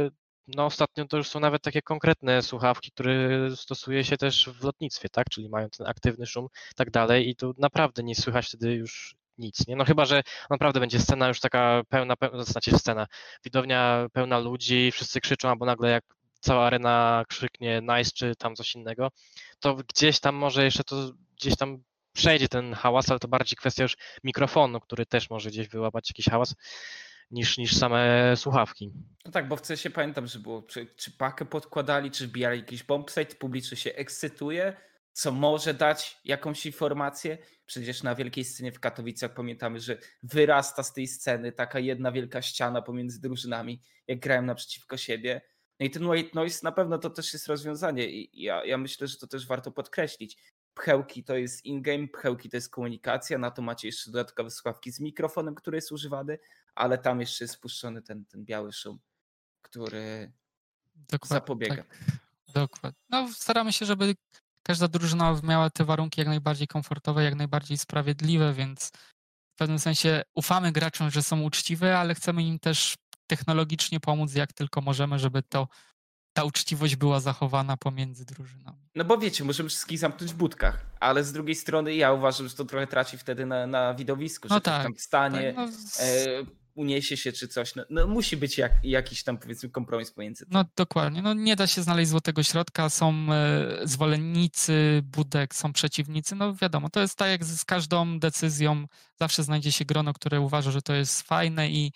[0.48, 5.08] No ostatnio to już są nawet takie konkretne słuchawki, które stosuje się też w lotnictwie,
[5.08, 5.26] tak?
[5.30, 9.16] Czyli mają ten aktywny szum i tak dalej i tu naprawdę nie słychać wtedy już
[9.38, 9.76] nic, nie?
[9.76, 13.06] No chyba, że naprawdę będzie scena już taka pełna, pełna znaczy scena,
[13.44, 16.04] widownia pełna ludzi, wszyscy krzyczą, albo nagle jak
[16.40, 19.08] cała arena krzyknie nice, czy tam coś innego,
[19.60, 21.10] to gdzieś tam może jeszcze to
[21.40, 21.82] gdzieś tam
[22.12, 26.26] przejdzie ten hałas, ale to bardziej kwestia już mikrofonu, który też może gdzieś wyłapać jakiś
[26.26, 26.54] hałas
[27.30, 28.92] niż, niż same słuchawki.
[29.24, 32.82] No tak, bo w się pamiętam, że było, czy, czy pakę podkładali, czy wbijali jakiś
[32.82, 34.76] bombsite, publiczność się ekscytuje,
[35.16, 37.38] co może dać jakąś informację.
[37.66, 42.42] Przecież na wielkiej scenie w Katowicach pamiętamy, że wyrasta z tej sceny taka jedna wielka
[42.42, 45.40] ściana pomiędzy drużynami, jak grają naprzeciwko siebie.
[45.80, 49.06] No i ten white noise na pewno to też jest rozwiązanie i ja, ja myślę,
[49.06, 50.36] że to też warto podkreślić.
[50.74, 55.00] Pchełki to jest in-game, pchełki to jest komunikacja, na to macie jeszcze dodatkowe słuchawki z
[55.00, 56.38] mikrofonem, który jest używany,
[56.74, 58.98] ale tam jeszcze jest spuszczony ten, ten biały szum,
[59.62, 60.32] który
[60.94, 61.76] Dokładnie, zapobiega.
[61.76, 61.98] Tak.
[62.54, 63.00] Dokładnie.
[63.10, 64.14] No, staramy się, żeby
[64.66, 68.90] każda drużyna miała te warunki jak najbardziej komfortowe, jak najbardziej sprawiedliwe, więc
[69.54, 72.94] w pewnym sensie ufamy graczom, że są uczciwe, ale chcemy im też
[73.26, 75.68] technologicznie pomóc jak tylko możemy, żeby to
[76.32, 78.78] ta uczciwość była zachowana pomiędzy drużynami.
[78.94, 82.54] No bo wiecie, możemy wszystkich zamknąć w budkach, ale z drugiej strony ja uważam, że
[82.54, 86.52] to trochę traci wtedy na, na widowisku, no że tak, tam stanie, tak, no...
[86.76, 87.74] uniesie się czy coś.
[87.74, 90.52] No, no musi być jak, jakiś tam powiedzmy kompromis pomiędzy tym.
[90.52, 96.34] No dokładnie, no nie da się znaleźć złotego środka, są e, zwolennicy budek, są przeciwnicy,
[96.36, 98.86] no wiadomo, to jest tak jak z każdą decyzją,
[99.20, 101.92] zawsze znajdzie się grono, które uważa, że to jest fajne i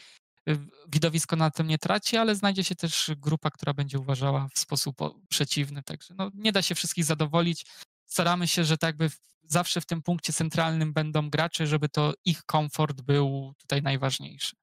[0.48, 0.57] e,
[0.93, 5.02] widowisko na tym nie traci, ale znajdzie się też grupa, która będzie uważała w sposób
[5.02, 7.66] o- przeciwny, także no nie da się wszystkich zadowolić.
[8.07, 12.43] Staramy się, że tak w- zawsze w tym punkcie centralnym będą gracze, żeby to ich
[12.43, 14.57] komfort był tutaj najważniejszy.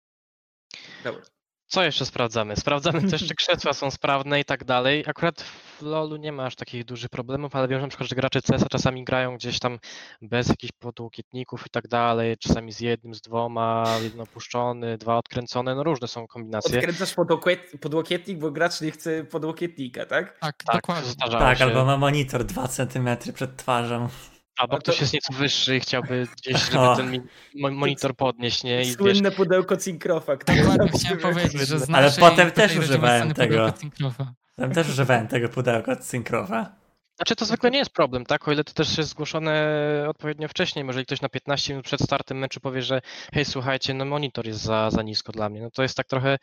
[1.04, 1.22] Dobra.
[1.70, 2.56] Co jeszcze sprawdzamy?
[2.56, 5.04] Sprawdzamy też, czy krzesła są sprawne i tak dalej.
[5.08, 8.42] Akurat w LoLu nie ma aż takich dużych problemów, ale wiem na przykład, że gracze
[8.42, 9.80] CS czasami grają gdzieś tam
[10.22, 15.76] bez jakichś podłokietników i tak dalej, czasami z jednym, z dwoma, jeden opuszczony, dwa odkręcone,
[15.76, 16.78] no różne są kombinacje.
[16.78, 20.40] Odkręcasz podłokiet, podłokietnik, bo gracz nie chce podłokietnika, tak?
[20.40, 21.12] Tak, Tak, dokładnie.
[21.40, 21.64] Tak, się.
[21.64, 24.10] albo ma monitor 2 cm przed twarzą.
[24.58, 26.96] Albo A to- ktoś jest nieco wyższy i chciałby gdzieś, żeby O.
[26.98, 28.82] ten monitor podnieść, nie?
[28.82, 32.78] I wiesz, Słynne pudełko Cinkrofa, Dokładnie tam chciałem powiedzieć, że z Ale naszej potem też
[32.78, 33.72] używałem tego.
[33.72, 34.34] Cinkrofa.
[34.56, 36.76] Tam też używałem tego pudełka od Syncrofa.
[37.16, 38.48] Znaczy to zwykle nie jest problem, tak?
[38.48, 40.86] O ile to też jest zgłoszone odpowiednio wcześniej.
[40.88, 43.02] Jeżeli ktoś na 15 minut przed startem meczu powie, że
[43.34, 46.38] hej, słuchajcie, no monitor jest za, za nisko dla mnie, no to jest tak trochę,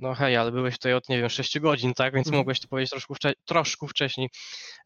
[0.00, 2.14] no hej, ale byłeś tutaj od, nie wiem, 6 godzin, tak?
[2.14, 2.40] Więc Mhm.
[2.40, 4.30] mogłeś to powiedzieć troszkę, wcze- troszkę wcześniej.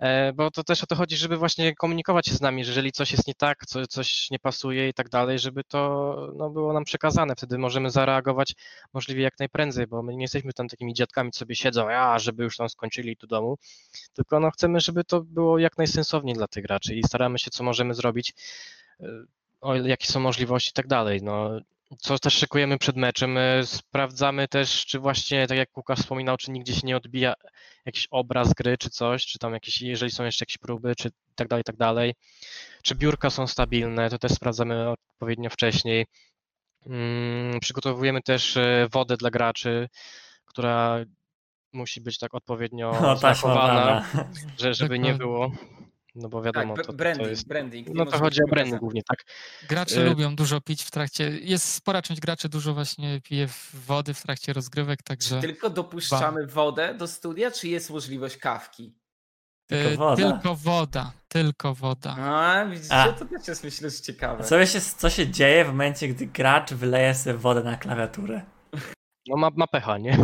[0.01, 2.93] E, bo to też o to chodzi, żeby właśnie komunikować się z nami, że jeżeli
[2.93, 6.73] coś jest nie tak, co, coś nie pasuje i tak dalej, żeby to no, było
[6.73, 7.35] nam przekazane.
[7.36, 8.55] Wtedy możemy zareagować
[8.93, 12.45] możliwie jak najprędzej, bo my nie jesteśmy tam takimi dziadkami, co sobie siedzą, a żeby
[12.45, 13.59] już tam skończyli tu domu,
[14.12, 17.65] tylko no, chcemy, żeby to było jak najsensowniej dla tych graczy i staramy się, co
[17.65, 18.32] możemy zrobić,
[19.01, 19.05] y,
[19.61, 21.23] o jakie są możliwości i tak dalej.
[21.23, 21.51] No,
[21.98, 26.51] co też szykujemy przed meczem, y, sprawdzamy też, czy właśnie, tak jak Łukasz wspominał, czy
[26.51, 27.35] nigdzie się nie odbija
[27.85, 31.48] jakiś obraz gry, czy coś, czy tam jakieś, jeżeli są jeszcze jakieś próby, czy tak
[31.48, 32.15] dalej, tak dalej.
[32.82, 36.06] Czy biurka są stabilne, to też sprawdzamy odpowiednio wcześniej.
[36.86, 39.89] Mm, Przygotowujemy też y, wodę dla graczy,
[40.44, 40.98] która
[41.73, 43.85] musi być tak odpowiednio O, taśma znakowana,
[44.15, 44.28] wana.
[44.59, 45.52] że, żeby nie było,
[46.15, 47.89] no bo wiadomo, tak, to, to branding, jest, branding.
[47.95, 49.24] no to chodzi o branding głównie, tak.
[49.69, 51.39] Gracze Y- lubią dużo pić w trakcie.
[51.43, 56.95] Jest spora część graczy dużo właśnie pije wody w trakcie rozgrywek, także Tylko dopuszczamy wodę
[56.95, 58.95] do studia, czy jest możliwość kawki?
[59.66, 60.16] Tylko woda.
[60.32, 62.16] tylko woda, tylko woda.
[62.19, 63.12] A, widzicie, A.
[63.12, 64.45] to też jest myślę, że ciekawe.
[64.45, 68.43] Co, się, co się dzieje w momencie, gdy gracz wyleje sobie wodę na klawiaturę?
[69.27, 70.19] No ma, ma pecha, nie?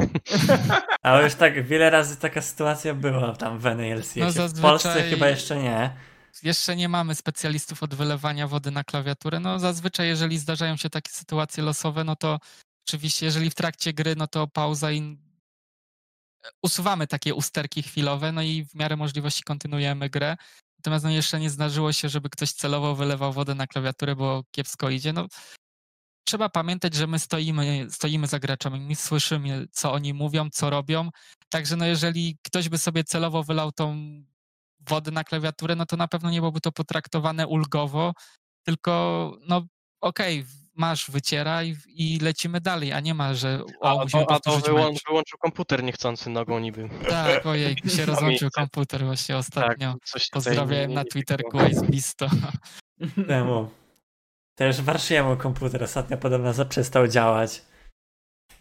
[1.03, 4.17] Ale już tak wiele razy taka sytuacja była tam w NALC.
[4.17, 5.97] No w zazwyczaj- Polsce chyba jeszcze nie.
[6.43, 9.41] Jeszcze nie mamy specjalistów od wylewania wody na klawiaturę.
[9.41, 12.39] No zazwyczaj, jeżeli zdarzają się takie sytuacje losowe, no to
[12.89, 15.19] oczywiście, jeżeli w trakcie gry, no to pauza i
[16.63, 20.37] usuwamy takie usterki chwilowe, no i w miarę możliwości kontynuujemy grę.
[20.79, 24.91] Natomiast no jeszcze nie zdarzyło się, żeby ktoś celowo wylewał wodę na klawiaturę, bo kiepsko
[24.91, 25.13] idzie.
[25.13, 25.27] No,
[26.25, 31.11] trzeba pamiętać, że my stoimy, stoimy za graczami, my słyszymy, co oni mówią, co robią.
[31.49, 33.97] Także no jeżeli ktoś by sobie celowo wylał tą
[34.89, 38.13] wodę na klawiaturę, no to na pewno nie byłoby to potraktowane ulgowo,
[38.63, 39.67] tylko no
[40.01, 40.45] okej,
[40.75, 44.51] masz, wycieraj i lecimy dalej, a nie ma, że A, o, musimy to, a to
[44.51, 45.03] powtórzyć wyłą, mecz.
[45.09, 46.89] wyłączył komputer niechcący nogą niby.
[47.09, 48.49] Tak, ojej, się rozłączył miejsce.
[48.51, 49.93] komputer właśnie ostatnio.
[50.13, 51.63] Tak, Pozdrawiałem nie- nie- na Twitterku było.
[51.63, 52.29] Acebisto.
[53.29, 53.71] Temu.
[54.61, 57.63] Też Warszyjemu komputer ostatnio podobno przestał działać.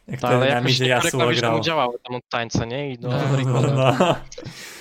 [0.07, 1.59] Jak Ta, wtedy ale na jakoś niektóre klawisze mu grał.
[1.63, 2.91] działały tam od tańca, nie?
[2.91, 3.95] I do No, recalla.
[3.99, 4.15] No.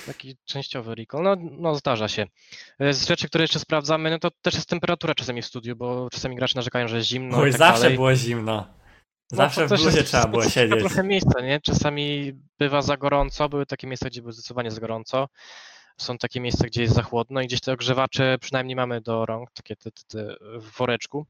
[0.07, 1.23] Taki częściowy recall.
[1.23, 2.25] No, no zdarza się.
[2.79, 6.07] E, Z rzeczy, które jeszcze sprawdzamy, no to też jest temperatura czasami w studiu, bo
[6.11, 7.95] czasami gracze narzekają, że jest zimno Oj, i tak zawsze dalej.
[7.97, 8.67] było zimno.
[9.31, 10.79] No, Zawsze to w bluzie trzeba było siedzieć.
[10.79, 11.61] trochę miejsca, nie?
[11.61, 15.27] Czasami bywa za gorąco, były takie miejsca, gdzie było zdecydowanie za gorąco.
[15.99, 19.51] Są takie miejsca, gdzie jest za chłodno i gdzieś te ogrzewacze przynajmniej mamy do rąk,
[19.51, 21.25] takie te, te, te w woreczku.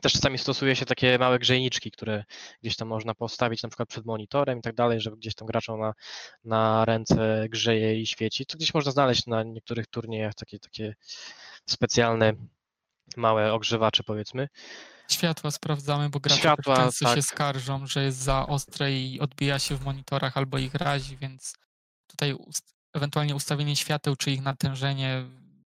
[0.00, 2.24] Też czasami stosuje się takie małe grzejniczki, które
[2.62, 5.80] gdzieś tam można postawić na przykład przed monitorem i tak dalej, żeby gdzieś tam graczom
[5.80, 5.94] na,
[6.44, 8.46] na ręce grzeje i świeci.
[8.46, 10.94] To gdzieś można znaleźć na niektórych turniejach takie, takie
[11.66, 12.32] specjalne
[13.16, 14.48] małe ogrzewacze powiedzmy.
[15.08, 17.24] Światła sprawdzamy, bo gracze Światła, często się tak.
[17.24, 21.54] skarżą, że jest za ostre i odbija się w monitorach albo ich razi, więc
[22.06, 22.34] tutaj
[22.96, 25.24] ewentualnie ustawienie świateł czy ich natężenie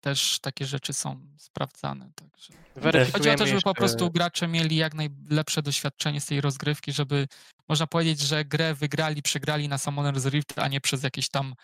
[0.00, 2.10] też takie rzeczy są sprawdzane.
[2.14, 2.52] Także.
[3.12, 7.28] Chodzi o to, żeby po prostu gracze mieli jak najlepsze doświadczenie z tej rozgrywki, żeby
[7.68, 11.54] można powiedzieć, że grę wygrali, przegrali na Summoner's Rift, a nie przez jakieś tam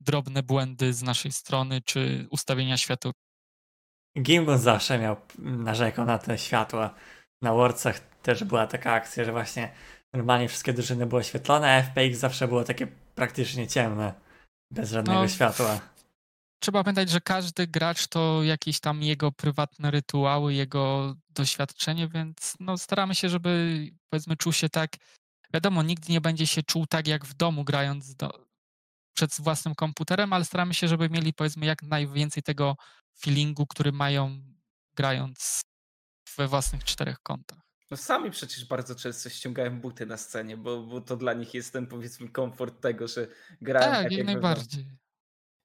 [0.00, 3.12] drobne błędy z naszej strony czy ustawienia świateł.
[4.22, 6.94] Gimbal zawsze miał narzekał na te światła.
[7.42, 9.72] Na Wordsach też była taka akcja, że właśnie
[10.12, 14.25] normalnie wszystkie drużyny były oświetlone, a FPX zawsze było takie praktycznie ciemne.
[14.70, 15.80] Bez żadnego No, światła.
[16.60, 22.78] trzeba pamiętać, że każdy gracz to jakieś tam jego prywatne rytuały, jego doświadczenie, więc no
[22.78, 23.80] staramy się, żeby
[24.10, 24.90] powiedzmy czuł się tak,
[25.54, 28.46] wiadomo, nigdy nie będzie się czuł tak jak w domu grając do,
[29.16, 32.76] przed własnym komputerem, ale staramy się, żeby mieli powiedzmy jak najwięcej tego
[33.20, 34.40] feelingu, który mają
[34.94, 35.60] grając
[36.36, 37.65] we własnych czterech kątach.
[37.90, 41.72] No sami przecież bardzo często ściągają buty na scenie, bo, bo to dla nich jest
[41.72, 43.26] ten powiedzmy komfort tego, że
[43.60, 44.86] grają tak, tak, jak najbardziej.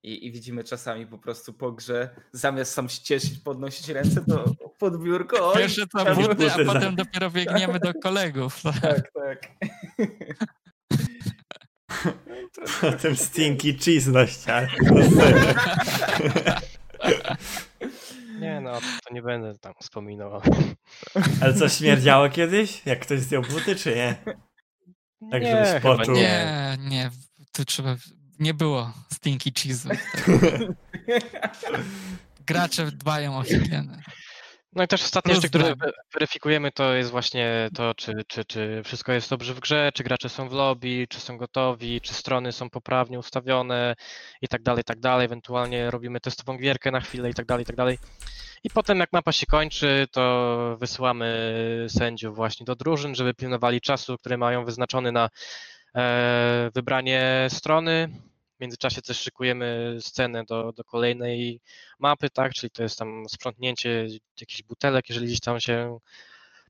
[0.03, 4.56] I, I widzimy czasami po prostu po grze, zamiast sam się cieszyć, podnosić ręce, to
[4.80, 5.52] pod biurko.
[5.52, 8.61] oj, Pierwsze co tam- buty, a potem dopiero biegniemy do kolegów.
[8.81, 9.48] Tak, tak.
[12.81, 14.69] Potem stinky cheese na ścianie.
[18.61, 20.41] Nie no, to nie będę tam wspominał.
[21.41, 22.85] Ale co, śmierdziało kiedyś?
[22.85, 24.15] Jak ktoś zdjął buty, czy nie?
[25.31, 26.15] Tak, nie, żebyś poczuł.
[26.15, 27.09] Nie, nie,
[27.51, 27.95] tu trzeba,
[28.39, 29.97] nie było stinky cheese'u.
[32.47, 34.01] Gracze dbają o higienę.
[34.73, 35.73] No i też ostatnie rzeczy, które
[36.13, 40.29] weryfikujemy, to jest właśnie to, czy, czy, czy wszystko jest dobrze w grze, czy gracze
[40.29, 43.95] są w lobby, czy są gotowi, czy strony są poprawnie ustawione
[44.41, 45.25] i tak dalej, i tak dalej.
[45.25, 47.97] Ewentualnie robimy testową gierkę na chwilę i tak dalej, i tak dalej.
[48.63, 54.17] I potem jak mapa się kończy, to wysyłamy sędziów właśnie do drużyn, żeby pilnowali czasu,
[54.17, 55.29] który mają wyznaczony na
[55.95, 58.09] e, wybranie strony.
[58.57, 61.61] W międzyczasie też szykujemy scenę do, do kolejnej
[61.99, 64.07] mapy, tak, czyli to jest tam sprzątnięcie
[64.41, 65.99] jakichś butelek, jeżeli gdzieś tam się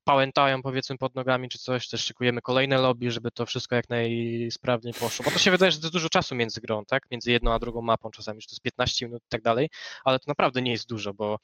[0.03, 4.93] pałętają powiedzmy pod nogami czy coś, też szykujemy kolejne lobby, żeby to wszystko jak najsprawniej
[4.93, 7.53] poszło, bo to się wydaje, że to jest dużo czasu między grą, tak, między jedną
[7.53, 9.69] a drugą mapą czasami, że to jest 15 minut i tak dalej,
[10.03, 11.37] ale to naprawdę nie jest dużo, bo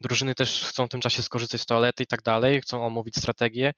[0.00, 3.72] drużyny też chcą w tym czasie skorzystać z toalety i tak dalej, chcą omówić strategię,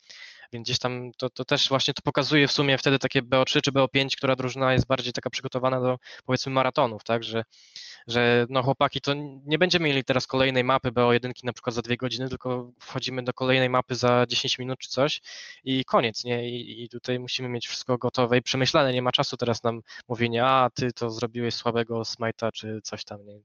[0.53, 3.73] więc gdzieś tam to, to też właśnie to pokazuje w sumie wtedy takie BO3 czy
[3.73, 7.45] BO5, która drużyna jest bardziej taka przygotowana do powiedzmy maratonów, tak, że,
[8.07, 9.15] że no chłopaki to
[9.47, 13.33] nie będziemy mieli teraz kolejnej mapy BO1 na przykład za dwie godziny, tylko wchodzimy do
[13.33, 15.21] kolejnej mapy za 10 minut czy coś
[15.65, 19.37] i koniec, nie, I, i tutaj musimy mieć wszystko gotowe i przemyślane, nie ma czasu
[19.37, 23.41] teraz nam mówienia, a ty to zrobiłeś słabego smajta czy coś tam, nie,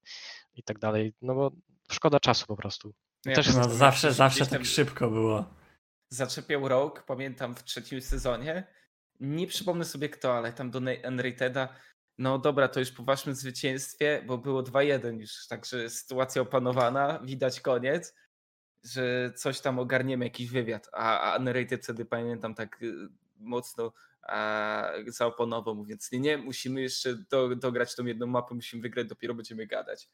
[0.55, 1.51] i tak dalej, no bo
[1.91, 2.93] szkoda czasu po prostu.
[3.25, 5.53] Ja Też No, zawsze, zawsze tak szybko było.
[6.09, 8.67] Zaczepiał rok, pamiętam w trzecim sezonie.
[9.19, 11.69] Nie przypomnę sobie kto, ale tam do Unrateda.
[12.17, 17.61] No dobra, to już po waszym zwycięstwie, bo było 2-1 już, także sytuacja opanowana, widać
[17.61, 18.15] koniec,
[18.83, 20.89] że coś tam ogarniemy, jakiś wywiad.
[20.93, 22.93] A, a Unrated wtedy pamiętam tak y,
[23.35, 29.07] mocno a, zaoponował, mówiąc nie, nie, musimy jeszcze do, dograć tą jedną mapę, musimy wygrać,
[29.07, 30.09] dopiero będziemy gadać.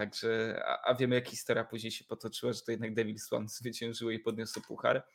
[0.00, 4.10] Także, a, a wiemy jak historia później się potoczyła, że to jednak Devil Swan zwyciężyło
[4.10, 5.06] i podniosło puchar.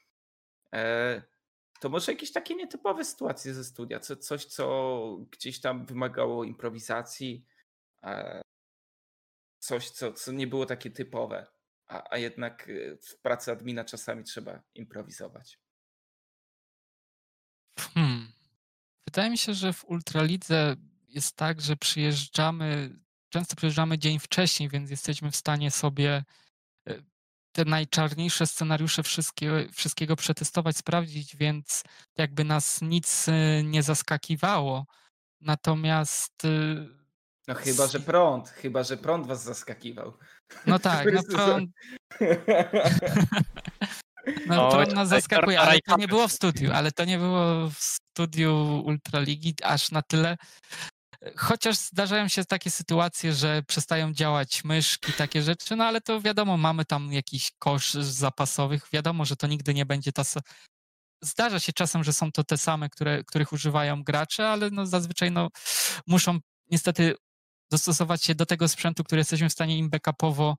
[0.74, 1.22] E,
[1.80, 7.46] to może jakieś takie nietypowe sytuacje ze studia, co, coś co gdzieś tam wymagało improwizacji,
[8.04, 8.42] e,
[9.60, 11.48] coś co, co nie było takie typowe,
[11.88, 15.60] a, a jednak e, w pracy admina czasami trzeba improwizować.
[17.80, 18.32] Hmm.
[19.06, 20.76] Wydaje mi się, że w Ultralidze
[21.08, 23.05] jest tak, że przyjeżdżamy,
[23.36, 26.24] często przyjeżdżamy dzień wcześniej, więc jesteśmy w stanie sobie
[26.90, 26.94] e,
[27.52, 31.84] te najczarniejsze scenariusze wszystkiego, wszystkiego przetestować, sprawdzić, więc
[32.18, 34.86] jakby nas nic e, nie zaskakiwało.
[35.42, 36.50] Natomiast e,
[37.48, 40.18] No chyba, że prąd, chyba, że prąd was zaskakiwał.
[40.66, 41.72] no tak, no Który prąd,
[44.48, 47.80] no prąd nas zaskakuje, ale to nie było w studiu, ale to nie było w
[47.80, 50.38] studiu Ultraligi aż na tyle,
[51.36, 56.58] Chociaż zdarzają się takie sytuacje, że przestają działać myszki, takie rzeczy, no ale to wiadomo,
[56.58, 58.88] mamy tam jakiś kosz zapasowych.
[58.94, 60.24] Wiadomo, że to nigdy nie będzie ta.
[61.22, 65.32] Zdarza się czasem, że są to te same, które, których używają gracze, ale no zazwyczaj
[65.32, 65.50] no,
[66.08, 66.40] muszą
[66.72, 67.16] niestety
[67.72, 70.58] dostosować się do tego sprzętu, który jesteśmy w stanie im backupowo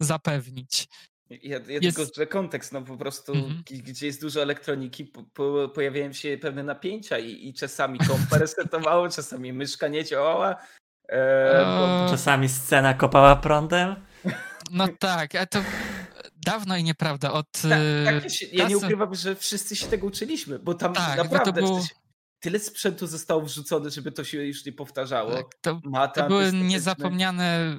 [0.00, 0.88] zapewnić.
[1.30, 3.62] Ja, ja Jest- tylko że kontekst, no po prostu Mhm.
[3.66, 9.08] gdzie jest dużo elektroniki, po, po, pojawiają się pewne napięcia i, i czasami kompa resetowało,
[9.08, 10.56] czasami myszka nie działała.
[11.08, 13.94] E, bo, Eee, Czasami scena kopała prądem.
[14.70, 15.58] No tak, ale to
[16.36, 17.32] dawno i nieprawda.
[17.32, 17.68] Od ta,
[18.04, 21.24] takie e, się, ja nie ukrywam, że wszyscy się tego uczyliśmy, bo tam Tak, bo
[21.24, 21.94] to naprawdę było- w sensie
[22.40, 25.30] tyle sprzętu zostało wrzucone, żeby to się już nie powtarzało.
[25.36, 27.76] tak, to, Mata To były niezapomniane.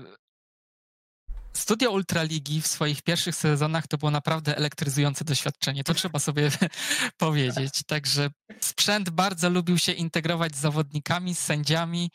[1.53, 5.83] Studia Ultraligi w swoich pierwszych sezonach to było naprawdę elektryzujące doświadczenie.
[5.83, 6.51] To trzeba sobie
[7.17, 7.73] powiedzieć.
[7.87, 12.11] Także sprzęt bardzo lubił się integrować z zawodnikami, z sędziami,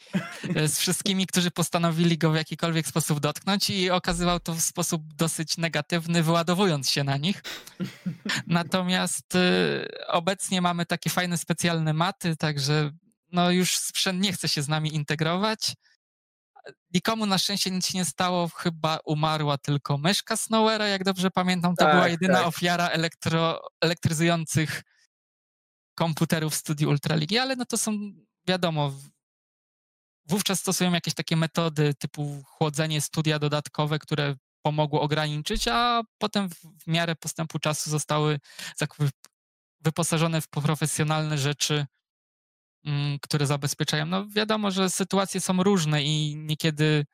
[0.54, 5.14] e, z wszystkimi, którzy postanowili go w jakikolwiek sposób dotknąć i okazywał to w sposób
[5.14, 7.42] dosyć negatywny, wyładowując się na nich.
[8.46, 12.90] Natomiast e, obecnie mamy takie fajne specjalne maty, także
[13.32, 15.74] no już sprzęt nie chce się z nami integrować
[16.94, 21.76] nikomu na szczęście nic się nie stało, chyba umarła tylko myszka Snowera, jak dobrze pamiętam,
[21.76, 22.46] to Tak, była jedyna tak.
[22.46, 24.82] ofiara elektro, elektryzujących
[25.94, 27.98] komputerów w studiu Ultraligi, ale no to są,
[28.46, 28.92] wiadomo,
[30.26, 36.86] wówczas stosują jakieś takie metody typu chłodzenie studia dodatkowe, które pomogło ograniczyć, a potem w,
[36.86, 38.40] miarę postępu czasu zostały
[39.80, 41.86] wyposażone w profesjonalne rzeczy,
[43.22, 44.06] które zabezpieczają.
[44.06, 47.04] No wiadomo, że sytuacje są różne i niekiedy,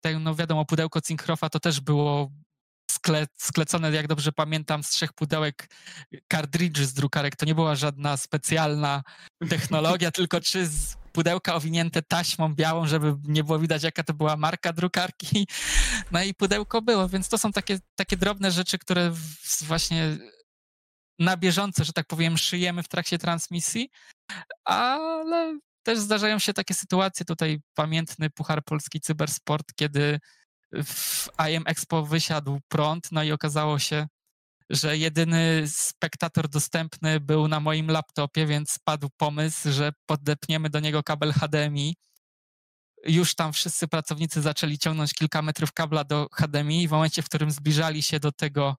[0.00, 2.30] tak, no wiadomo, pudełko Cinkrofa to też było
[2.90, 5.68] skle, sklecone, jak dobrze pamiętam, z trzech pudełek
[6.28, 7.36] kartridży z drukarek.
[7.36, 9.02] To nie była żadna specjalna
[9.50, 14.36] technologia, tylko trzy z pudełka owinięte taśmą białą, żeby nie było widać, jaka to była
[14.36, 15.46] marka drukarki.
[16.12, 19.12] No i pudełko było, więc to są takie, takie drobne rzeczy, które
[19.60, 20.16] właśnie
[21.18, 23.90] na bieżąco, że tak powiem, szyjemy w trakcie transmisji,
[24.64, 30.20] ale też zdarzają się takie sytuacje, tutaj pamiętny Puchar Polski Cybersport, kiedy
[30.84, 34.06] w IM Expo wysiadł prąd, no i okazało się,
[34.70, 41.02] że jedyny spektator dostępny był na moim laptopie, więc padł pomysł, że podepniemy do niego
[41.02, 41.96] kabel HDMI.
[43.06, 47.28] Już tam wszyscy pracownicy zaczęli ciągnąć kilka metrów kabla do HDMI i w momencie, w
[47.28, 48.76] którym zbliżali się do tego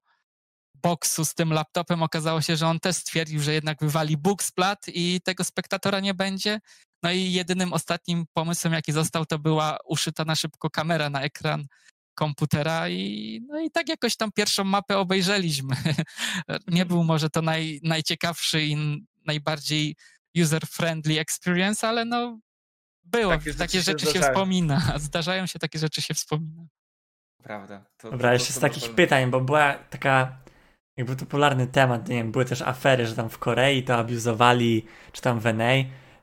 [0.82, 4.52] boksu z tym laptopem, okazało się, że on też stwierdził, że jednak wywali Bóg z
[4.52, 6.60] plat i tego spektatora nie będzie.
[7.02, 11.66] No i jedynym ostatnim pomysłem, jaki został, to była uszyta na szybko kamera na ekran
[12.14, 15.76] komputera i, no i tak jakoś tam pierwszą mapę obejrzeliśmy.
[16.68, 18.76] Nie był może to naj, najciekawszy i
[19.26, 19.96] najbardziej
[20.36, 22.38] user-friendly experience, ale no
[23.04, 24.92] było, Takie takie, rzeczy się rzeczy się wspomina.
[24.98, 26.66] Zdarzają się takie rzeczy się wspomina.
[27.42, 27.84] Prawda.
[27.96, 30.38] To, Dobra, to, jeszcze z takich pytań, bo była taka
[30.96, 35.22] jakby popularny temat, nie wiem, były też afery, że tam w Korei to abuzowali, czy
[35.22, 35.72] tam w NA,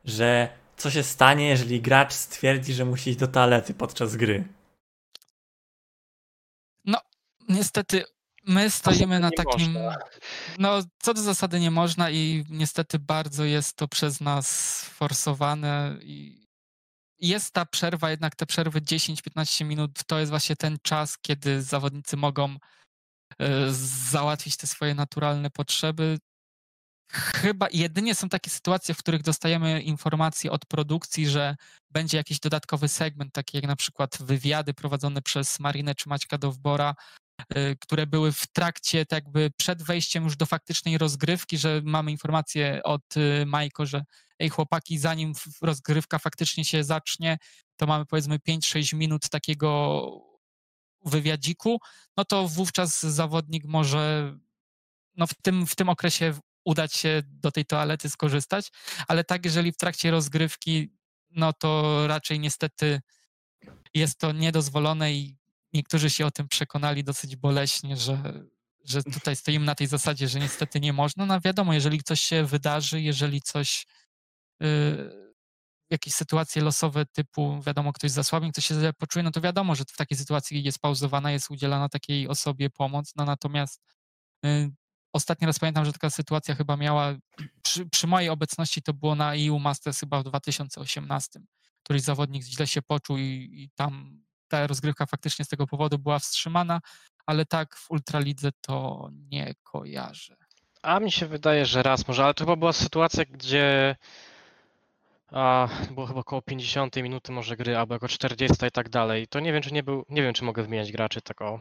[0.06, 4.44] że co się stanie, jeżeli gracz stwierdzi, że musi iść do toalety podczas gry.
[7.50, 8.04] Niestety
[8.48, 9.72] my stoimy na takim.
[9.72, 9.98] można.
[10.60, 16.44] No, co do zasady nie można i niestety bardzo jest to przez nas forsowane i
[17.20, 22.18] jest ta przerwa, jednak te przerwy 10-15 minut to jest właśnie ten czas, kiedy zawodnicy
[22.18, 22.56] mogą
[24.12, 26.18] załatwić te swoje naturalne potrzeby.
[27.12, 31.56] Chyba jedynie są takie sytuacje, w których dostajemy informacje od produkcji, że
[31.92, 36.96] będzie jakiś dodatkowy segment, taki jak na przykład wywiady prowadzone przez Marinę czy Maćka Dowbora,
[37.58, 42.12] y, które były w trakcie, tak jakby przed wejściem już do faktycznej rozgrywki, że mamy
[42.12, 44.04] informację od y, Majko, że
[44.40, 47.38] ej chłopaki, zanim rozgrywka faktycznie się zacznie,
[47.78, 50.33] to mamy powiedzmy 5-6 minut takiego
[51.10, 51.80] wywiadziku,
[52.18, 54.34] no to wówczas zawodnik może
[55.16, 56.34] no w, tym, w tym okresie
[56.66, 58.72] udać się do tej toalety, skorzystać,
[59.08, 60.94] ale tak, jeżeli w trakcie rozgrywki,
[61.30, 63.02] no to raczej niestety
[63.94, 65.38] jest to niedozwolone i
[65.74, 68.44] niektórzy się o tym przekonali dosyć boleśnie, że,
[68.86, 71.26] że tutaj stoimy na tej zasadzie, że niestety nie można.
[71.26, 73.88] No wiadomo, jeżeli coś się wydarzy, jeżeli coś,
[74.60, 75.33] yy,
[75.90, 79.98] jakieś sytuacje losowe typu, wiadomo, ktoś zasłabił, ktoś się poczuje, no to wiadomo, że w
[79.98, 83.82] takiej sytuacji jest pauzowana, jest udzielana takiej osobie pomoc, no natomiast
[84.44, 84.72] yy,
[85.14, 87.14] ostatni raz pamiętam, że taka sytuacja chyba miała,
[87.64, 91.40] przy, przy mojej obecności to było na EU Masters chyba w 2018.
[91.84, 96.20] Któryś zawodnik źle się poczuł i, i tam ta rozgrywka faktycznie z tego powodu była
[96.20, 96.82] wstrzymana,
[97.26, 100.36] ale tak w Ultralidze to nie kojarzę.
[100.82, 103.96] A mi się wydaje, że raz może, ale to chyba była sytuacja, gdzie
[105.34, 109.28] a, było chyba około 50 minuty może gry, albo jako 40 i tak dalej.
[109.28, 111.60] To nie wiem, czy nie był, nie wiem, czy mogę wymieniać graczy tak o.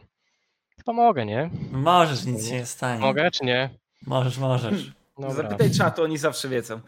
[0.77, 1.49] Chyba mogę, nie?
[1.71, 3.01] Możesz, nic się nie stanie.
[3.01, 3.69] Mogę, czy nie?
[4.07, 4.91] Możesz, możesz.
[5.17, 6.79] Dobra, Zapytaj czatu, oni zawsze wiedzą.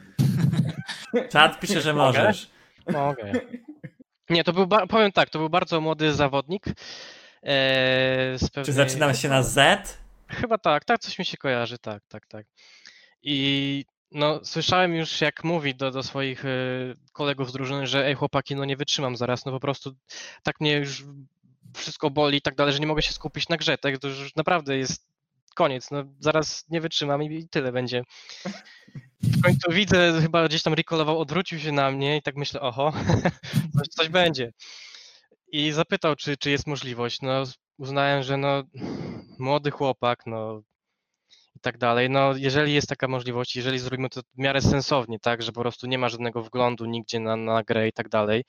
[1.32, 2.50] Czat pisze, że możesz.
[2.94, 3.32] mogę.
[4.30, 6.66] Nie, to był, powiem tak, to był bardzo młody zawodnik.
[6.68, 6.74] E,
[8.38, 9.98] z Czy pewnej- zaczynam się na Z?
[10.28, 12.46] Chyba tak, tak coś mi się kojarzy, tak, tak, tak.
[13.24, 18.16] I no, słyszałem już jak mówi do, do swoich y, kolegów z drużyny, że ej
[18.16, 19.96] chłopaki, no nie wytrzymam zaraz, no po prostu
[20.44, 21.04] tak mnie już
[21.76, 24.36] wszystko boli i tak dalej, że nie mogę się skupić na grze, tak, to już
[24.36, 25.08] naprawdę jest
[25.56, 28.04] koniec, no zaraz nie wytrzymam i, i tyle będzie.
[29.22, 32.94] W końcu widzę, chyba gdzieś tam recallował, odwrócił się na mnie i tak myślę, oho,
[33.78, 34.52] coś, coś będzie.
[35.48, 37.22] I zapytał, czy, czy jest możliwość.
[37.22, 37.44] No,
[37.78, 38.64] uznałem, że no,
[39.40, 40.62] młody chłopak, no
[41.66, 42.10] tak dalej.
[42.10, 45.88] No, jeżeli jest taka możliwość, jeżeli zrobimy to w miarę sensownie, tak, że po prostu
[45.88, 48.44] nie ma żadnego wglądu nigdzie na, na grę i tak dalej,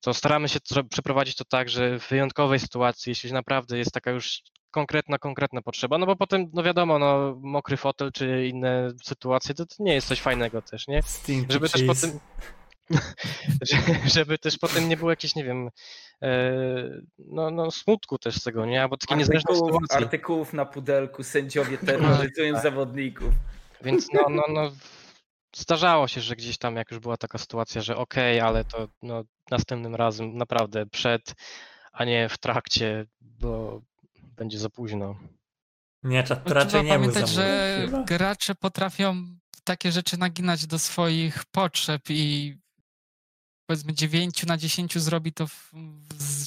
[0.00, 4.10] to staramy się tro- przeprowadzić to tak, że w wyjątkowej sytuacji, jeśli naprawdę jest taka
[4.10, 9.54] już konkretna, konkretna potrzeba, no bo potem, no wiadomo, no, mokry fotel czy inne sytuacje,
[9.54, 11.02] to, to nie jest coś fajnego też, nie?
[11.02, 12.00] Stinky Żeby też cheese.
[12.00, 12.20] potem,
[14.14, 15.70] żeby też potem nie było jakieś, nie wiem,
[16.22, 16.52] e,
[17.18, 18.82] no, no smutku też z tego, nie?
[18.82, 23.28] Albo takie niezręczne Artykułów, artykułów na pudelku, sędziowie terroryzują zawodników.
[23.82, 24.70] Więc no, no, no,
[25.56, 29.24] zdarzało się, że gdzieś tam jak już była taka sytuacja, że okej, ale to no,
[29.50, 31.34] następnym razem naprawdę przed,
[31.92, 33.80] a nie w trakcie, bo
[34.36, 35.16] będzie za późno.
[36.02, 38.02] Nie, to, to No, raczej Trzeba nie pamiętać, że chyba.
[38.02, 39.26] gracze potrafią
[39.64, 42.56] takie rzeczy naginać do swoich potrzeb i
[43.70, 45.46] powiedzmy 9 na 10 zrobi to,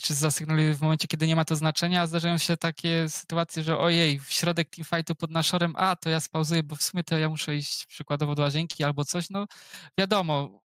[0.02, 3.78] czy zasygnaluje w momencie, kiedy nie ma to znaczenia, a zdarzają się takie sytuacje, że
[3.78, 7.30] ojej, w środek teamfightu pod naszorem, a to ja spauzuję, bo w sumie to ja
[7.30, 9.46] muszę iść przykładowo do łazienki albo coś, no
[10.00, 10.62] wiadomo,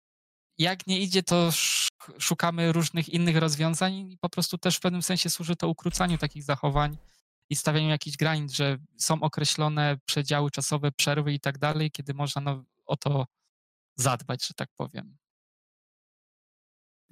[0.58, 5.02] jak nie idzie, to sz- szukamy różnych innych rozwiązań i po prostu też w pewnym
[5.02, 6.96] sensie służy to ukrócaniu takich zachowań
[7.50, 12.40] i stawianiu jakichś granic, że są określone przedziały czasowe, przerwy i tak dalej, kiedy można
[12.42, 13.26] no, o to
[13.96, 15.16] zadbać, że tak powiem.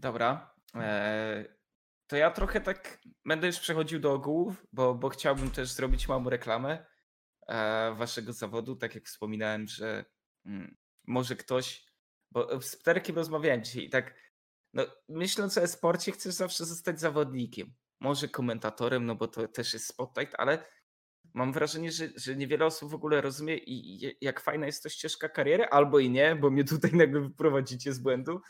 [0.03, 0.55] Dobra.
[0.75, 1.45] E,
[2.07, 6.31] to ja trochę tak będę już przechodził do ogółów, bo, bo chciałbym też zrobić małą
[6.31, 6.87] reklamę
[7.49, 8.77] e, waszego zawodu.
[8.77, 10.05] Tak jak wspominałem, że
[10.47, 10.77] mm,
[11.07, 11.87] może ktoś,
[12.31, 14.15] bo z Pterkiem rozmawiałem dzisiaj i tak,
[14.75, 17.75] no, myśląc o e-sporcie, chcesz zawsze zostać zawodnikiem.
[18.01, 20.65] Może komentatorem, no bo to też jest spotlight, ale
[21.35, 24.89] mam wrażenie, że, że niewiele osób w ogóle rozumie i, i jak fajna jest to
[24.89, 28.41] ścieżka kariery, albo i nie, bo mnie tutaj nagle wyprowadzicie z błędu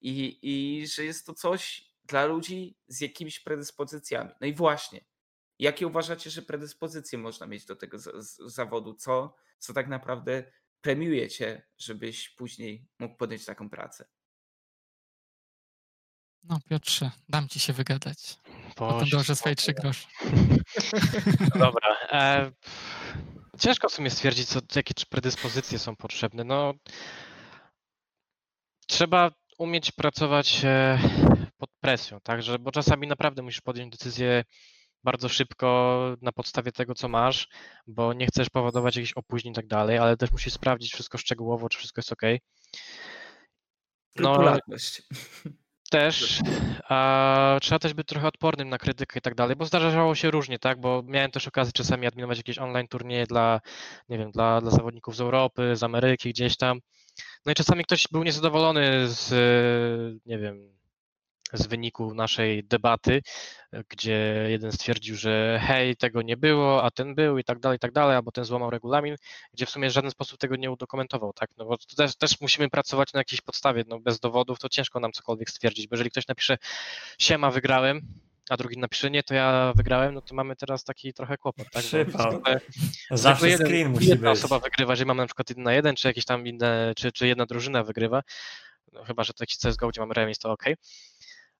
[0.00, 4.30] i, i że jest to coś dla ludzi z jakimiś predyspozycjami.
[4.40, 5.04] No i właśnie,
[5.58, 8.94] jakie uważacie, że predyspozycje można mieć do tego z, z, zawodu?
[8.94, 14.08] Co, co tak naprawdę premiuje cię, żebyś później mógł podjąć taką pracę?
[16.44, 18.36] No Piotrze, dam ci się wygadać.
[18.76, 20.08] Potem Boże, dołożę swoje trzy grosze.
[21.58, 21.96] Dobra.
[22.12, 22.52] E,
[23.58, 26.44] ciężko w sumie stwierdzić, co, jakie predyspozycje są potrzebne.
[26.44, 26.74] No,
[28.86, 30.98] trzeba umieć pracować e,
[31.58, 34.44] pod presją, także, bo czasami naprawdę musisz podjąć decyzję
[35.04, 37.48] bardzo szybko na podstawie tego, co masz,
[37.86, 41.68] bo nie chcesz powodować jakichś opóźnień i tak dalej, ale też musisz sprawdzić wszystko szczegółowo,
[41.68, 42.22] czy wszystko jest ok.
[44.16, 44.32] No,
[45.90, 46.40] też
[46.88, 50.58] a, trzeba też być trochę odpornym na krytykę i tak dalej, bo zdarzało się różnie,
[50.58, 53.60] tak, bo miałem też okazję czasami adminować jakieś online turnieje dla,
[54.08, 56.78] nie wiem, dla, dla zawodników z Europy, z Ameryki, gdzieś tam.
[57.46, 59.30] No i czasami ktoś był niezadowolony z,
[60.26, 60.80] nie wiem,
[61.52, 63.22] z wyniku naszej debaty,
[63.88, 67.78] gdzie jeden stwierdził, że hej, tego nie było, a ten był i tak dalej, i
[67.78, 69.16] tak dalej, albo ten złamał regulamin,
[69.52, 72.70] gdzie w sumie w żaden sposób tego nie udokumentował, tak, no bo też, też musimy
[72.70, 76.28] pracować na jakiejś podstawie, no bez dowodów to ciężko nam cokolwiek stwierdzić, bo jeżeli ktoś
[76.28, 76.58] napisze
[77.18, 78.02] siema, wygrałem,
[78.50, 81.82] a drugi napisze nie, to ja wygrałem, no to mamy teraz taki trochę kłopot, tak,
[81.82, 82.42] Przypał.
[83.10, 84.38] Zawsze jeden- screen musi jedna być.
[84.38, 87.26] osoba wygrywa, jeżeli mamy na przykład jeden na jeden, czy jakieś tam inne, czy, czy
[87.26, 88.22] jedna drużyna wygrywa,
[88.92, 90.64] no chyba, że to jakiś CSGO, gdzie mamy remis, to ok.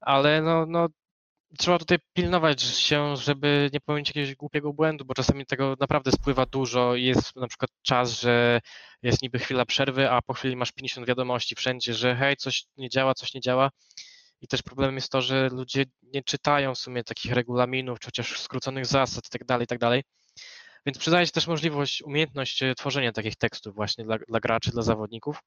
[0.01, 0.89] Ale no, no
[1.59, 6.47] trzeba tutaj pilnować się, żeby nie popełnić jakiegoś głupiego błędu, bo czasami tego naprawdę spływa
[6.47, 8.61] dużo i jest na przykład czas, że
[9.03, 12.89] jest niby chwila przerwy, a po chwili masz 50 wiadomości wszędzie, że hej, coś nie
[12.89, 13.71] działa, coś nie działa.
[14.41, 18.41] I też problemem jest to, że ludzie nie czytają w sumie takich regulaminów, czy chociaż
[18.41, 20.03] skróconych zasad i tak dalej, i tak.
[20.87, 24.83] Więc przydaje się też możliwość, umiejętność e, tworzenia takich tekstów właśnie dla, dla graczy, dla
[24.83, 25.41] zawodników,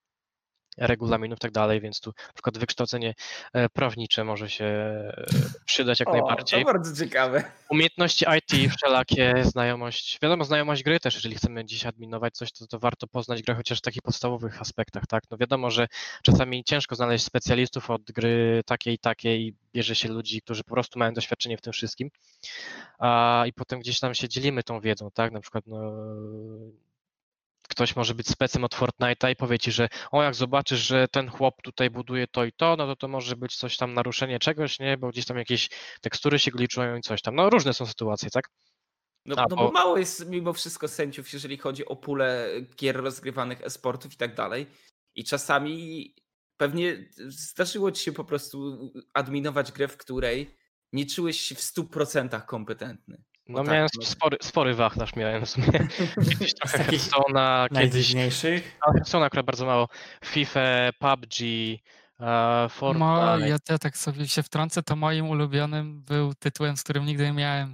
[0.78, 3.14] regulaminów i tak dalej, więc tu na przykład wykształcenie
[3.54, 5.26] e, prawnicze może się e,
[5.66, 6.66] przydać jak o, najbardziej.
[6.66, 7.44] To bardzo ciekawe.
[7.70, 12.80] Umiejętności IT, wszelakie, znajomość, wiadomo, znajomość gry też, jeżeli chcemy dziś adminować coś, to, to
[12.80, 15.24] warto poznać grę chociaż w takich podstawowych aspektach, tak?
[15.32, 15.88] No wiadomo, że
[16.24, 21.00] czasami ciężko znaleźć specjalistów od gry takiej i takiej bierze się ludzi, którzy po prostu
[21.00, 22.10] mają doświadczenie w tym wszystkim,
[23.00, 25.32] a, i potem gdzieś tam się dzielimy tą wiedzą, tak?
[25.32, 25.92] Na przykład, no,
[27.68, 31.30] ktoś może być specem od Fortnite'a i powie ci, że o jak zobaczysz, że ten
[31.30, 34.80] chłop tutaj buduje to i to, no to to może być coś tam naruszenie czegoś,
[34.80, 35.70] nie, bo gdzieś tam jakieś
[36.02, 37.36] tekstury się gliczują i coś tam.
[37.36, 38.50] No różne są sytuacje, tak?
[39.26, 43.62] No, A, no bo mało jest mimo wszystko sędziów, jeżeli chodzi o pulę gier rozgrywanych
[43.62, 44.68] e-sportów i tak dalej.
[45.16, 46.16] I czasami
[46.58, 48.78] pewnie zdarzyło ci się po prostu
[49.14, 50.58] adminować grę, w której
[50.94, 53.24] nie czułeś się w 100% kompetentny.
[53.48, 54.06] No tak, miałem no.
[54.06, 55.68] spory, spory wachlarz miałem w sumie.
[56.30, 58.78] Kiedyś trochę Hearthstone'a, kiedyś Najdziwniejszych.
[58.88, 59.88] no, Hearthstone'a akurat bardzo mało,
[60.26, 63.50] FIFA, PUBG, e, Mo, Fortnite.
[63.50, 67.34] ja, ja tak sobie się wtrącę, to moim ulubionym był tytułem, z którym nigdy nie
[67.34, 67.74] miałem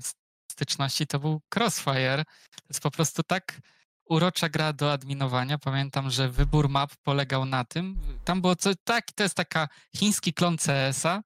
[0.52, 2.26] styczności, to był Crossfire.
[2.56, 3.62] To jest po prostu tak
[4.06, 5.58] urocza gra do adminowania.
[5.58, 10.34] Pamiętam, że wybór map polegał na tym, tam było co, tak, to jest taka chiński
[10.34, 11.22] klon CS-a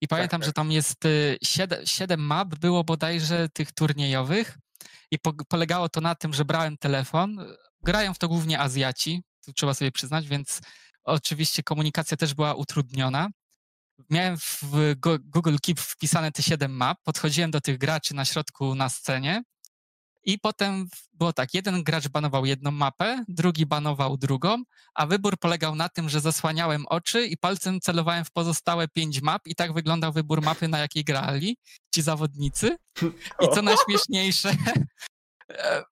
[0.00, 0.46] i pamiętam, tak.
[0.46, 4.58] że tam jest y, siedem, siedem map, było bodajże tych turniejowych
[5.10, 7.46] i po, polegało to na tym, że brałem telefon,
[7.82, 10.60] grają w to głównie Azjaci, tu trzeba sobie przyznać, więc
[11.04, 13.28] oczywiście komunikacja też była utrudniona.
[14.10, 14.94] Miałem w
[15.24, 19.42] Google Keep wpisane te 7 map, podchodziłem do tych graczy na środku na scenie
[20.24, 24.62] i potem było tak, jeden gracz banował jedną mapę, drugi banował drugą,
[24.94, 29.46] a wybór polegał na tym, że zasłaniałem oczy i palcem celowałem w pozostałe pięć map
[29.46, 31.56] i tak wyglądał wybór mapy, na jakiej grali
[31.94, 32.76] ci zawodnicy.
[33.40, 34.56] I co najśmieszniejsze,
[35.50, 35.82] e,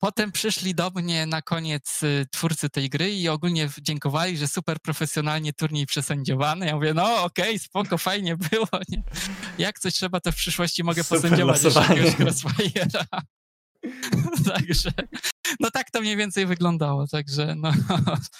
[0.00, 4.80] Potem przyszli do mnie na koniec y, twórcy tej gry i ogólnie dziękowali, że super
[4.80, 6.66] profesjonalnie turniej przesędziowany.
[6.66, 8.68] Ja mówię, no okej, okay, spoko, fajnie było.
[8.88, 9.02] Nie?
[9.58, 12.34] Jak coś trzeba, to w przyszłości mogę super posędziować jakiegoś.
[14.54, 14.90] Także,
[15.60, 17.72] no tak to mniej więcej wyglądało, także no,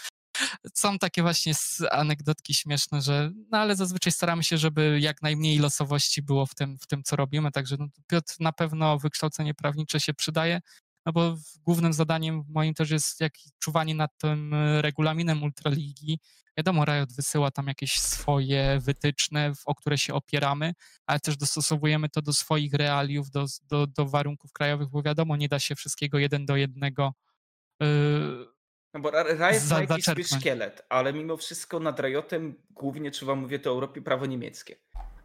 [0.75, 1.53] są takie właśnie
[1.91, 6.79] anegdotki śmieszne, że no ale zazwyczaj staramy się, żeby jak najmniej losowości było w tym,
[6.79, 10.61] w tym co robimy, także no, Piotr na pewno wykształcenie prawnicze się przydaje,
[11.07, 16.21] no bo głównym zadaniem moim też jest jak czuwanie nad tym e, regulaminem Ultraligi.
[16.57, 20.73] Wiadomo, Riot wysyła tam jakieś swoje wytyczne, o które się opieramy,
[21.07, 25.49] ale też dostosowujemy to do swoich realiów, do, do, do warunków krajowych, bo wiadomo, nie
[25.49, 27.15] da się wszystkiego jeden do jednego
[27.81, 28.47] yy,
[28.95, 33.59] no bo Riot ma jakiś swój szkielet, ale mimo wszystko nad Riotem głównie trzeba mówię
[33.59, 34.77] to o Europie prawo niemieckie.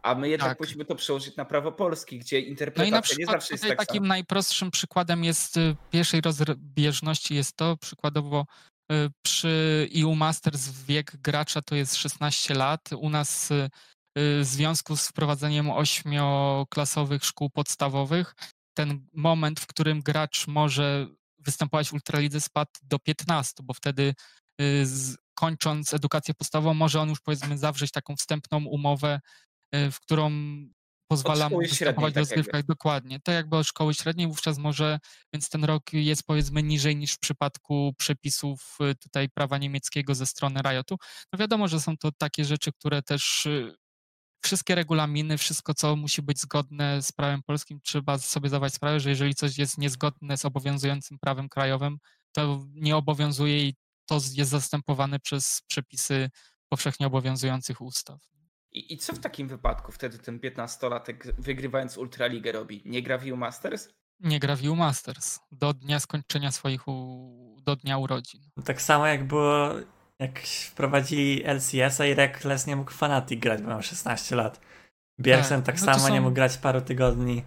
[0.06, 0.60] A my jednak tak.
[0.60, 3.64] musimy to przełożyć na prawo polskie, gdzie interpretacja no i na przykład nie zawsze jest
[3.64, 4.08] tak takim sama.
[4.08, 8.46] najprostszym przykładem jest y, pierwszej rozbieżności jest to przykładowo
[8.92, 12.80] y, przy EU Masters wiek gracza to jest 16 lat.
[12.98, 13.70] U nas y,
[14.18, 18.34] w związku z wprowadzeniem ośmioklasowych szkół podstawowych
[18.74, 21.06] ten moment, w którym gracz może
[21.38, 24.14] występować w Ultralidze spadł do 15, bo wtedy
[25.34, 29.20] kończąc edukację podstawową może on już powiedzmy zawrzeć taką wstępną umowę
[29.92, 30.30] w którą
[31.08, 32.60] pozwala mu występować w rozgrywkach.
[32.60, 33.20] Tak Dokładnie.
[33.20, 34.98] To jakby od szkoły średniej wówczas może,
[35.32, 40.26] więc ten rok jest powiedzmy niżej niż w przypadku przepisów y, tutaj prawa niemieckiego ze
[40.26, 40.96] strony Riotu.
[41.32, 43.74] No wiadomo, że są to takie rzeczy, które też y,
[44.44, 49.10] wszystkie regulaminy, wszystko co musi być zgodne z prawem polskim, trzeba sobie zdawać sprawę, że
[49.10, 51.98] jeżeli coś jest niezgodne z obowiązującym prawem krajowym,
[52.32, 53.74] to nie obowiązuje i
[54.06, 56.30] to jest zastępowane przez przepisy
[56.68, 58.35] powszechnie obowiązujących ustaw.
[58.76, 62.82] I, I, co w takim wypadku wtedy ten 15-latek wygrywając Ultraligę robi?
[62.84, 63.88] Nie gra w Masters?
[64.20, 65.40] Nie gra w Masters.
[65.52, 67.56] Do dnia skończenia swoich, u...
[67.62, 68.40] do dnia urodzin.
[68.56, 69.70] No tak samo jak było,
[70.18, 74.60] jak wprowadzili LCS-a i Reckless nie mógł Fanatic grać, bo miał 16 lat.
[75.20, 76.14] Biersen tak, tak no samo są...
[76.14, 77.44] nie mógł grać paru tygodni.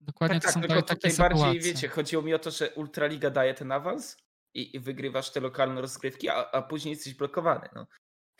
[0.00, 2.70] Dokładnie tak, to tak, są tylko takie tutaj bardziej, wiecie, chodziło mi o to, że
[2.70, 4.16] Ultraliga daje ten awans
[4.54, 7.68] i, i wygrywasz te lokalne rozgrywki, a, a później jesteś blokowany.
[7.74, 7.86] No.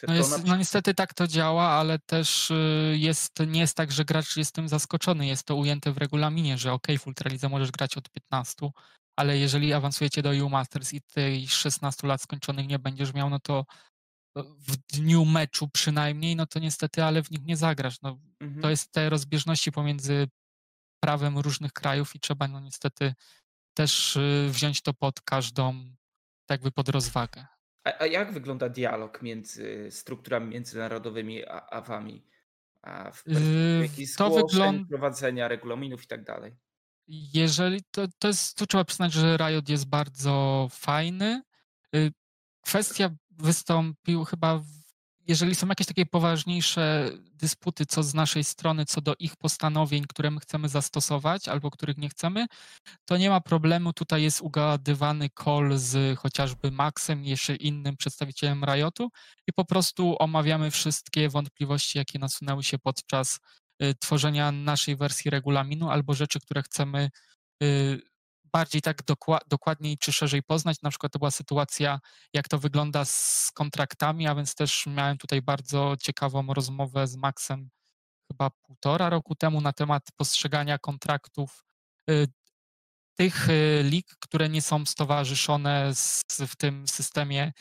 [0.08, 4.04] No, jest, no, niestety tak to działa, ale też y, jest, nie jest tak, że
[4.04, 5.26] gracz jest tym zaskoczony.
[5.26, 8.70] Jest to ujęte w regulaminie, że ok, w Ultralidze możesz grać od 15,
[9.16, 13.40] ale jeżeli awansujecie do EU Masters i tej 16 lat skończonych nie będziesz miał, no
[13.40, 13.64] to
[14.42, 18.02] w dniu meczu przynajmniej, no to niestety, ale w nich nie zagrasz.
[18.02, 18.62] No, mhm.
[18.62, 20.28] To jest te rozbieżności pomiędzy
[21.00, 23.14] prawem różnych krajów i trzeba no niestety
[23.76, 25.94] też y, wziąć to pod każdą,
[26.46, 27.46] tak by pod rozwagę.
[27.86, 32.24] A, a jak wygląda dialog między strukturami międzynarodowymi a AWAMI?
[32.82, 34.88] A w yy, jakichś to wygląda...
[34.88, 36.56] prowadzenia regulaminów i tak dalej?
[37.08, 41.42] Jeżeli to, to jest, tu trzeba przyznać, że Riot jest bardzo fajny.
[41.94, 42.12] Y,
[42.60, 44.62] kwestia wystąpił chyba,
[45.28, 50.30] jeżeli są jakieś takie poważniejsze dysputy co z naszej strony, co do ich postanowień, które
[50.30, 52.46] my chcemy zastosować albo których nie chcemy,
[53.04, 53.92] to nie ma problemu.
[53.92, 59.08] Tutaj jest ugadywany call z chociażby Maxem jeszcze innym przedstawicielem Riotu
[59.46, 63.40] i po prostu omawiamy wszystkie wątpliwości, jakie nasunęły się podczas
[63.82, 67.10] y, tworzenia naszej wersji regulaminu albo rzeczy, które chcemy
[67.62, 68.00] y,
[68.56, 69.02] bardziej tak
[69.48, 70.82] dokładniej czy szerzej poznać.
[70.82, 72.00] Na przykład to była sytuacja,
[72.32, 77.68] jak to wygląda z kontraktami, a więc też miałem tutaj bardzo ciekawą rozmowę z Maxem
[78.32, 81.64] chyba półtora roku temu na temat postrzegania kontraktów
[82.10, 82.28] y,
[83.14, 85.92] tych y, lig, które nie są stowarzyszone
[86.48, 87.52] w tym systemie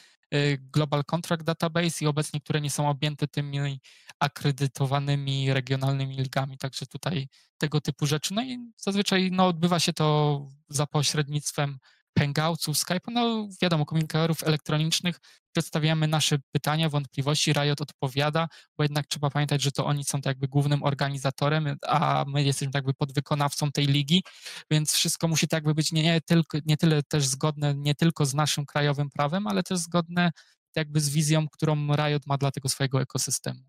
[0.74, 3.80] Global Contract Database i obecnie, które nie są objęte tymi
[4.20, 6.58] akredytowanymi regionalnymi ligami.
[6.58, 8.34] Także tutaj tego typu rzeczy.
[8.34, 10.40] No i zazwyczaj no, odbywa się to
[10.70, 11.78] za pośrednictwem
[12.20, 15.20] Hangoutsów, Skype'u, no wiadomo, komunikatorów elektronicznych,
[15.56, 20.32] przedstawiamy nasze pytania, wątpliwości, Riot odpowiada, bo jednak trzeba pamiętać, że to oni są tak
[20.32, 24.24] jakby głównym organizatorem, a my jesteśmy tak jakby podwykonawcą tej ligi,
[24.72, 28.26] więc wszystko musi tak jakby być nie, nie, tylko, nie tyle też zgodne nie tylko
[28.26, 30.32] z naszym krajowym prawem, ale też zgodne
[30.76, 33.60] jakby z wizją, którą Riot ma dla tego swojego ekosystemu.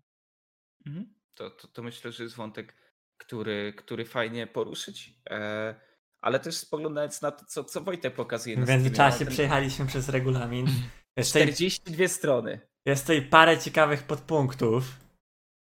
[0.85, 1.13] Mhm.
[1.33, 2.75] To, to, to myślę, że jest wątek,
[3.17, 5.13] który, który fajnie poruszyć.
[5.29, 5.75] E,
[6.21, 8.65] ale też spoglądając na to, co, co Wojtek pokazuje.
[8.65, 9.33] W międzyczasie ten...
[9.33, 10.67] przejechaliśmy przez regulamin.
[11.23, 12.59] 42 strony.
[12.85, 14.99] jest tutaj parę ciekawych podpunktów.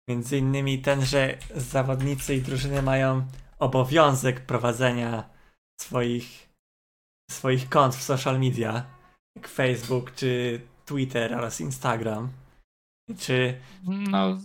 [0.09, 3.27] Między innymi ten, że zawodnicy i drużyny mają
[3.59, 5.31] obowiązek prowadzenia
[5.81, 6.49] swoich,
[7.31, 8.87] swoich kont w social media,
[9.37, 12.33] jak Facebook, czy Twitter oraz Instagram.
[13.19, 14.39] Czy, No,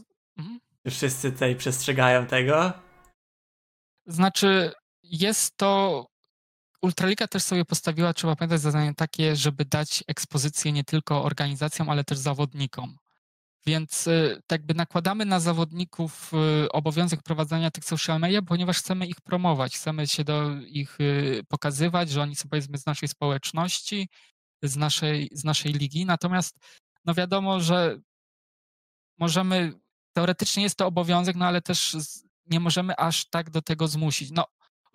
[0.84, 2.74] czy wszyscy tutaj przestrzegają tego?
[4.08, 4.72] Znaczy,
[5.04, 6.06] jest to.
[6.82, 12.04] Ultraliga też sobie postawiła, trzeba pamiętać, zadanie takie, żeby dać ekspozycję nie tylko organizacjom, ale
[12.04, 12.98] też zawodnikom.
[13.66, 16.32] Więc y, tak by nakładamy na zawodników
[16.66, 21.44] y, obowiązek prowadzenia tych social media, ponieważ chcemy ich promować, chcemy się do ich y,
[21.50, 24.10] pokazywać, że oni są powiedzmy z naszej społeczności,
[24.64, 26.06] z naszej, z naszej ligi.
[26.06, 26.58] Natomiast
[27.06, 28.00] no wiadomo, że
[29.18, 29.74] możemy,
[30.14, 31.98] teoretycznie jest to obowiązek, no ale też
[32.46, 34.32] nie możemy aż tak do tego zmusić.
[34.32, 34.46] No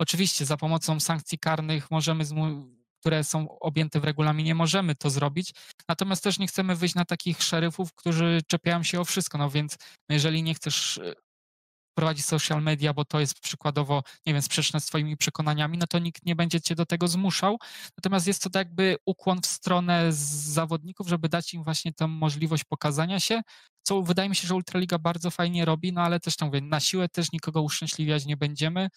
[0.03, 2.23] oczywiście za pomocą sankcji karnych możemy,
[2.99, 5.53] które są objęte w regulaminie, możemy to zrobić,
[5.87, 9.77] natomiast też nie chcemy wyjść na takich szeryfów, którzy czepiają się o wszystko, no więc
[10.09, 11.13] jeżeli nie chcesz e,
[11.97, 15.99] prowadzić social media, bo to jest przykładowo, nie wiem, sprzeczne z twoimi przekonaniami, no to
[15.99, 17.57] nikt nie będzie cię do tego zmuszał.
[17.97, 22.63] Natomiast jest to tak jakby ukłon w stronę zawodników, żeby dać im właśnie tę możliwość
[22.63, 23.41] pokazania się,
[23.81, 26.79] co wydaje mi się, że Ultraliga bardzo fajnie robi, no ale też tam mówię, na
[26.79, 28.89] siłę też nikogo uszczęśliwiać nie będziemy,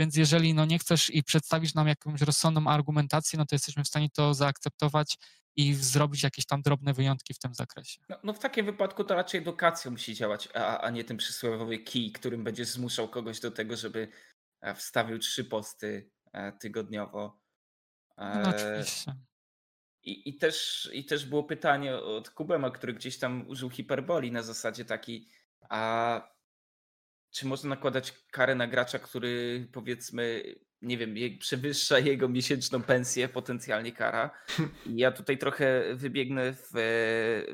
[0.00, 3.88] więc jeżeli no nie chcesz i przedstawisz nam jakąś rozsądną argumentację, no to jesteśmy w
[3.88, 5.18] stanie to zaakceptować
[5.56, 8.00] i zrobić jakieś tam drobne wyjątki w tym zakresie.
[8.08, 11.78] No, no w takim wypadku to raczej edukacja musi działać, a, a nie ten przysłowiowy
[11.78, 14.08] kij, którym będziesz zmuszał kogoś do tego, żeby
[14.60, 17.40] e, wstawił trzy posty e, tygodniowo.
[18.18, 19.14] No E, oczywiście.
[20.02, 24.42] I, i, też, I też było pytanie od Kubema, który gdzieś tam użył hiperboli na
[24.42, 25.28] zasadzie takiej,
[25.68, 26.39] a
[27.30, 33.92] czy można nakładać karę na gracza, który powiedzmy, nie wiem, przewyższa jego miesięczną pensję, potencjalnie
[33.92, 34.30] kara.
[34.86, 36.70] I ja tutaj trochę wybiegnę w,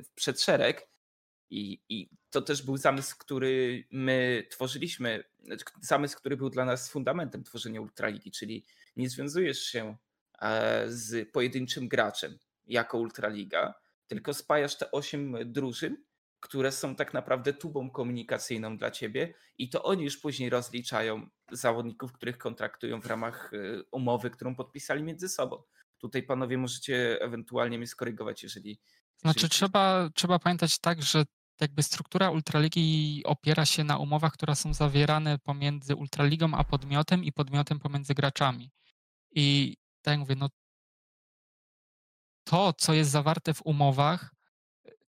[0.04, 0.88] w przedszereg.
[1.50, 6.90] I, I to też był zamysł, który my tworzyliśmy, znaczy zamysł, który był dla nas
[6.90, 8.64] fundamentem tworzenia Ultraligi, czyli
[8.96, 9.96] nie związujesz się
[10.42, 13.74] e, z pojedynczym graczem jako Ultraliga,
[14.06, 15.96] tylko spajasz te osiem drużyn,
[16.40, 22.12] które są tak naprawdę tubą komunikacyjną dla ciebie i to oni już później rozliczają zawodników,
[22.12, 25.62] których kontraktują w ramach e, umowy, którą podpisali między sobą.
[25.98, 28.80] Tutaj panowie możecie ewentualnie mnie skorygować, jeżeli.
[29.16, 31.24] Znaczy jeżeli- trzeba, trzeba pamiętać tak, że
[31.60, 37.32] jakby struktura Ultraligi opiera się na umowach, które są zawierane pomiędzy Ultraligą a podmiotem i
[37.32, 38.70] podmiotem pomiędzy graczami.
[39.30, 40.48] I tak jak mówię, no
[42.44, 44.34] to, co jest zawarte w umowach,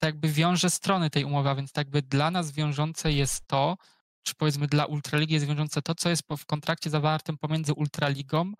[0.02, 3.76] tak jakby wiąże strony tej umowy, a więc tak jakby dla nas wiążące jest to,
[4.22, 8.52] czy powiedzmy dla Ultraligi jest wiążące to, co jest w kontrakcie zawartym pomiędzy Ultraligą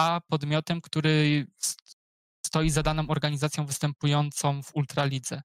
[0.00, 1.96] a podmiotem, który st-
[2.46, 5.42] stoi za daną organizacją występującą w Ultralidze.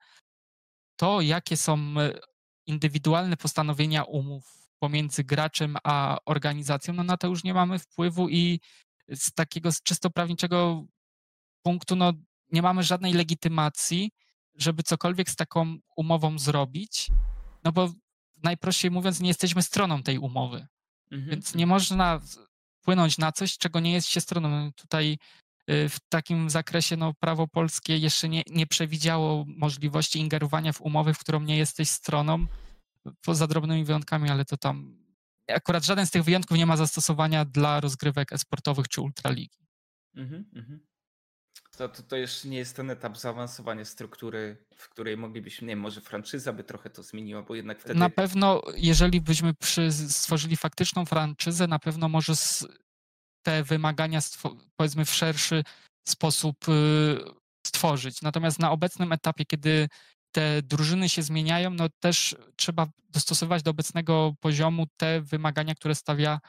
[1.00, 2.14] To, jakie są e,
[2.68, 4.44] indywidualne postanowienia umów
[4.80, 8.60] pomiędzy graczem a organizacją, no na to już nie mamy wpływu i
[9.10, 10.86] z takiego czysto prawniczego
[11.66, 12.14] punktu, no
[12.52, 14.12] nie mamy żadnej legitymacji,
[14.58, 17.08] żeby cokolwiek z taką umową zrobić,
[17.64, 17.94] no bo
[18.44, 20.68] najprościej mówiąc, nie jesteśmy stroną tej umowy.
[21.12, 22.22] Mhm, Więc nie można
[22.82, 24.50] wpłynąć na coś, czego nie jest się stroną.
[24.50, 25.18] No Tutaj
[25.70, 31.14] y, w takim zakresie no, prawo polskie jeszcze nie, nie przewidziało możliwości ingerowania w umowy,
[31.14, 32.46] w którą nie jesteś stroną,
[33.22, 35.06] poza drobnymi wyjątkami, ale to tam
[35.50, 39.58] akurat żaden z tych wyjątków nie ma zastosowania dla rozgrywek esportowych czy ultraligi.
[40.16, 40.80] Mhm, mhm.
[41.76, 45.80] To, to, to jeszcze nie jest ten etap zaawansowania struktury, w której moglibyśmy, nie wiem,
[45.80, 48.00] może franczyza by trochę to zmieniła, bo jednak wtedy.
[48.00, 52.34] Na pewno, jeżeli byśmy przy, stworzyli faktyczną franczyzę, na pewno może
[53.46, 54.20] te wymagania
[54.76, 55.64] powiedzmy w szerszy
[56.08, 57.18] sposób y,
[57.68, 58.22] stworzyć.
[58.22, 59.88] Natomiast na obecnym etapie, kiedy
[60.32, 66.40] te drużyny się zmieniają, no też trzeba dostosować do obecnego poziomu te wymagania, które stawia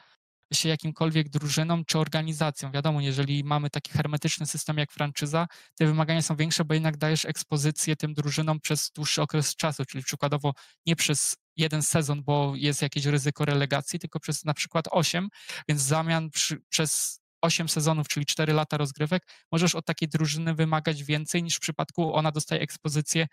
[0.53, 2.71] się jakimkolwiek drużyną czy organizacją.
[2.71, 7.25] Wiadomo, jeżeli mamy taki hermetyczny system jak franczyza, te wymagania są większe, bo jednak dajesz
[7.25, 10.53] ekspozycję tym drużynom przez dłuższy okres czasu, czyli przykładowo
[10.85, 15.27] nie przez jeden sezon, bo jest jakieś ryzyko relegacji, tylko przez na przykład 8,
[15.69, 20.53] więc w zamian przy, przez 8 sezonów, czyli 4 lata rozgrywek, możesz od takiej drużyny
[20.55, 23.27] wymagać więcej niż w przypadku ona dostaje ekspozycję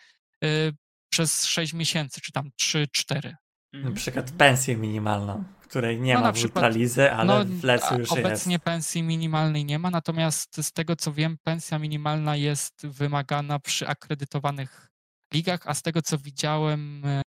[0.45, 0.73] y,
[1.13, 3.33] przez 6 miesięcy, czy tam 3-4.
[3.73, 7.95] Na Mhm, przykład pensję minimalną, której nie No, ma w przykład- Ultralidze, ale w Lecu
[7.95, 8.65] a już obecnie jest.
[8.65, 14.89] pensji minimalnej nie ma, natomiast z tego co wiem, pensja minimalna jest wymagana przy akredytowanych
[15.35, 17.23] ligach, a z tego co widziałem, e,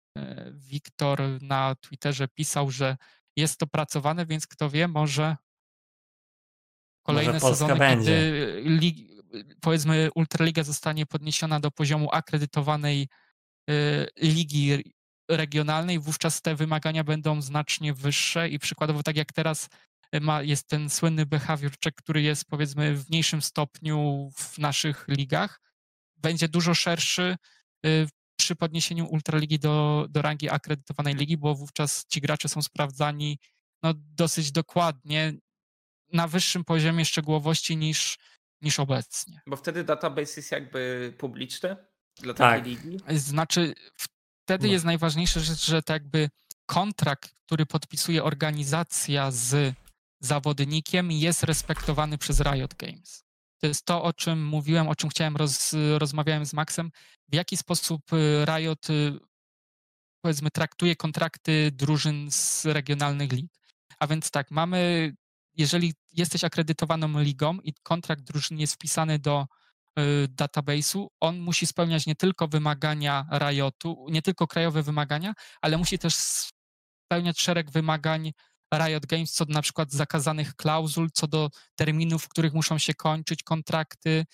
[0.53, 2.97] Wiktor na Twitterze pisał, że
[3.37, 5.37] jest to pracowane, więc kto wie, może
[7.07, 8.05] kolejne Polska sezony, będzie.
[8.05, 8.97] kiedy lig,
[9.61, 13.09] powiedzmy Ultraliga zostanie podniesiona do poziomu akredytowanej
[14.23, 14.95] ligi
[15.31, 19.69] regionalnej, wówczas te wymagania będą znacznie wyższe i przykładowo tak jak teraz
[20.21, 25.61] ma, jest ten słynny behavior check, który jest powiedzmy w mniejszym stopniu w naszych ligach,
[26.17, 27.37] będzie dużo szerszy
[28.39, 33.39] przy podniesieniu Ultraligi do, do rangi akredytowanej ligi, bo wówczas ci gracze są sprawdzani
[33.83, 35.33] no, dosyć dokładnie,
[36.13, 38.19] na wyższym poziomie szczegółowości niż,
[38.63, 39.41] niż obecnie.
[39.47, 41.77] Bo wtedy database jest jakby publiczny
[42.17, 42.59] dla Tak.
[42.59, 42.99] takiej ligi?
[43.09, 43.75] Znaczy,
[44.45, 44.73] wtedy No.
[44.73, 46.31] jest najważniejsza rzecz, że tak jakby
[46.67, 49.75] kontrakt, który podpisuje organizacja z
[50.21, 53.25] zawodnikiem, jest respektowany przez Riot Games.
[53.61, 56.91] To jest to, o czym mówiłem, o czym chciałem, roz, rozmawiałem z Maxem,
[57.29, 59.19] w jaki sposób y, Riot y,
[60.21, 63.53] powiedzmy traktuje kontrakty drużyn z regionalnych lig.
[63.99, 65.13] A więc tak, mamy,
[65.57, 69.47] jeżeli jesteś akredytowaną ligą i kontrakt drużyny jest wpisany do
[70.29, 76.15] database'u, on musi spełniać nie tylko wymagania Riotu, nie tylko krajowe wymagania, ale musi też
[76.15, 78.33] spełniać szereg wymagań
[78.75, 82.95] Riot Games, co do na przykład zakazanych klauzul, co do terminów, w których muszą się
[82.95, 84.25] kończyć kontrakty,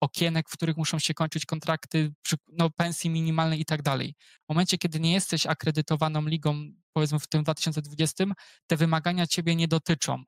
[0.00, 2.12] okienek, w których muszą się kończyć kontrakty,
[2.48, 4.14] no, pensji minimalnej i tak dalej.
[4.46, 8.24] W momencie, kiedy nie jesteś akredytowaną ligą, powiedzmy w tym 2020,
[8.66, 10.22] te wymagania ciebie nie dotyczą.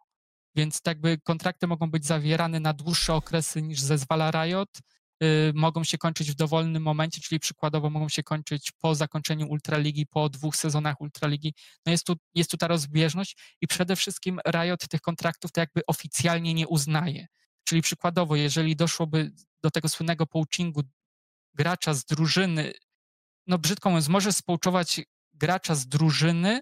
[0.57, 4.79] Więc tak jakby kontrakty mogą być zawierane na dłuższe okresy niż zezwala Riot,
[5.23, 10.07] y, mogą się kończyć w dowolnym momencie, czyli przykładowo mogą się kończyć po zakończeniu Ultraligi,
[10.07, 11.55] po dwóch sezonach Ultraligi.
[11.87, 15.81] No jest tu, jest tu ta rozbieżność i przede wszystkim Riot tych kontraktów to jakby
[15.87, 17.27] oficjalnie nie uznaje.
[17.65, 20.83] Czyli przykładowo, jeżeli doszłoby do tego słynnego poachingu
[21.55, 22.73] gracza z drużyny,
[23.47, 25.01] no brzydko mówiąc, może społczować
[25.33, 26.61] gracza z drużyny,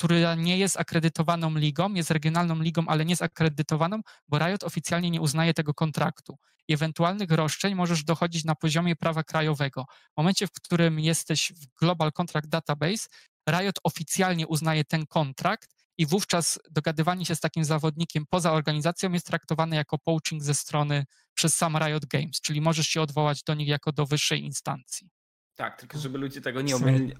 [0.00, 5.10] która nie jest akredytowaną ligą, jest regionalną ligą, ale nie jest akredytowaną, bo Riot oficjalnie
[5.10, 6.38] nie uznaje tego kontraktu.
[6.68, 9.84] I ewentualnych roszczeń możesz dochodzić na poziomie prawa krajowego.
[10.14, 13.08] W momencie, w którym jesteś w Global Contract Database,
[13.50, 19.26] Riot oficjalnie uznaje ten kontrakt i wówczas dogadywanie się z takim zawodnikiem poza organizacją jest
[19.26, 21.04] traktowane jako poaching ze strony
[21.34, 25.08] przez sam Riot Games, czyli możesz się odwołać do nich jako do wyższej instancji.
[25.54, 27.14] Tak, tylko żeby ludzie tego nie omylnie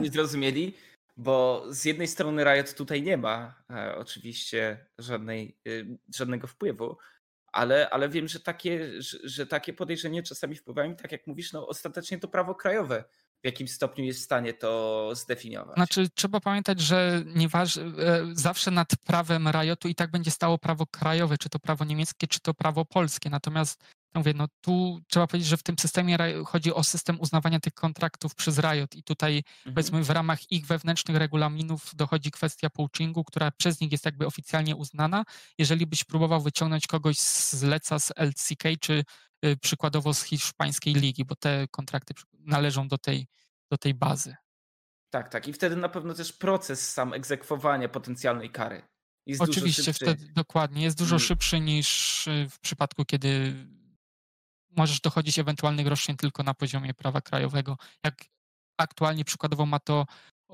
[0.00, 0.74] nie zrozumieli,
[1.16, 6.96] bo z jednej strony Riot tutaj nie ma e, oczywiście żadnej, y, żadnego wpływu,
[7.52, 11.52] ale, ale wiem, że takie, że, że takie podejrzenia czasami wpływają i tak jak mówisz,
[11.52, 13.04] no ostatecznie to prawo krajowe
[13.42, 15.74] w jakim stopniu jest w stanie to zdefiniować.
[15.74, 17.82] Znaczy, trzeba pamiętać, że nieważ, e,
[18.32, 22.40] zawsze nad prawem Riotu i tak będzie stało prawo krajowe, czy to prawo niemieckie, czy
[22.40, 23.30] to prawo polskie.
[23.30, 23.84] Natomiast
[24.18, 28.34] mówię, no tu trzeba powiedzieć, że w tym systemie chodzi o system uznawania tych kontraktów
[28.34, 29.74] przez Riot i tutaj Mhm.
[29.74, 34.76] powiedzmy w ramach ich wewnętrznych regulaminów dochodzi kwestia poachingu, która przez nich jest jakby oficjalnie
[34.76, 35.24] uznana.
[35.58, 39.04] Jeżeli byś próbował wyciągnąć kogoś z leca z LCK, czy
[39.44, 43.26] y, przykładowo z hiszpańskiej ligi, bo te kontrakty należą do tej,
[43.70, 44.34] do tej bazy.
[45.10, 45.48] Tak, tak.
[45.48, 48.82] I wtedy na pewno też proces sam egzekwowania potencjalnej kary
[49.26, 50.82] jest Oczywiście, wtedy dokładnie.
[50.82, 51.26] Jest dużo Mm.
[51.26, 53.54] szybszy niż y, w przypadku, kiedy
[54.76, 57.76] możesz dochodzić ewentualnych roszczeń tylko na poziomie prawa krajowego.
[58.04, 58.14] Jak
[58.78, 60.06] aktualnie przykładowo ma to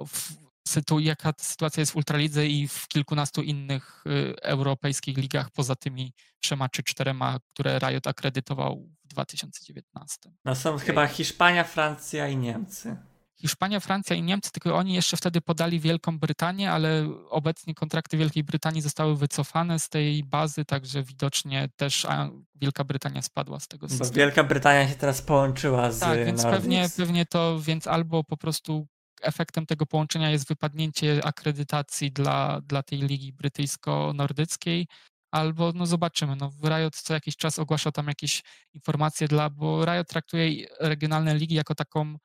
[0.07, 0.33] w
[0.69, 6.13] sytu, jaka sytuacja jest w Ultralidze i w kilkunastu innych y, europejskich ligach, poza tymi
[6.41, 10.31] trzema czy czterema, które Riot akredytował w 2019.
[10.45, 12.97] No są chyba Hiszpania, Francja i Niemcy.
[13.37, 18.45] Hiszpania, Francja i Niemcy, tylko oni jeszcze wtedy podali Wielką Brytanię, ale obecnie kontrakty Wielkiej
[18.45, 22.07] Brytanii zostały wycofane z tej bazy, także widocznie też
[22.55, 24.13] Wielka Brytania spadła z tego Bo systemu.
[24.13, 28.87] Wielka Brytania się teraz połączyła z Tak, więc pewnie, pewnie to, więc albo po prostu
[29.23, 34.87] efektem tego połączenia jest wypadnięcie akredytacji dla, dla tej ligi brytyjsko-nordyckiej,
[35.31, 36.37] albo no zobaczymy.
[36.37, 38.43] No, Riot co jakiś czas ogłasza tam jakieś
[38.75, 42.17] informacje dla, bo Riot traktuje regionalne ligi jako taką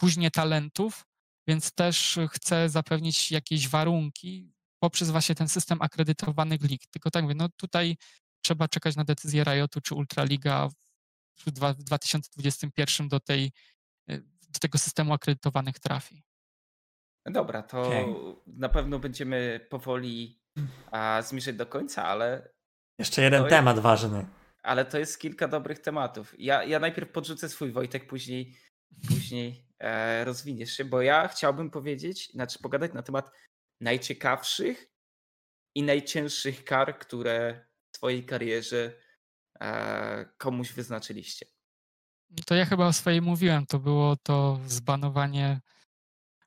[0.00, 1.06] kuźnię talentów,
[1.48, 4.52] więc też chce zapewnić jakieś warunki
[4.82, 6.86] poprzez właśnie ten system akredytowanych lig.
[6.90, 7.96] Tylko tak mówię, no tutaj
[8.44, 10.68] trzeba czekać na decyzję Riotu, czy Ultraliga
[11.36, 13.52] w dwa- w 2021 do, tej,
[14.48, 16.22] do tego systemu akredytowanych trafi.
[17.26, 18.06] Dobra, to Okej.
[18.46, 20.40] na pewno będziemy powoli
[20.90, 22.48] a, zmierzać do końca, ale,
[22.98, 23.50] Jeszcze jeden Oj.
[23.50, 24.26] temat ważny.
[24.62, 26.34] ale to jest kilka dobrych tematów.
[26.38, 28.56] Ja, ja najpierw podrzucę swój Wojtek, później,
[29.08, 33.30] później e, rozwiniesz się, bo ja chciałbym powiedzieć, znaczy pogadać na temat
[33.80, 34.90] najciekawszych
[35.74, 38.92] i najcięższych kar, które w swojej karierze
[39.60, 41.46] e, komuś wyznaczyliście.
[42.30, 45.60] No To ja chyba o swojej mówiłem, to było to zbanowanie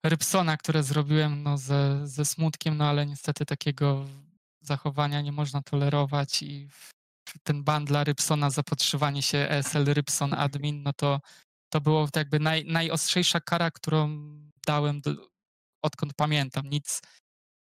[0.04, 4.06] Rybsona, które zrobiłem no, ze, ze smutkiem, no ale niestety takiego
[4.62, 6.70] zachowania nie można tolerować i
[7.44, 11.20] ten ban dla Rybsona za podszywanie się ESL Rybson admin, no to
[11.70, 14.10] to było jakby naj, najostrzejsza kara, którą
[14.68, 15.12] dałem do,
[15.82, 16.70] odkąd pamiętam.
[16.70, 17.02] Nic,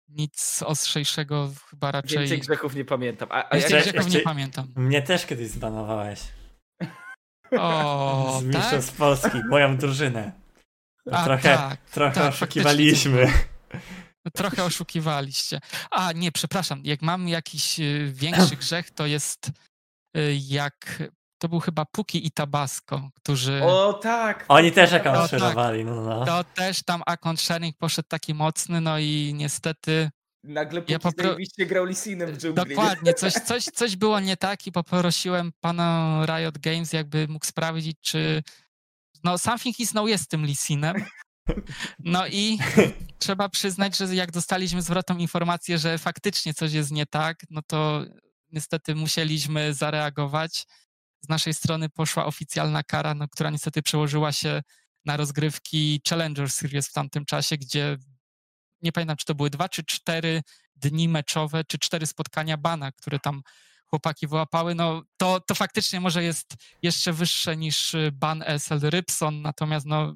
[0.09, 2.19] nic ostrzejszego chyba raczej...
[2.19, 3.29] Więcej grzechów nie pamiętam.
[3.33, 4.73] A, a Więcej grzechów nie pamiętam.
[4.77, 6.21] Mnie też kiedyś zbanowałeś.
[7.59, 8.83] O, z mistrzostw tak?
[8.83, 10.33] z Polski, moją drużynę.
[11.07, 13.33] No A, trochę tak, trochę tak, oszukiwaliśmy.
[14.35, 15.61] Trochę oszukiwaliście.
[15.91, 16.81] A, nie, przepraszam.
[16.85, 19.51] Jak mam jakiś y, większy grzech, to jest
[20.17, 21.03] y, jak...
[21.41, 23.61] To był chyba Puki i Tabasco, którzy...
[23.65, 24.45] O tak!
[24.49, 25.31] Oni też tak.
[25.31, 26.25] szerowali, no no.
[26.25, 30.11] To też tam account sharing poszedł taki mocny, no i niestety
[30.45, 32.65] Nagle Ja Puki po pro- zajebiście grał Lisinem w dżungli.
[32.65, 37.97] dokładnie, coś, coś, coś było nie tak i poprosiłem pana Riot Games, jakby mógł sprawdzić,
[38.01, 38.43] czy
[39.25, 41.05] no Something is no jest tym Lisinem.
[41.99, 42.59] No i
[43.19, 48.05] trzeba przyznać, że jak dostaliśmy zwrotną informację, że faktycznie coś jest nie tak, no to
[48.53, 50.67] niestety musieliśmy zareagować.
[51.21, 54.63] Z naszej strony poszła oficjalna kara, no, która niestety przełożyła się
[55.05, 57.99] na rozgrywki Challenger Series w tamtym czasie, gdzie
[58.83, 60.43] nie pamiętam, czy to były dwa czy cztery
[60.77, 63.43] dni meczowe, czy cztery spotkania bana, które tam
[63.87, 69.43] chłopaki wyłapały, no to, to faktycznie może jest jeszcze wyższe niż y, ban SL Rybson,
[69.43, 70.15] natomiast no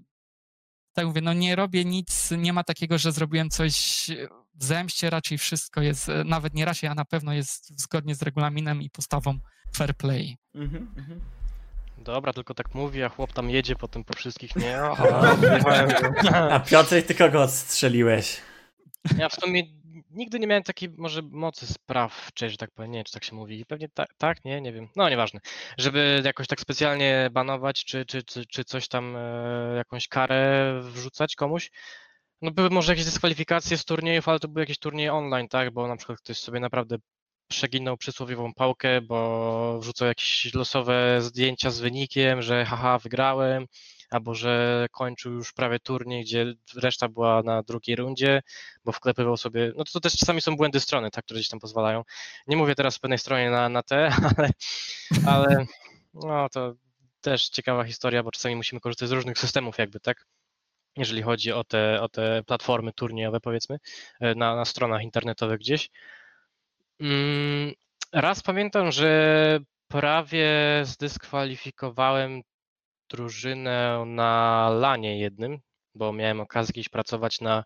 [0.93, 4.06] tak mówię, no nie robię nic, nie ma takiego, że zrobiłem coś
[4.55, 8.22] w zemście, raczej wszystko jest, e, nawet nie raczej, a na pewno jest zgodnie z
[8.22, 9.39] regulaminem i postawą
[9.76, 10.36] fair play.
[10.55, 11.20] Mhm, mhm.
[11.98, 14.76] Dobra, tylko tak mówi, a chłop tam jedzie potem po wszystkich, nie?
[16.22, 16.36] Go.
[16.36, 18.40] A Piotrek, ty kogo odstrzeliłeś?
[19.18, 19.62] Ja w sumie
[20.10, 23.35] nigdy nie miałem takiej może mocy sprawczej, że tak powiem, nie wiem, czy tak się
[23.35, 23.66] mówi.
[23.66, 24.89] Pewnie tak, tak, nie, nie wiem.
[24.97, 25.40] No nieważne.
[25.78, 31.36] Żeby jakoś tak specjalnie banować, czy, czy, czy, czy coś tam, e, jakąś karę wrzucać
[31.36, 31.70] komuś.
[32.45, 35.71] No były może jakieś dyskwalifikacje z turniejów, ale to były jakieś turnieje online, tak?
[35.71, 36.97] Bo na przykład ktoś sobie naprawdę
[37.49, 43.66] przeginął przysłowiową pałkę, bo wrzucał jakieś losowe zdjęcia z wynikiem, że haha, wygrałem,
[44.11, 48.43] albo że kończył już prawie turniej, gdzie reszta była na drugiej rundzie,
[48.85, 51.61] bo wklepywał sobie, no to, to też czasami są błędy strony, tak, które gdzieś tam
[51.61, 52.03] pozwalają.
[52.47, 54.49] Nie mówię teraz w pewnej stronie na, na te, ale,
[55.27, 55.66] ale
[56.15, 56.75] no to
[57.21, 60.27] też ciekawa historia, bo czasami musimy korzystać z różnych systemów jakby, tak?
[60.97, 63.79] Jeżeli chodzi o te, o te platformy turniejowe, powiedzmy,
[64.21, 65.91] e, na, na stronach internetowych gdzieś.
[67.01, 67.73] Mm,
[68.12, 69.59] Raz pamiętam, że
[69.89, 70.51] prawie
[70.85, 72.43] zdyskwalifikowałem
[73.11, 75.59] drużynę na lanie jednym,
[75.95, 77.65] bo miałem okazję gdzieś pracować na,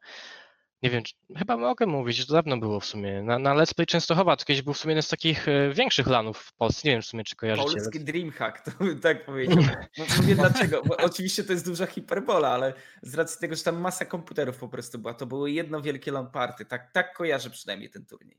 [0.82, 3.86] nie wiem, czy, chyba mogę mówić, to dawno było w sumie, na, na Let's Play
[3.86, 6.92] Częstochowa, to kiedyś był w sumie jeden z takich e, większych lanów w Polsce, nie
[6.94, 7.74] wiem w sumie, czy kojarzycie.
[7.74, 9.58] Polski Dreamhack, to bym tak powiedział.
[9.98, 13.80] No, Mówię dlaczego, bo oczywiście to jest duża hiperbola, ale z racji tego, że tam
[13.80, 16.64] masa komputerów po prostu była, to były jedno wielkie lamparty.
[16.64, 18.36] Tak, tak kojarzę przynajmniej ten turniej.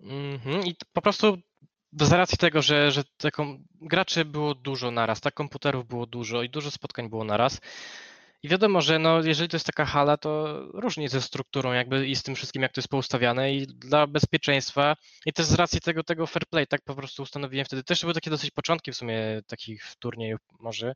[0.00, 1.38] Mhm, I po prostu
[2.00, 6.50] z racji tego, że, że taką, graczy było dużo naraz, tak komputerów było dużo i
[6.50, 7.60] dużo spotkań było naraz.
[8.44, 12.16] I wiadomo, że no, jeżeli to jest taka hala, to różnie ze strukturą jakby i
[12.16, 14.96] z tym wszystkim, jak to jest poustawiane i dla bezpieczeństwa
[15.26, 17.84] i też z racji tego, tego fair play, tak po prostu ustanowiłem wtedy.
[17.84, 20.94] Też były takie dosyć początki w sumie takich turniejów może,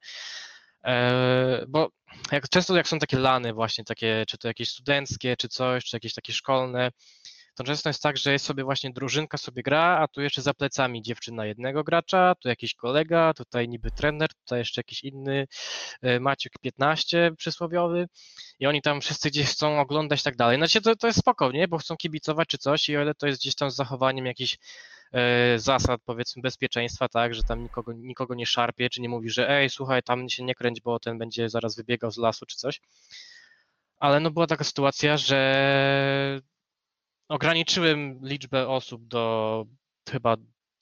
[0.84, 1.90] e, bo
[2.32, 5.96] jak, często jak są takie lany właśnie takie, czy to jakieś studenckie, czy coś, czy
[5.96, 6.90] jakieś takie szkolne,
[7.58, 10.54] to często jest tak, że jest sobie właśnie drużynka sobie gra, a tu jeszcze za
[10.54, 15.46] plecami dziewczyna jednego gracza, tu jakiś kolega, tutaj niby trener, tutaj jeszcze jakiś inny
[16.02, 18.08] e, Maciek 15 przysłowiowy
[18.58, 20.56] i oni tam wszyscy gdzieś chcą oglądać i tak dalej.
[20.56, 21.68] Znaczy to, to jest spoko, nie?
[21.68, 24.58] Bo chcą kibicować czy coś i o ile to jest gdzieś tam z zachowaniem jakichś
[25.12, 29.50] e, zasad powiedzmy bezpieczeństwa, tak, że tam nikogo, nikogo nie szarpie, czy nie mówi, że
[29.50, 32.80] ej, słuchaj, tam się nie kręć, bo ten będzie zaraz wybiegał z lasu czy coś.
[33.98, 36.40] Ale no była taka sytuacja, że
[37.28, 39.64] ograniczyłem liczbę osób do
[40.10, 40.36] chyba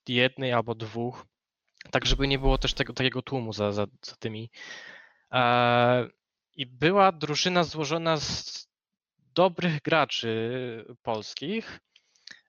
[0.07, 1.25] jednej albo dwóch,
[1.91, 4.49] tak żeby nie było też tego takiego tłumu za, za, za tymi.
[5.31, 6.07] E,
[6.55, 8.67] I była drużyna złożona z
[9.17, 11.79] dobrych graczy polskich.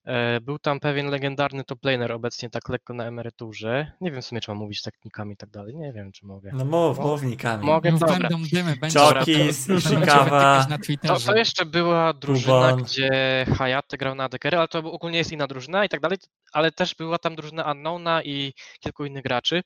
[0.09, 3.93] E, Był tam pewien legendarny top laner, obecnie tak lekko na emeryturze.
[4.01, 5.77] Nie wiem w sumie, czy mam mówić technikami i tak dalej.
[5.77, 6.51] Nie wiem, czy mogę.
[6.55, 7.65] No mów, mównikami.
[7.67, 8.19] Mogę, Mów, dobra.
[8.19, 11.27] będą dymy, będzie Chokis, Ishikawa, To, Twitterze.
[11.33, 13.11] to jeszcze była drużyna, gdzie
[13.59, 16.19] Hayate grał na Dekery, ale to ogólnie jest inna drużyna i tak dalej,
[16.53, 19.63] ale też była tam drużyna Unknowna i kilku innych graczy.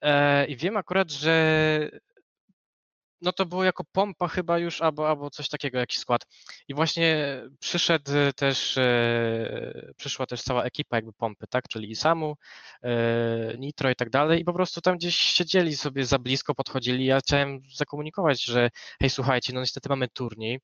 [0.00, 1.34] E, I wiem akurat, że
[3.24, 6.26] no to było jako pompa chyba już, albo, albo coś takiego, jakiś skład.
[6.68, 12.36] I właśnie przyszedł też, e, przyszła też cała ekipa jakby pompy, tak, czyli Isamu,
[12.82, 14.40] e, Nitro i tak dalej.
[14.40, 18.70] I po prostu tam gdzieś siedzieli sobie za blisko, podchodzili, ja chciałem zakomunikować, że
[19.00, 20.60] hej, słuchajcie, no niestety mamy turniej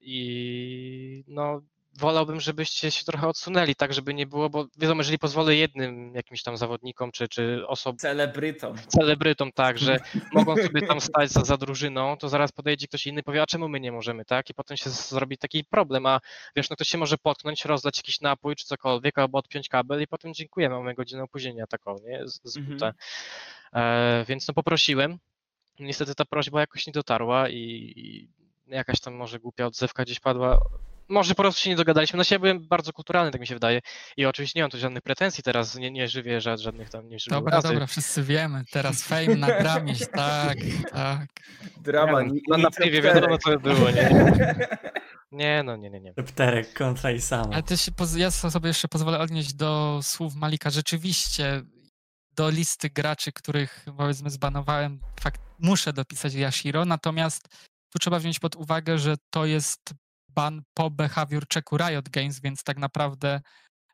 [0.00, 1.60] i no
[1.98, 6.42] wolałbym, żebyście się trochę odsunęli, tak żeby nie było, bo wiadomo, jeżeli pozwolę jednym jakimś
[6.42, 8.76] tam zawodnikom czy, czy osobom, Celebrytom.
[8.88, 9.98] celebrytom, tak, że
[10.32, 13.46] mogą sobie tam stać za, za drużyną, to zaraz podejdzie ktoś inny i powie, a
[13.46, 14.50] czemu my nie możemy, tak?
[14.50, 16.20] I potem się zrobi taki problem, a
[16.56, 20.06] wiesz, no ktoś się może potknąć, rozlać jakiś napój czy cokolwiek, albo odpiąć kabel i
[20.06, 22.28] potem dziękuję, mamy godzinę opóźnienia taką, nie?
[22.28, 22.94] Z, z Mhm.
[23.72, 25.18] E, więc no poprosiłem.
[25.80, 28.28] Niestety ta prośba jakoś nie dotarła i, i
[28.66, 30.60] jakaś tam może głupia odzewka gdzieś padła.
[31.12, 32.16] Może po prostu się nie dogadaliśmy.
[32.16, 33.80] No ja byłem bardzo kulturalny, tak mi się wydaje.
[34.16, 37.18] I oczywiście nie mam tu żadnych pretensji teraz, nie, nie żywię ża- żadnych tam, nie
[37.18, 37.68] żywię Dobra, urazy.
[37.68, 38.62] dobra, wszyscy wiemy.
[38.70, 40.58] Teraz fame na gramie, tak,
[40.92, 41.28] tak.
[41.76, 42.22] Drama.
[42.22, 44.10] Nie, no, na piwie wiadomo co by było, nie?
[45.32, 46.14] Nie, no nie, nie, nie.
[46.14, 47.52] Pterek kontra i samo.
[47.52, 50.70] Ale też ja sobie jeszcze pozwolę odnieść do słów Malika.
[50.70, 51.62] Rzeczywiście
[52.36, 57.48] do listy graczy, których powiedzmy zbanowałem, fakt, muszę dopisać Yashiro, natomiast
[57.92, 59.80] tu trzeba wziąć pod uwagę, że to jest
[60.34, 63.40] ban po behavior checku Riot Games, więc tak naprawdę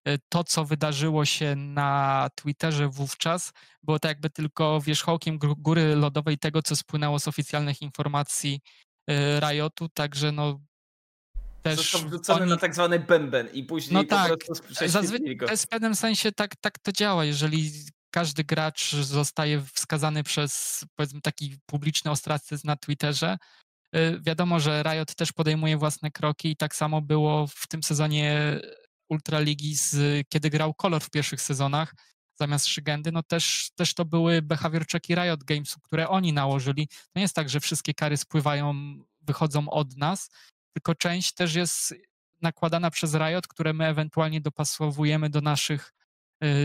[0.09, 3.53] y, to, co wydarzyło się na Twitterze wówczas,
[3.83, 8.61] było tak jakby tylko wierzchołkiem góry lodowej tego, co spłynęło z oficjalnych informacji
[9.11, 10.61] y, Riotu, także no
[11.63, 15.47] też Został wrzucony oni- na tak zwany bęben i później No tak, Zazwyczaj prześwietlili go.
[15.57, 17.25] w pewnym sensie tak, tak to działa.
[17.25, 17.73] Jeżeli
[18.11, 23.37] każdy gracz zostaje wskazany przez powiedzmy taki publiczny ostracyzm na Twitterze,
[24.21, 28.61] wiadomo, że Riot też podejmuje własne kroki i tak samo było w tym sezonie
[29.09, 31.95] Ultraligi, z, kiedy grał Color w pierwszych sezonach
[32.39, 36.89] zamiast Szygendy, no też, też to były behavior Riot Games, które oni nałożyli.
[36.89, 38.75] To nie jest tak, że wszystkie kary spływają,
[39.21, 40.31] wychodzą od nas,
[40.73, 41.95] tylko część też jest
[42.43, 45.98] nakładana przez Riot, które my ewentualnie dopasowujemy do naszych y,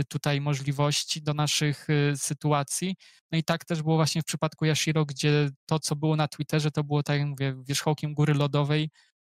[0.10, 2.96] tutaj możliwości, do naszych y, sytuacji.
[3.32, 6.72] No i tak też było właśnie w przypadku Yashiro, gdzie to, co było na Twitterze,
[6.72, 8.90] to było, tak jak mówię, wierzchołkiem góry lodowej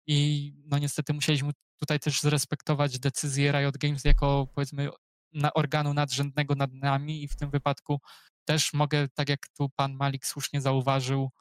[0.07, 4.89] i no niestety musieliśmy tutaj też zrespektować decyzję Riot Games jako powiedzmy
[5.33, 7.99] na organu nadrzędnego nad nami i w tym wypadku
[8.45, 11.31] też mogę, tak jak tu pan Malik słusznie zauważył,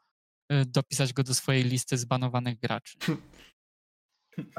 [0.53, 2.99] y, dopisać go do swojej listy zbanowanych graczy.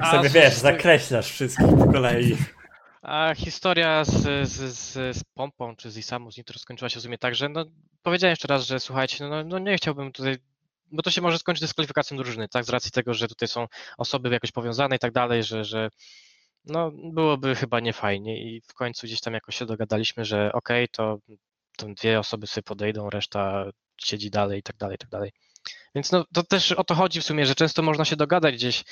[0.02, 2.36] I sobie wiesz, zakreślasz wszystkich po kolei.
[3.02, 7.02] A historia z, z, z, z Pompą czy z Isamu, z Nitro skończyła się w
[7.02, 7.64] sumie tak, że no,
[8.02, 10.36] powiedziałem jeszcze raz, że słuchajcie, no, no, no nie chciałbym tutaj,
[10.92, 13.66] bo to się może skończyć dyskwalifikacją drużyny, tak, z racji tego, że tutaj są
[13.98, 15.88] osoby jakoś powiązane i tak dalej, że, że
[16.64, 21.18] no byłoby chyba niefajnie i w końcu gdzieś tam jakoś się dogadaliśmy, że okej, to,
[21.76, 23.64] to dwie osoby sobie podejdą, reszta
[23.98, 25.32] siedzi dalej i tak dalej, i tak dalej.
[25.94, 28.84] Więc no to też o to chodzi w sumie, że często można się dogadać gdzieś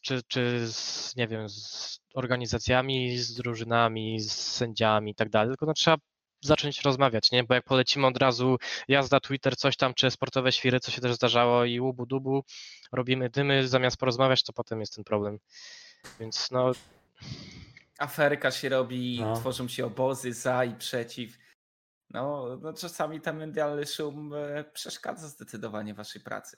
[0.00, 5.66] czy, czy z, nie wiem, z organizacjami, z drużynami, z sędziami i tak dalej, tylko
[5.66, 5.96] no trzeba
[6.40, 7.44] zacząć rozmawiać, nie?
[7.44, 8.56] Bo jak polecimy od razu
[8.88, 12.44] jazda, Twitter, coś tam, czy sportowe świry, co się też zdarzało i łubu dubu,
[12.92, 15.38] robimy dymy, zamiast porozmawiać, to potem jest ten problem.
[16.20, 16.72] Więc no,
[17.98, 19.36] Aferka się robi, No.
[19.36, 21.38] tworzą się obozy za i przeciw.
[22.10, 26.56] No, no czasami ten medialny szum e, przeszkadza zdecydowanie waszej pracy.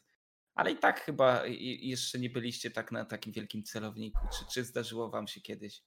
[0.56, 1.42] Ale i tak chyba
[1.80, 4.18] jeszcze nie byliście tak na takim wielkim celowniku.
[4.38, 5.82] Czy, czy zdarzyło wam się kiedyś?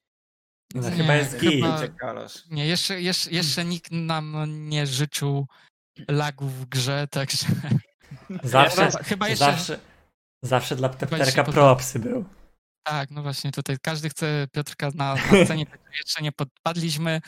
[0.75, 1.51] No Nie, chyba jest git.
[1.51, 2.25] chyba-.
[2.51, 4.35] Nie, jeszcze, jeszcze, jeszcze nikt nam
[4.69, 5.47] nie życzył
[6.07, 7.47] lagów w grze, także
[8.43, 9.45] Zawsze, chyba, chyba jeszcze...
[9.45, 9.79] zawsze,
[10.43, 12.25] zawsze dla pod- propsy był.
[12.83, 15.65] Tak, no właśnie tutaj każdy chce Piotrka na, na scenie,
[15.97, 17.21] jeszcze nie podpadliśmy.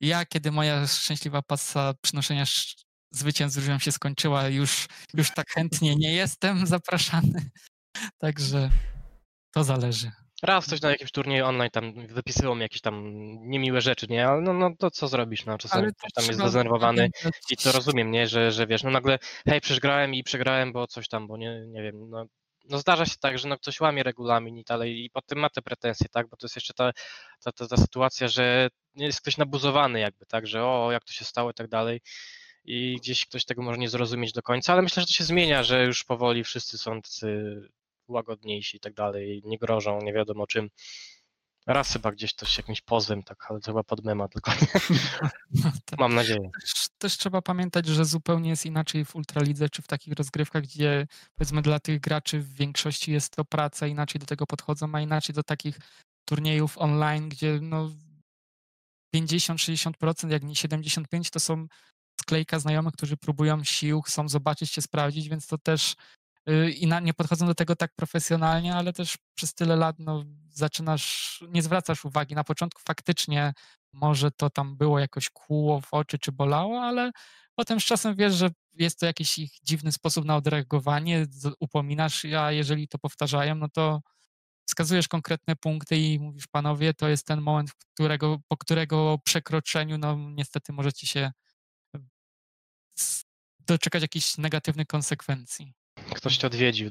[0.00, 2.82] Ja, kiedy moja szczęśliwa pasa przynoszenia sz-
[3.12, 7.50] zwycięstw z się skończyła, już, już tak chętnie nie jestem zapraszany.
[8.18, 8.70] Także
[9.54, 10.10] to zależy.
[10.42, 13.04] raz coś na jakimś turnieju online tam wypisywał mi jakieś tam
[13.40, 14.28] niemiłe rzeczy, nie?
[14.28, 17.10] Ale no, no to co zrobisz, no czasami Ale ktoś to tam jest zdenerwowany
[17.50, 18.26] i to rozumiem, nie?
[18.26, 21.82] Że, że wiesz, no nagle hej, przegrałem i przegrałem, bo coś tam, bo nie, nie
[21.82, 22.26] wiem, no,
[22.68, 25.62] no zdarza się tak, że no ktoś łamie regulamin i dalej i potem ma te
[25.62, 26.28] pretensje, tak?
[26.28, 26.92] Bo to jest jeszcze ta,
[27.44, 30.46] ta, ta, ta sytuacja, że jest ktoś nabuzowany jakby, tak?
[30.46, 32.00] Że o, jak to się stało i tak dalej
[32.64, 35.62] i gdzieś ktoś tego może nie zrozumieć do końca, ale myślę, że to się zmienia,
[35.62, 37.60] że już powoli wszyscy są tacy
[38.08, 40.70] łagodniejsi i tak dalej, nie grożą, nie wiadomo czym.
[41.66, 44.50] Raz chyba gdzieś ktoś jakimś pozwem, tak, ale to chyba pod mema, tylko
[45.86, 45.98] Tak.
[45.98, 46.50] mam nadzieję.
[46.60, 51.06] Też, też trzeba pamiętać, że zupełnie jest inaczej w Ultralidze czy w takich rozgrywkach, gdzie
[51.34, 55.34] powiedzmy dla tych graczy w większości jest to praca, inaczej do tego podchodzą, a inaczej
[55.34, 55.78] do takich
[56.24, 57.90] turniejów online, gdzie no
[59.14, 61.66] 50-60%, jak nie 75% to są
[62.20, 65.94] sklejka znajomych, którzy próbują sił, chcą zobaczyć się, sprawdzić, więc to też
[66.48, 70.24] y, i na, nie podchodzą do tego tak profesjonalnie, ale też przez tyle lat no,
[70.50, 72.34] zaczynasz, nie zwracasz uwagi.
[72.34, 73.52] Na początku faktycznie
[73.92, 77.10] może to tam było jakoś kłuło w oczy czy bolało, ale
[77.54, 81.26] potem z czasem wiesz, że jest to jakiś ich dziwny sposób na odreagowanie,
[81.60, 84.00] upominasz, a jeżeli to powtarzają, no to
[84.66, 90.16] wskazujesz konkretne punkty i mówisz, panowie, to jest ten moment, którego, po którego przekroczeniu, no
[90.16, 91.32] niestety możecie się
[93.72, 95.72] doczekać jakichś negatywnych konsekwencji.
[96.14, 96.90] Ktoś cię odwiedził.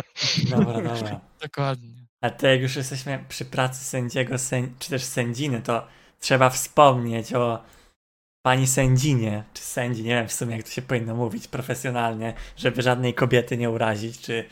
[0.50, 1.20] Dobra, dobra.
[1.42, 2.06] Dokładnie.
[2.20, 5.86] A to jak już jesteśmy przy pracy sędziego, sędzi, czy też sędziny, to
[6.20, 7.64] trzeba wspomnieć o
[8.42, 12.82] pani sędzinie, czy sędzi, nie wiem w sumie jak to się powinno mówić profesjonalnie, żeby
[12.82, 14.48] żadnej kobiety nie urazić, czy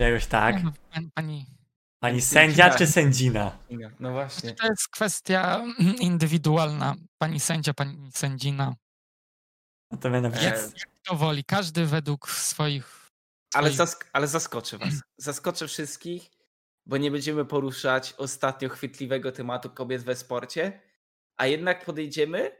[0.00, 0.62] czegoś tak.
[0.64, 1.46] No, pani, pani,
[2.00, 3.58] Pani sędzia czy sędzina?
[4.00, 4.54] No właśnie.
[4.54, 5.64] to jest kwestia
[6.00, 6.94] indywidualna.
[7.18, 8.74] Pani sędzia, pani sędzina.
[9.90, 10.54] No to mianowicie.
[10.54, 10.70] E,
[11.04, 11.44] To woli.
[11.44, 13.10] Każdy według swoich.
[13.54, 14.94] Ale, zask- ale zaskoczę was.
[15.18, 16.30] Zaskoczę wszystkich,
[16.86, 20.82] bo nie będziemy poruszać ostatnio chwytliwego tematu kobiet we sporcie,
[21.36, 22.56] a jednak podejdziemy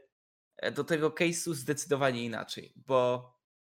[0.57, 3.31] e, do tego case'u zdecydowanie inaczej, bo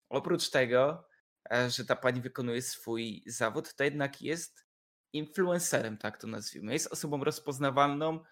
[0.09, 1.09] oprócz tego,
[1.53, 4.65] e, że ta pani wykonuje swój zawód, to jednak jest
[5.13, 6.73] influencerem, tak to nazwijmy.
[6.73, 8.25] Jest osobą rozpoznawalną,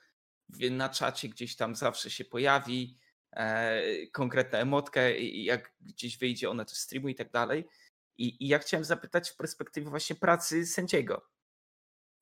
[0.71, 2.99] na czacie gdzieś tam zawsze się pojawi,
[3.33, 7.67] e, konkretna emotka i jak gdzieś wyjdzie, ona też streamuje i tak dalej.
[8.19, 11.29] I, I ja chciałem zapytać w perspektywie właśnie pracy sędziego.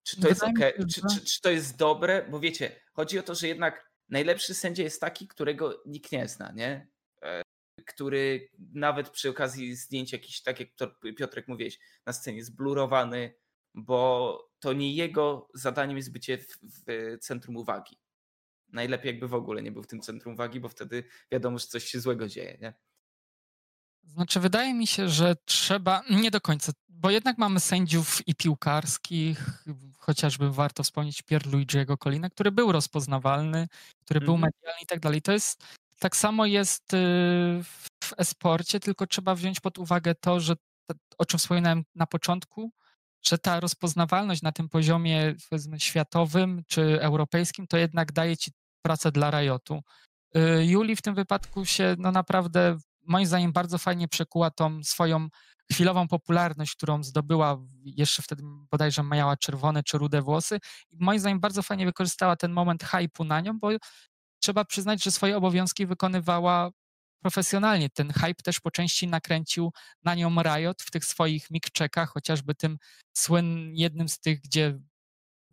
[0.02, 2.26] Czy to jest Wydaje mi ok, się, czy, że- czy, czy to jest dobre?
[2.30, 6.52] Bo wiecie, chodzi o to, że jednak najlepszy sędzia jest taki, którego nikt nie zna,
[6.52, 6.88] nie?
[7.22, 7.42] E,
[7.86, 10.86] Który nawet przy okazji zdjęć jakiś, tak jak to
[11.16, 13.34] Piotrek mówiłeś, na scenie zblurowany,
[13.74, 17.98] bo to nie jego zadaniem jest bycie w, w centrum uwagi.
[18.74, 21.84] Najlepiej jakby w ogóle nie był w tym centrum uwagi, bo wtedy wiadomo, że coś
[21.84, 22.74] się złego dzieje, nie?
[24.06, 26.02] Znaczy, wydaje mi się, że trzeba.
[26.10, 29.64] Nie do końca, bo jednak mamy sędziów i piłkarskich,
[29.98, 33.68] chociażby warto wspomnieć Pierluigiego Colina, który był rozpoznawalny,
[34.04, 34.52] który był Mhm.
[34.52, 35.22] medialny i tak dalej.
[35.22, 35.64] To jest.
[35.98, 36.96] Tak samo jest y,
[38.04, 40.54] w e-sporcie, tylko trzeba wziąć pod uwagę to, że
[41.18, 42.70] o czym wspominałem na początku,
[43.22, 45.34] że ta rozpoznawalność na tym poziomie
[45.78, 48.50] światowym czy europejskim to jednak daje ci
[48.84, 49.80] pracę dla Riotu.
[50.36, 55.28] Y, Juli w tym wypadku się no naprawdę moim zdaniem bardzo fajnie przekuła tą swoją
[55.72, 60.58] chwilową popularność, którą zdobyła jeszcze wtedy bodajże miała czerwone czy rude włosy
[60.90, 63.68] i moim zdaniem bardzo fajnie wykorzystała ten moment hype'u na nią, bo
[64.42, 66.70] trzeba przyznać, że swoje obowiązki wykonywała
[67.22, 67.90] profesjonalnie.
[67.90, 69.72] Ten hype też po części nakręcił
[70.04, 72.78] na nią Riot w tych swoich mikczekach, chociażby tym
[73.16, 74.78] słyn, jednym z tych, gdzie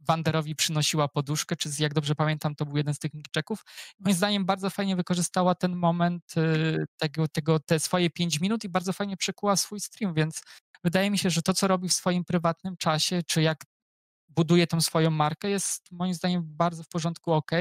[0.07, 3.63] Wanderowi przynosiła poduszkę, czy jak dobrze pamiętam, to był jeden z tych mikczeków.
[3.99, 8.69] Moim zdaniem bardzo fajnie wykorzystała ten moment y, tego, tego, te swoje 5 minut i
[8.69, 10.41] bardzo fajnie przekuła swój stream, więc
[10.83, 13.63] wydaje mi się, że to, co robi w swoim prywatnym czasie, czy jak
[14.29, 17.51] buduje tą swoją markę, jest moim zdaniem bardzo w porządku ok.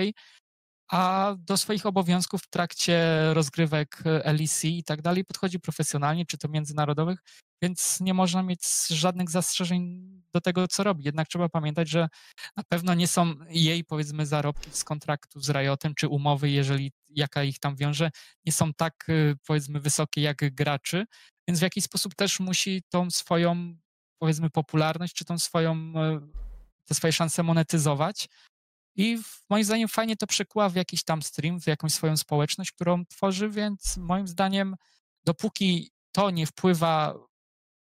[0.91, 3.01] A do swoich obowiązków w trakcie
[3.35, 7.19] rozgrywek e, LEC i tak dalej podchodzi profesjonalnie, czy to międzynarodowych,
[7.63, 11.05] więc nie można mieć żadnych zastrzeżeń do tego, co robi.
[11.05, 12.09] Jednak trzeba pamiętać, że
[12.57, 17.43] na pewno nie są jej, powiedzmy, zarobki z kontraktu z Riotem, czy umowy, jeżeli jaka
[17.43, 18.11] ich tam wiąże,
[18.47, 21.05] nie są tak, y, powiedzmy, wysokie jak graczy,
[21.49, 23.77] więc w jakiś sposób też musi tą swoją,
[24.19, 26.21] powiedzmy, popularność, czy tą swoją, e,
[26.87, 28.29] te swoje szanse monetyzować.
[29.01, 32.73] I w- moim zdaniem fajnie to przekuła w jakiś tam stream, w jakąś swoją społeczność,
[32.73, 34.77] którą tworzy, więc moim zdaniem,
[35.25, 37.15] dopóki to nie wpływa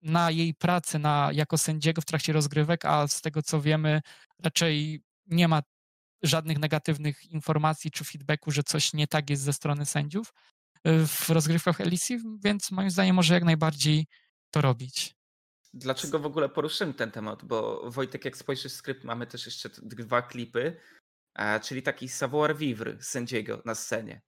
[0.03, 4.01] na jej pracę na, jako sędziego w trakcie rozgrywek, a z tego co wiemy,
[4.43, 5.63] raczej nie ma
[6.23, 10.33] żadnych negatywnych informacji czy feedbacku, że coś nie tak jest ze strony sędziów
[10.87, 12.09] y, w rozgrywkach LEC,
[12.45, 14.07] więc moim zdaniem może jak najbardziej
[14.51, 15.20] to robić.
[15.75, 17.45] Dlaczego w ogóle poruszyłem ten temat?
[17.45, 20.77] Bo Wojtek, jak spojrzysz w skrypt, mamy też jeszcze dwa klipy,
[21.63, 24.23] czyli taki savoir vivre sędziego na scenie.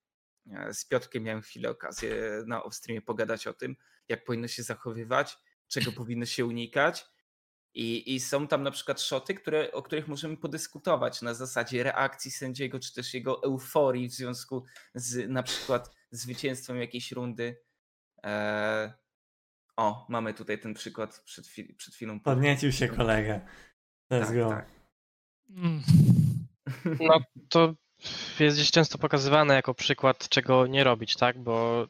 [0.73, 3.77] Z Piotrkiem miałem chwilę okazję na off-streamie pogadać o tym,
[4.09, 5.39] jak powinno się zachowywać,
[5.69, 7.07] czego powinno się unikać.
[7.75, 12.31] I, I są tam na przykład szoty, które, o których możemy podyskutować na zasadzie reakcji
[12.31, 14.65] sędziego, czy też jego euforii w związku
[14.95, 17.63] z na przykład zwycięstwem jakiejś rundy.
[18.25, 19.02] E,
[19.77, 22.21] o, mamy tutaj ten przykład przed, chwil, przed chwilą.
[22.21, 23.41] Podniecił się kolega.
[24.13, 24.49] Let's Tak, go.
[24.49, 24.67] tak.
[25.51, 25.83] Mm.
[27.01, 27.75] No to
[28.41, 31.39] jest gdzieś często pokazywane jako przykład, czego nie robić, tak?
[31.39, 31.87] Bo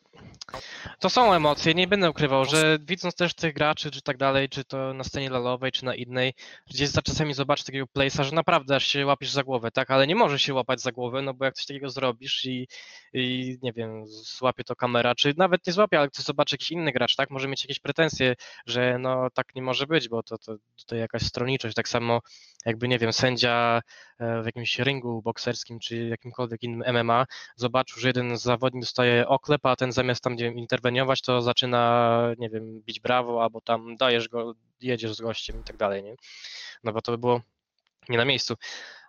[0.98, 4.64] to są emocje, nie będę ukrywał, że widząc też tych graczy, czy tak dalej, czy
[4.64, 6.34] to na scenie lalowej, czy na innej,
[6.70, 9.90] gdzieś za czasami zobaczysz takiego place'a, że naprawdę aż się łapiesz za głowę, tak?
[9.90, 12.68] Ale nie możesz się łapać za głowę, no bo jak coś takiego zrobisz i,
[13.12, 16.92] i nie wiem, złapie to kamera, czy nawet nie złapie, ale ktoś zobaczy jakiś inny
[16.92, 17.30] gracz, tak?
[17.30, 18.34] Może mieć jakieś pretensje,
[18.66, 20.56] że no tak nie może być, bo to, to,
[20.86, 21.74] to jakaś stronniczość.
[21.74, 22.20] Tak samo
[22.66, 23.80] jakby, nie wiem, sędzia
[24.42, 27.26] w jakimś ringu bokserskim czy jakimkolwiek innym MMA
[27.56, 32.34] zobaczył, że jeden zawodnik dostaje oklep, a ten zamiast tam, nie wiem, interweniować, to zaczyna,
[32.38, 36.14] nie wiem, bić brawo, albo tam dajesz go, jedziesz z gościem i tak dalej, nie?
[36.84, 37.40] No bo to by było
[38.08, 38.54] nie na miejscu.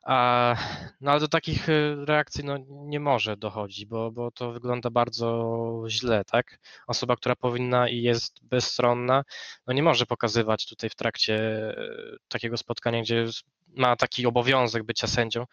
[0.04, 0.56] A,
[1.02, 5.84] no ale do takich y, reakcji no, nie może dochodzić, bo, bo to wygląda bardzo
[5.88, 6.60] źle, tak?
[6.88, 9.24] Osoba, która powinna i jest bezstronna,
[9.68, 11.36] no nie może pokazywać tutaj w trakcie
[11.80, 13.26] y, takiego spotkania, gdzie
[13.68, 15.46] ma taki obowiązek bycia sędzią,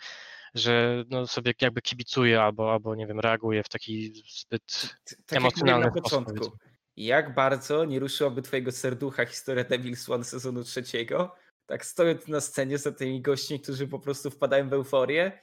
[0.54, 4.96] że no sobie jakby kibicuje albo, albo nie wiem, reaguje w taki zbyt
[5.26, 6.56] tak emocjonalny jak na początku.
[6.96, 11.34] Jak bardzo nie ruszyłaby twojego serducha historia Devil's One sezonu trzeciego,
[11.70, 15.40] tak stojąc na scenie za tymi gośćmi, którzy po prostu wpadają w euforię,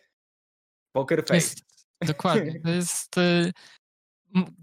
[0.91, 1.36] poker face.
[1.36, 1.60] Jest,
[2.06, 3.18] dokładnie, to jest...
[3.18, 3.52] Y,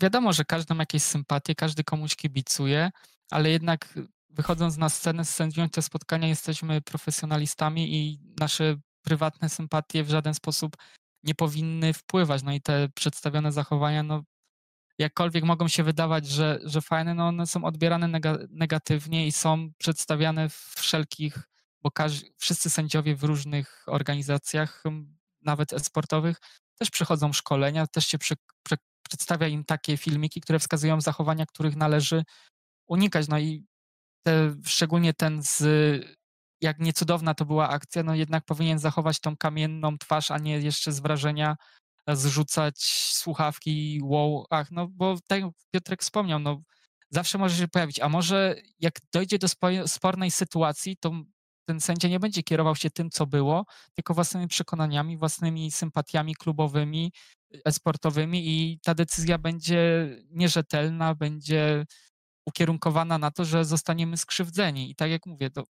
[0.01, 2.91] wiadomo, że każdy ma jakieś sympatie, każdy komuś kibicuje,
[3.31, 10.11] ale jednak wychodząc na scenę, sędziując te spotkania, jesteśmy profesjonalistami i nasze prywatne sympatie w
[10.11, 10.77] żaden sposób
[11.23, 12.43] nie powinny wpływać.
[12.43, 14.23] No i te przedstawione zachowania, no
[14.99, 18.21] jakkolwiek mogą się wydawać, że, że fajne, no one są odbierane
[18.51, 21.54] negatywnie i są przedstawiane w wszelkich,
[21.85, 21.91] bo
[22.39, 24.83] wszyscy sędziowie w różnych organizacjach,
[25.43, 26.37] nawet e-sportowych,
[26.79, 28.77] też przechodzą szkolenia, też się przy, przy,
[29.09, 32.25] przedstawia im takie filmiki, które wskazują zachowania, których należy
[32.87, 33.29] unikać.
[33.29, 33.67] No i
[34.23, 35.65] te, szczególnie ten z
[36.61, 40.93] jak niecudowna to była akcja, no jednak powinien zachować tą kamienną twarz, a nie jeszcze
[40.93, 41.57] z wrażenia
[42.09, 42.79] zrzucać
[43.13, 46.63] słuchawki, wow, ach, no bo tak jak Piotrek wspomniał, no
[47.11, 49.49] zawsze może się pojawić, a może jak dojdzie do
[49.87, 51.13] spornej sytuacji, to
[51.65, 53.65] ten sędzia nie będzie kierował się tym, co było,
[53.95, 57.13] tylko własnymi przekonaniami, własnymi sympatiami klubowymi,
[57.65, 61.85] esportowymi i ta decyzja będzie nierzetelna, będzie
[62.47, 64.91] ukierunkowana na to, że zostaniemy skrzywdzeni.
[64.91, 65.65] I tak jak mówię, to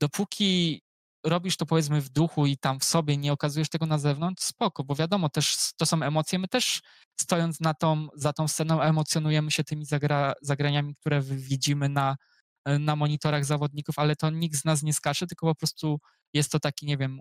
[0.00, 0.82] dopóki
[1.24, 4.84] robisz to powiedzmy w duchu i tam w sobie nie okazujesz tego na zewnątrz, spoko,
[4.84, 6.38] bo wiadomo, też to są emocje.
[6.38, 6.80] My też
[7.20, 12.16] stojąc na tą, za tą sceną emocjonujemy się tymi zagra, zagraniami, które widzimy na,
[12.66, 16.00] na monitorach zawodników, ale to nikt z nas nie skacze, tylko po prostu
[16.34, 17.20] jest to taki, nie wiem,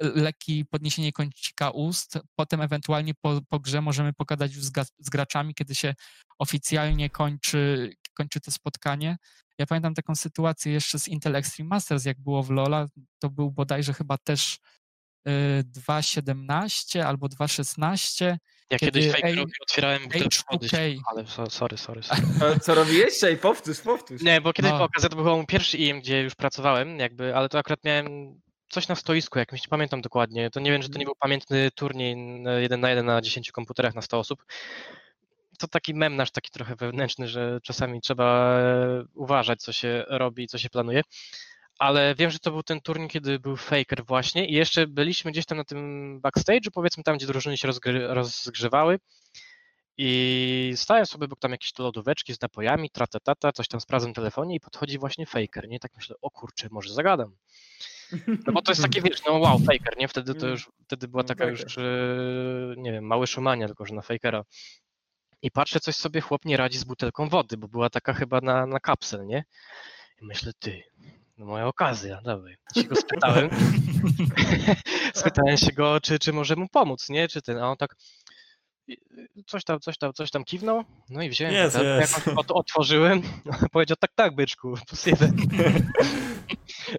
[0.00, 2.18] lekki podniesienie kącika ust.
[2.34, 5.94] Potem ewentualnie po, po grze możemy pogadać już z, z graczami, kiedy się
[6.38, 9.16] oficjalnie kończy, kończy to spotkanie.
[9.58, 12.86] Ja pamiętam taką sytuację jeszcze z Intel Extreme Masters, jak było w Lola,
[13.18, 14.58] to był bodajże chyba też
[15.26, 18.36] 2.17 y, albo 2.16.
[18.70, 20.68] Ja kiedyś fake A, otwierałem butelkę wody,
[21.06, 22.02] ale sorry, sorry.
[22.02, 22.60] sorry.
[22.60, 23.24] Co robiłeś?
[23.24, 24.22] Ej, powtórz, powtórz.
[24.22, 24.78] Nie, bo kiedyś no.
[24.78, 28.40] po okazji to był mój pierwszy IM, gdzie już pracowałem, jakby, ale to akurat miałem
[28.70, 30.50] coś na stoisku jakimś, nie pamiętam dokładnie.
[30.50, 33.94] To nie wiem, czy to nie był pamiętny turniej jeden na jeden na 10 komputerach
[33.94, 34.44] na 100 osób
[35.58, 40.46] to taki mem nasz, taki trochę wewnętrzny, że czasami trzeba e, uważać, co się robi,
[40.46, 41.02] co się planuje.
[41.78, 45.46] Ale wiem, że to był ten turniej, kiedy był Faker właśnie i jeszcze byliśmy gdzieś
[45.46, 48.98] tam na tym backstage'u, powiedzmy tam, gdzie drużyny się rozgry, rozgrzewały
[49.96, 54.56] i stałem sobie obok tam jakieś lodóweczki z napojami, tratatata, coś tam sprawdzam w telefonie
[54.56, 55.78] i podchodzi właśnie Faker, nie?
[55.78, 57.36] Tak myślę, o kurczę, może zagadam.
[58.46, 60.08] No bo to jest takie, wiesz, no wow, Faker, nie?
[60.08, 61.82] Wtedy to już, wtedy była no taka już, e,
[62.76, 64.44] nie wiem, mały szumania, tylko że na Fakera
[65.42, 68.66] i patrzę, coś sobie chłop nie radzi z butelką wody, bo była taka chyba na,
[68.66, 69.44] na kapsel, nie?
[70.22, 70.82] I myślę, ty,
[71.38, 72.56] no moja okazja, dawaj.
[72.74, 73.50] Się go spytałem.
[75.14, 77.28] spytałem się go, czy, czy może mu pomóc, nie?
[77.28, 77.96] Czy ten, a on tak
[79.46, 82.26] coś tam, coś tam, coś tam kiwnął, no i wziąłem yes, yes.
[82.26, 83.22] jak otworzyłem,
[83.72, 85.36] powiedział tak, tak, byczku, plus jeden.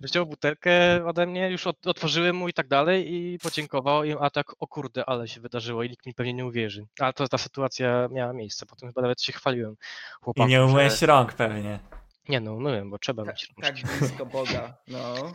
[0.02, 4.68] Wziął butelkę ode mnie, już otworzyłem mu i tak dalej i podziękował, a tak, o
[4.68, 6.86] kurde, ale się wydarzyło i nikt mi pewnie nie uwierzy.
[7.00, 9.76] Ale to ta sytuacja miała miejsce, potem chyba nawet się chwaliłem
[10.22, 11.06] chłopakom, I nie umyłeś że...
[11.06, 11.80] rąk pewnie.
[12.30, 13.84] Nie no, umyłem, bo trzeba mieć rączki.
[13.84, 15.34] Tak blisko Boga, no.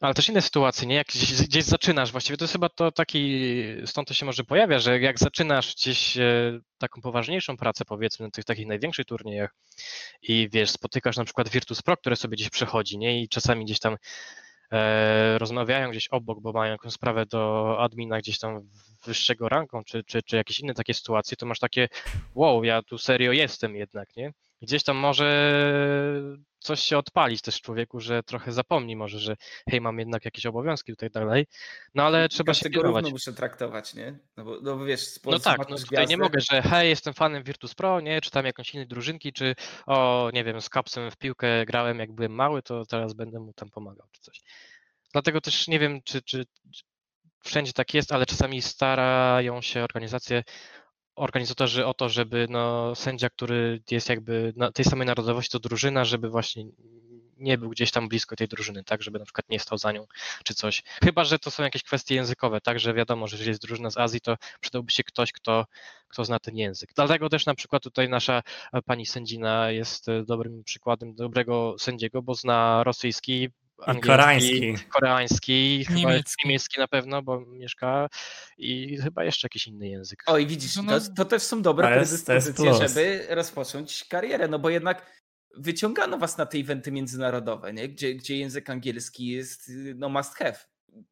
[0.00, 0.94] Ale też inne sytuacje, nie?
[0.94, 3.42] Jak gdzieś, gdzieś, zaczynasz, właściwie to jest chyba to taki,
[3.86, 8.30] stąd to się może pojawia, że jak zaczynasz gdzieś e, taką poważniejszą pracę, powiedzmy, na
[8.30, 9.54] tych takich największych turniejach
[10.22, 13.22] i wiesz, spotykasz na przykład Virtus Pro, które sobie gdzieś przechodzi, nie?
[13.22, 13.96] I czasami gdzieś tam
[14.72, 18.68] e, rozmawiają gdzieś obok, bo mają jakąś sprawę do admina gdzieś tam
[19.04, 21.88] wyższego ranką, czy, czy, czy jakieś inne takie sytuacje, to masz takie,
[22.34, 24.32] wow, ja tu serio jestem jednak, nie?
[24.62, 25.52] Gdzieś tam może
[26.58, 29.36] coś się odpalić też w człowieku, że trochę zapomni może, że
[29.70, 31.46] hej, mam jednak jakieś obowiązki tutaj dalej,
[31.94, 32.94] no ale trzeba się kierować.
[33.02, 34.18] równo muszę traktować, nie?
[34.36, 36.06] No bo, no bo wiesz, No tak, no tutaj gwiazdę.
[36.06, 39.54] nie mogę, że hej, jestem fanem Virtus Pro, nie, czy tam jakąś innej drużynki, czy
[39.86, 43.52] o, nie wiem, z kapsem w piłkę grałem jak byłem mały, to teraz będę mu
[43.52, 44.40] tam pomagał, czy coś.
[45.12, 46.44] Dlatego też nie wiem, czy, czy
[47.44, 50.42] wszędzie tak jest, ale czasami starają się organizacje
[51.20, 56.28] organizatorzy o to, żeby no, sędzia, który jest jakby tej samej narodowości to drużyna, żeby
[56.28, 56.64] właśnie
[57.36, 60.06] nie był gdzieś tam blisko tej drużyny, tak, żeby na przykład nie stał za nią
[60.44, 60.82] czy coś.
[61.04, 63.98] Chyba, że to są jakieś kwestie językowe, tak, że wiadomo, że jeżeli jest drużyna z
[63.98, 65.66] Azji, to przydałby się ktoś, kto,
[66.08, 66.90] kto zna ten język.
[66.94, 68.42] Dlatego też na przykład tutaj nasza
[68.84, 73.48] pani sędzina jest dobrym przykładem dobrego sędziego, bo zna rosyjski,
[73.86, 74.74] angielski, koreański.
[74.88, 76.34] koreański, chyba Niemiecki.
[76.48, 78.08] niemiecki na pewno, bo mieszka
[78.58, 80.22] i chyba jeszcze jakiś inny język.
[80.26, 84.04] O i widzisz, No, to, no, to też są dobre to jest- predyspozycje, żeby rozpocząć
[84.04, 85.20] karierę, no bo jednak
[85.56, 87.88] wyciągano was na te eventy międzynarodowe, nie?
[87.88, 90.56] Gdzie, gdzie język angielski jest no must have.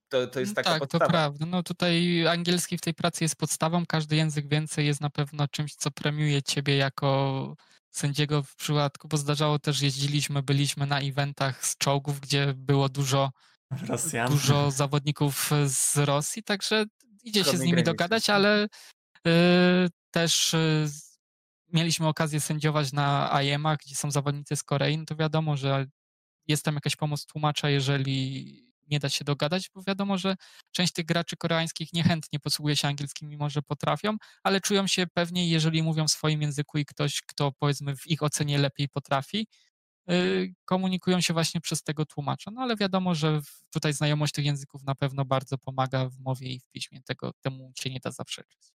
[0.08, 1.04] To, to jest No taka tak, podstawa.
[1.06, 1.46] to prawda.
[1.46, 5.74] No tutaj angielski w tej pracy jest podstawą, każdy język więcej jest na pewno czymś,
[5.74, 7.56] co premiuje ciebie jako
[7.90, 13.30] sędziego w przypadku, bo zdarzało też, jeździliśmy, byliśmy na eventach z czołgów, gdzie było dużo,
[13.70, 14.30] Rosjan.
[14.30, 16.84] dużo zawodników z Rosji, także
[17.24, 17.84] idzie się z nimi granicy.
[17.84, 19.30] dogadać, ale y,
[20.10, 20.88] też y,
[21.72, 25.86] mieliśmy okazję sędziować na IEM-ach, gdzie są zawodnicy z Korei, no to wiadomo, że
[26.46, 30.36] jest tam jakaś pomoc tłumacza, jeżeli nie da się dogadać, bo wiadomo, że
[30.72, 35.50] część tych graczy koreańskich niechętnie posługuje się angielskim, mimo że potrafią, ale czują się pewniej,
[35.50, 39.46] jeżeli mówią w swoim języku i ktoś, kto powiedzmy w ich ocenie lepiej potrafi,
[40.10, 42.50] y, komunikują się właśnie przez tego tłumacza.
[42.50, 46.60] No ale wiadomo, że tutaj znajomość tych języków na pewno bardzo pomaga w mowie i
[46.60, 47.02] w piśmie.
[47.02, 48.72] Tego temu się nie da zaprzeczyć.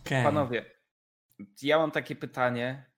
[0.00, 0.24] Okej.
[0.24, 0.70] Panowie,
[1.62, 2.90] ja mam takie pytanie.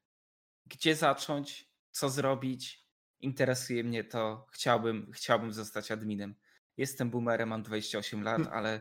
[0.67, 1.69] Gdzie zacząć?
[1.91, 2.88] Co zrobić?
[3.21, 4.47] Interesuje mnie to.
[4.53, 6.35] Chciałbym, chciałbym zostać adminem.
[6.77, 8.81] Jestem boomerem, mam 28 lat, ale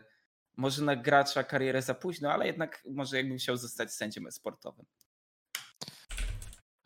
[0.56, 4.86] może na gracza karierę za późno, ale jednak może jakbym chciał zostać sędzią sportowym.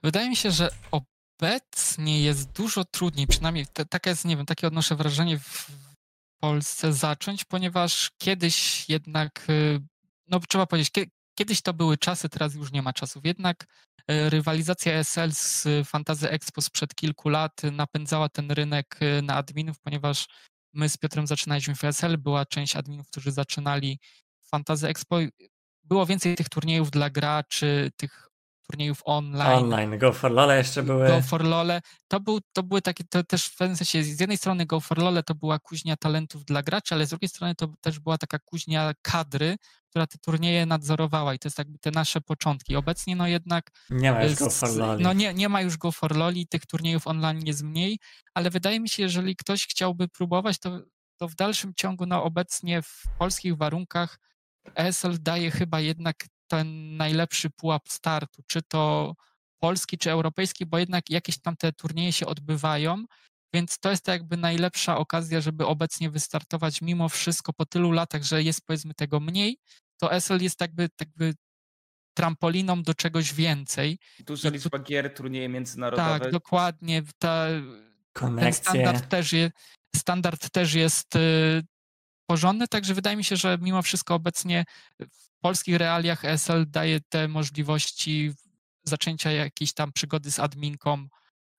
[0.02, 4.66] Wydaje mi się, że obecnie jest dużo trudniej, przynajmniej te, takie jest, nie wiem, takie
[4.66, 5.66] odnoszę wrażenie w
[6.40, 9.80] Polsce zacząć, ponieważ kiedyś jednak, y,
[10.28, 10.90] no trzeba powiedzieć,
[11.34, 13.24] kiedyś to były czasy, teraz już nie ma czasów.
[13.24, 13.66] Jednak
[14.10, 19.80] y, rywalizacja ESL z Fantazy Expo sprzed kilku lat napędzała ten rynek y, na adminów,
[19.80, 20.26] ponieważ
[20.74, 23.98] my z Piotrem zaczynaliśmy w ESL, była część adminów, którzy zaczynali
[24.42, 25.16] Fantazy Expo.
[25.84, 28.31] Było więcej tych turniejów dla graczy, tych
[28.70, 29.64] turniejów online.
[29.64, 29.98] Online.
[29.98, 31.08] Go for Lole jeszcze były.
[31.08, 31.80] Go for Lole.
[32.08, 34.98] To, był, to były takie, to też w pewnym sensie, z jednej strony Go for
[34.98, 38.38] Lole to była kuźnia talentów dla graczy, ale z drugiej strony to też była taka
[38.38, 39.56] kuźnia kadry,
[39.90, 42.76] która te turnieje nadzorowała i to jest jakby te nasze początki.
[42.76, 45.02] Obecnie no jednak Nie ma już Go for Loli.
[45.02, 47.98] no nie, nie ma już Go for Loli, tych turniejów online jest mniej,
[48.34, 50.80] ale wydaje mi się, jeżeli ktoś chciałby próbować, to,
[51.16, 54.18] to w dalszym ciągu, no obecnie w polskich warunkach
[54.74, 56.16] ESL daje chyba jednak
[56.52, 59.14] ten najlepszy pułap startu, czy to
[59.58, 63.04] polski, czy europejski, bo jednak jakieś tam te turnieje się odbywają,
[63.54, 68.42] więc to jest jakby najlepsza okazja, żeby obecnie wystartować mimo wszystko po tylu latach, że
[68.42, 69.58] jest powiedzmy tego mniej,
[70.00, 71.34] to ESL jest jakby, jakby
[72.16, 73.98] trampoliną do czegoś więcej.
[74.20, 76.20] Duża I tu- liczba gier, turnieje międzynarodowe.
[76.20, 77.02] Tak, dokładnie.
[77.18, 77.46] Ta,
[78.12, 79.50] ten standard też, je,
[79.96, 81.62] standard też jest y,
[82.26, 84.64] porządny, także wydaje mi się, że mimo wszystko obecnie
[85.00, 88.32] w polskich realiach ESL daje te możliwości
[88.84, 91.06] zaczęcia jakiejś tam przygody z adminką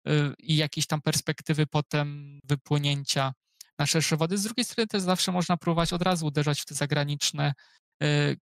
[0.08, 3.33] y, i jakiejś tam perspektywy potem wypłynięcia
[3.80, 4.38] na szersze wody.
[4.38, 7.53] Z drugiej strony też zawsze można próbować od razu uderzać w te zagraniczne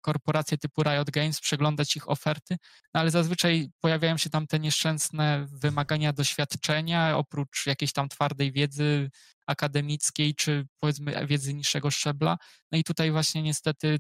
[0.02, 2.58] korporacje typu Riot Games, przeglądać ich oferty,
[2.94, 9.10] no ale zazwyczaj pojawiają się tam te nieszczęsne wymagania doświadczenia, oprócz jakiejś tam twardej wiedzy
[9.48, 12.38] akademickiej, czy powiedzmy wiedzy niższego szczebla.
[12.72, 14.00] No i tutaj właśnie niestety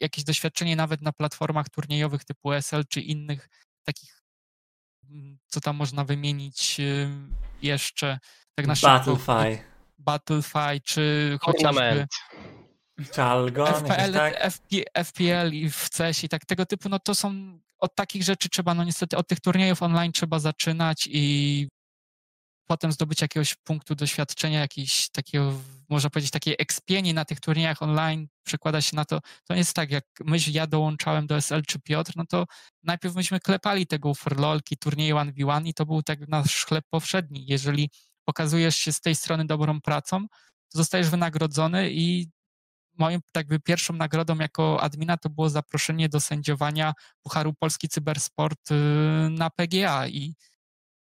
[0.00, 3.48] jakieś doświadczenie nawet na platformach turniejowych typu SL, czy innych
[3.84, 4.22] takich,
[5.10, 7.08] mm, co tam można wymienić y,
[7.62, 8.18] jeszcze,
[8.54, 8.74] tak na.
[8.82, 9.64] Battlefy.
[9.98, 12.10] Battlefy, czy chociażby Ornament.
[13.12, 13.66] Czy Algon?
[13.66, 14.34] Jakoś FPL, tak?
[14.52, 18.48] FP, FPL i w CS i tak tego typu, no to są od takich rzeczy
[18.48, 21.68] trzeba, no niestety od tych turniejów online trzeba zaczynać i
[22.68, 25.52] potem zdobyć jakiegoś punktu doświadczenia, jakiejś takiego,
[25.88, 29.90] można powiedzieć, takiej ekspieni na tych turniejach online przekłada się na to, to jest tak,
[29.90, 32.44] jak myś, ja dołączałem do SL czy Piotr, no to
[32.82, 37.46] najpierw myśmy klepali tego forlolki, turnieje 1v1 i to był tak nasz chleb powszedni.
[37.46, 37.90] Jeżeli
[38.24, 40.26] pokazujesz się z tej strony dobrą pracą,
[40.72, 42.28] to zostajesz wynagrodzony i
[42.98, 48.74] moją jakby pierwszą nagrodą jako admina to było zaproszenie do sędziowania Pucharu Polski Cybersport y,
[49.30, 50.34] na PGA i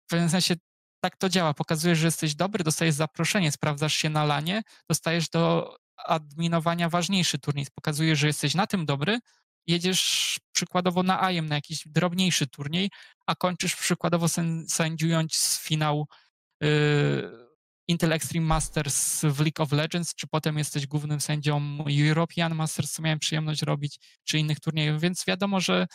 [0.06, 0.54] w pewnym sensie
[1.00, 1.54] tak to działa.
[1.54, 7.66] Pokazujesz, że jesteś dobry, dostajesz zaproszenie, sprawdzasz się na lanie, dostajesz do adminowania ważniejszy turniej.
[7.74, 9.18] Pokazujesz, że jesteś na tym dobry,
[9.66, 12.90] jedziesz przykładowo na AIM, na jakiś drobniejszy turniej,
[13.26, 16.06] a kończysz przykładowo sęd- sędziując finał
[16.62, 17.43] y,
[17.88, 23.02] Intel Extreme Masters w League of Legends, czy potem jesteś głównym sędzią European Masters, co
[23.02, 25.86] miałem przyjemność robić, czy innych turniejów, więc wiadomo, że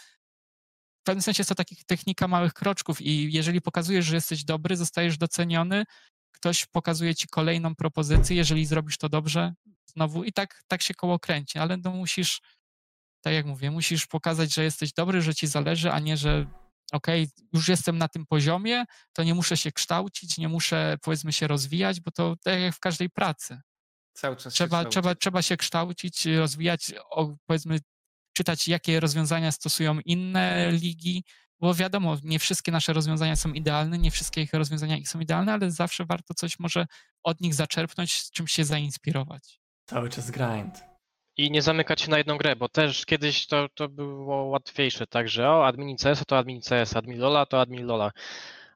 [1.02, 4.78] w pewnym sensie jest to takich technika małych kroczków i jeżeli pokazujesz, że jesteś dobry,
[4.78, 5.84] zostajesz doceniony,
[6.32, 9.54] ktoś pokazuje ci kolejną propozycję, jeżeli zrobisz to dobrze,
[9.86, 12.42] znowu i tak, tak się koło kręci, ale no musisz,
[13.22, 16.46] tak jak mówię, musisz pokazać, że jesteś dobry, że ci zależy, a nie, że
[16.92, 17.08] ok,
[17.54, 22.02] już jestem na tym poziomie, to nie muszę się kształcić, nie muszę powiedzmy się rozwijać,
[22.02, 23.62] bo to tak jak w każdej pracy.
[24.14, 27.80] Cały czas Trzeba, się trzeba, trzeba się kształcić, rozwijać, o, powiedzmy,
[28.34, 31.24] czytać, jakie rozwiązania stosują inne ligi,
[31.60, 35.72] bo wiadomo, nie wszystkie nasze rozwiązania są idealne, nie wszystkie ich rozwiązania są idealne, ale
[35.72, 36.86] zawsze warto coś może
[37.24, 39.60] od nich zaczerpnąć, z czymś się zainspirować.
[39.86, 40.89] Cały czas grind.
[41.40, 45.50] I nie zamykać się na jedną grę, bo też kiedyś to, to było łatwiejsze, także
[45.50, 48.12] o, admin CS to admin CS, admin Lola to admin Lola.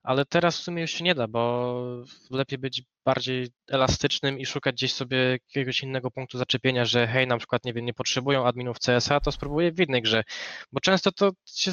[0.03, 4.75] Ale teraz w sumie już się nie da, bo lepiej być bardziej elastycznym i szukać
[4.75, 8.77] gdzieś sobie jakiegoś innego punktu zaczepienia, że hej, na przykład, nie wiem, nie potrzebują adminów
[8.79, 10.23] CSA, to spróbuję w innej grze.
[10.71, 11.71] Bo często to się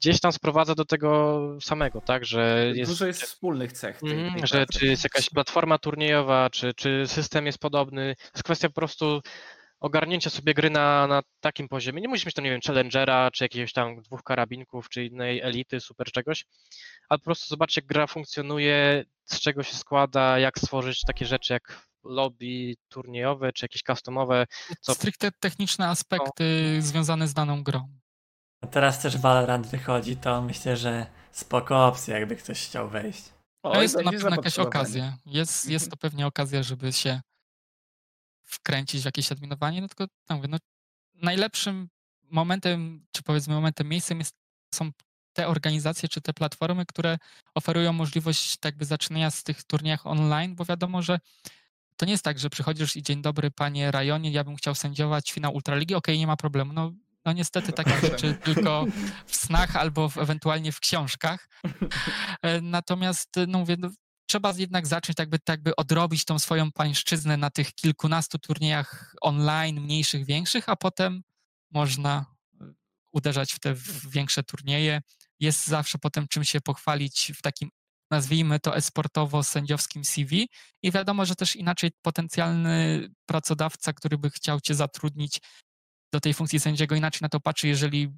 [0.00, 2.90] gdzieś tam sprowadza do tego samego, tak, że jest...
[2.90, 4.02] Dużo jest wspólnych cech.
[4.02, 8.14] Mm, tej że czy jest jakaś platforma turniejowa, czy, czy system jest podobny.
[8.18, 9.22] To jest kwestia po prostu
[9.80, 12.00] ogarnięcia sobie gry na, na takim poziomie.
[12.00, 15.80] Nie musisz mieć to, nie wiem, challengera, czy jakiegoś tam dwóch karabinków, czy innej elity,
[15.80, 16.44] super czegoś,
[17.08, 21.52] ale po prostu zobaczyć, jak gra funkcjonuje, z czego się składa, jak stworzyć takie rzeczy
[21.52, 24.46] jak lobby turniejowe, czy jakieś customowe.
[24.80, 24.94] Co...
[24.94, 26.82] Stricte techniczne aspekty no.
[26.82, 27.88] związane z daną grą.
[28.60, 33.24] A teraz też Valorant wychodzi, to myślę, że spoko opcja, jakby ktoś chciał wejść.
[33.62, 35.16] O, jest to na pewno jakaś okazja.
[35.26, 37.20] Jest, jest to pewnie okazja, żeby się
[38.54, 40.58] wkręcić w jakieś adminowanie, no tylko no mówię, no,
[41.14, 41.88] najlepszym
[42.30, 44.36] momentem, czy powiedzmy momentem, miejscem jest,
[44.74, 44.90] są
[45.32, 47.18] te organizacje, czy te platformy, które
[47.54, 51.18] oferują możliwość tak by zaczynania z tych turniejach online, bo wiadomo, że
[51.96, 55.32] to nie jest tak, że przychodzisz i dzień dobry panie Rajonie, ja bym chciał sędziować
[55.32, 56.72] finał Ultraligi, okej, okay, nie ma problemu.
[56.72, 56.92] No,
[57.24, 58.86] no niestety takie rzeczy tylko
[59.26, 61.48] w snach albo w, ewentualnie w książkach.
[62.42, 63.90] E, natomiast, no mówię, no,
[64.26, 69.14] trzeba jednak zacząć tak by, tak by odrobić tą swoją pańszczyznę na tych kilkunastu turniejach
[69.20, 71.22] online, mniejszych, większych, a potem
[71.70, 72.26] można
[72.62, 72.64] y,
[73.12, 73.74] uderzać w te
[74.08, 75.02] większe turnieje.
[75.40, 77.70] Jest zawsze potem czym się pochwalić w takim,
[78.10, 80.48] nazwijmy to esportowo-sędziowskim CV
[80.82, 85.40] i wiadomo, że też inaczej potencjalny pracodawca, który by chciał cię zatrudnić
[86.12, 88.08] do tej funkcji sędziego, inaczej na to patrzy, jeżeli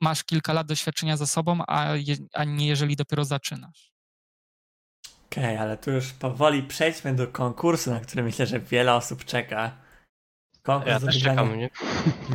[0.00, 3.95] masz kilka lat doświadczenia za sobą, a, je, a nie jeżeli dopiero zaczynasz.
[5.36, 9.24] Okej, okay, ale tu już powoli przejdźmy do konkursu, na który myślę, że wiele osób
[9.24, 9.76] czeka.
[10.62, 11.70] Konkurs ja do też czekam, nie?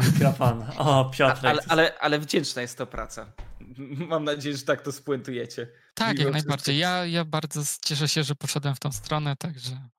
[0.05, 0.65] Mikrofon.
[0.77, 1.47] O, Piotr.
[1.47, 3.31] Ale, ale, ale wdzięczna jest to praca.
[4.09, 5.67] Mam nadzieję, że tak to spuentujecie.
[5.93, 6.77] Tak, jak najbardziej.
[6.77, 9.89] Ja, ja bardzo cieszę się, że poszedłem w tą stronę, także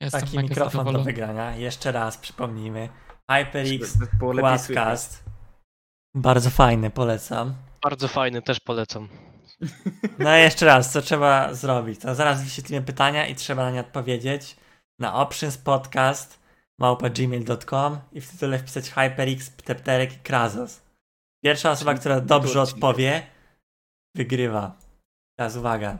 [0.00, 1.56] jestem Taki mikrofon do wygrania.
[1.56, 2.88] Jeszcze raz przypomnijmy.
[3.30, 5.24] HyperX Quadcast.
[6.14, 7.54] Bardzo fajny, polecam.
[7.82, 9.08] Bardzo fajny, też polecam.
[10.18, 12.00] No i jeszcze raz, co trzeba zrobić?
[12.00, 14.56] To zaraz wyświetlimy pytania i trzeba na nie odpowiedzieć
[14.98, 16.38] na options podcast
[16.78, 20.80] małpa.gmail.com i w tytule wpisać HyperX, Ptepterek i Krazos.
[21.44, 23.26] Pierwsza osoba, która dobrze odpowie,
[24.14, 24.76] wygrywa.
[25.38, 25.98] Teraz uwaga.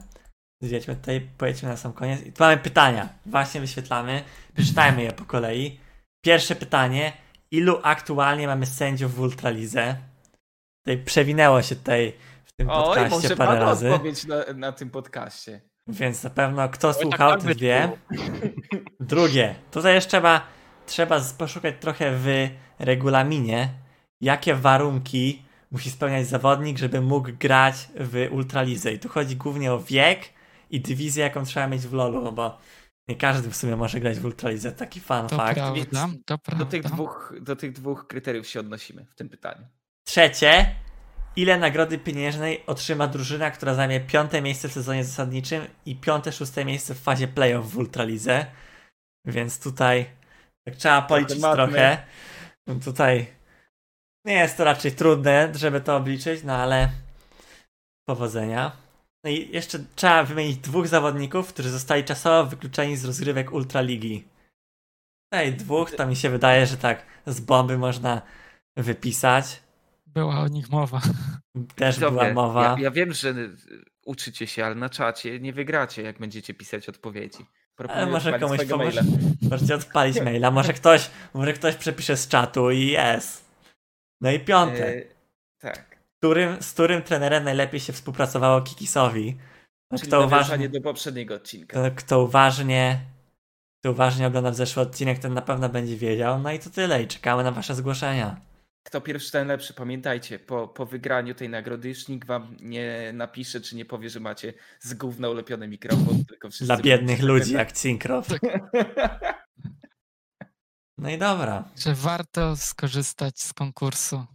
[0.62, 2.26] Zjedźmy tutaj, pojedźmy na sam koniec.
[2.26, 3.08] I tu mamy pytania.
[3.26, 4.24] Właśnie wyświetlamy.
[4.54, 5.80] Przeczytajmy je po kolei.
[6.24, 7.12] Pierwsze pytanie.
[7.50, 9.96] Ilu aktualnie mamy sędziów w Ultralize?
[10.84, 12.12] Tutaj przewinęło się tutaj
[12.58, 13.92] tym Oj, podcaście może parę razy.
[13.92, 15.60] odpowiedź na, na tym podcaście.
[15.88, 17.92] Więc na pewno kto tak słuchał, tak ten wie.
[19.00, 20.46] Drugie, tutaj jeszcze trzeba,
[20.86, 23.68] trzeba poszukać trochę w regulaminie,
[24.20, 28.92] jakie warunki musi spełniać zawodnik, żeby mógł grać w Ultralizę.
[28.92, 30.20] I tu chodzi głównie o wiek
[30.70, 32.58] i dywizję, jaką trzeba mieć w LoLu, bo
[33.08, 35.54] nie każdy w sumie może grać w Ultralizę, taki fun to fact.
[35.54, 36.64] Prawda, to prawda.
[36.64, 39.66] Do tych, dwóch, do tych dwóch kryteriów się odnosimy w tym pytaniu.
[40.04, 40.74] Trzecie,
[41.36, 46.65] ile nagrody pieniężnej otrzyma drużyna, która zajmie piąte miejsce w sezonie zasadniczym i piąte, szóste
[46.65, 48.47] miejsce w fazie playoff w Ultralize.
[49.26, 50.07] Więc tutaj
[50.65, 52.07] tak trzeba policzyć trochę.
[52.84, 53.26] Tutaj
[54.26, 56.90] nie jest to raczej trudne, żeby to obliczyć, no ale
[58.08, 58.73] powodzenia.
[59.24, 64.28] No i jeszcze trzeba wymienić dwóch zawodników, którzy zostali czasowo wykluczeni z rozgrywek Ultraligi.
[65.32, 68.23] No i dwóch, to mi się wydaje, że tak z bomby można
[68.76, 69.62] wypisać.
[70.18, 71.00] Była o nich mowa.
[71.74, 72.64] Też była mowa.
[72.64, 73.34] Ja, ja, wiem, że
[74.06, 77.47] uczycie się, ale na czacie nie wygracie, jak będziecie pisać odpowiedzi.
[77.88, 78.94] ale może komuś pomóc.
[79.50, 80.50] Możecie odpalić maila.
[80.50, 83.44] Może ktoś, może ktoś przepisze z czatu i jest.
[84.20, 84.94] No i piąte.
[84.94, 85.08] Yy,
[85.58, 85.98] tak.
[86.18, 89.36] Którym, z którym trenerem najlepiej się współpracowało Kikisowi?
[89.90, 91.90] No, Czyli kto uważnie do poprzedniego odcinka.
[91.90, 93.00] Kto uważnie,
[93.80, 96.38] kto uważnie ogląda zeszły odcinek, ten na pewno będzie wiedział.
[96.38, 97.02] No i to tyle.
[97.02, 98.47] I czekamy na wasze zgłoszenia.
[98.89, 99.75] Kto pierwszy, ten lepszy.
[99.75, 104.20] Pamiętajcie, po, po wygraniu tej nagrody już nikt wam nie napisze, czy nie powie, że
[104.20, 106.67] macie z gówna ulepiony mikrofon, tylko wszyscy...
[106.67, 108.28] Dla biednych ludzi jak Cinkrow.
[110.99, 111.65] No i dobra.
[111.76, 114.26] Że warto skorzystać z konkursu.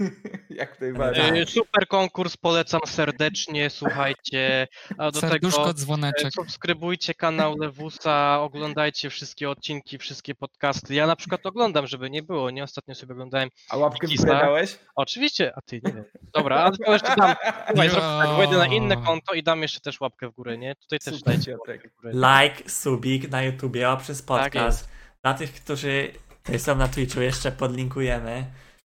[0.50, 1.24] Jak najbardziej.
[1.24, 1.36] Tak.
[1.36, 4.68] Y, Super konkurs, polecam serdecznie, słuchajcie.
[4.98, 6.26] A do Serduszko, tego dzwoneczek.
[6.26, 10.94] e, subskrybujcie kanał Lewusa, oglądajcie wszystkie odcinki, wszystkie podcasty.
[10.94, 12.64] Ja na przykład oglądam, żeby nie było, nie?
[12.64, 13.48] Ostatnio sobie oglądałem.
[13.70, 14.24] A łapkę w Kisa.
[14.26, 14.78] górę dałeś?
[14.96, 16.04] Oczywiście, a ty nie wiem.
[16.34, 17.34] Dobra, ale to jeszcze dam.
[17.68, 20.74] Słuchaj, tak, wejdę na inne konto i dam jeszcze też łapkę w górę, nie?
[20.74, 22.12] Tutaj też Super, dajcie łapkę w górę.
[22.12, 24.88] Like, subik na YouTubie, o przez Tak podcast.
[25.22, 26.12] Dla tych, którzy
[26.58, 28.44] są na Twitchu, jeszcze podlinkujemy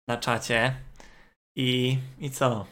[0.07, 0.75] na czacie.
[1.56, 2.65] I, I co?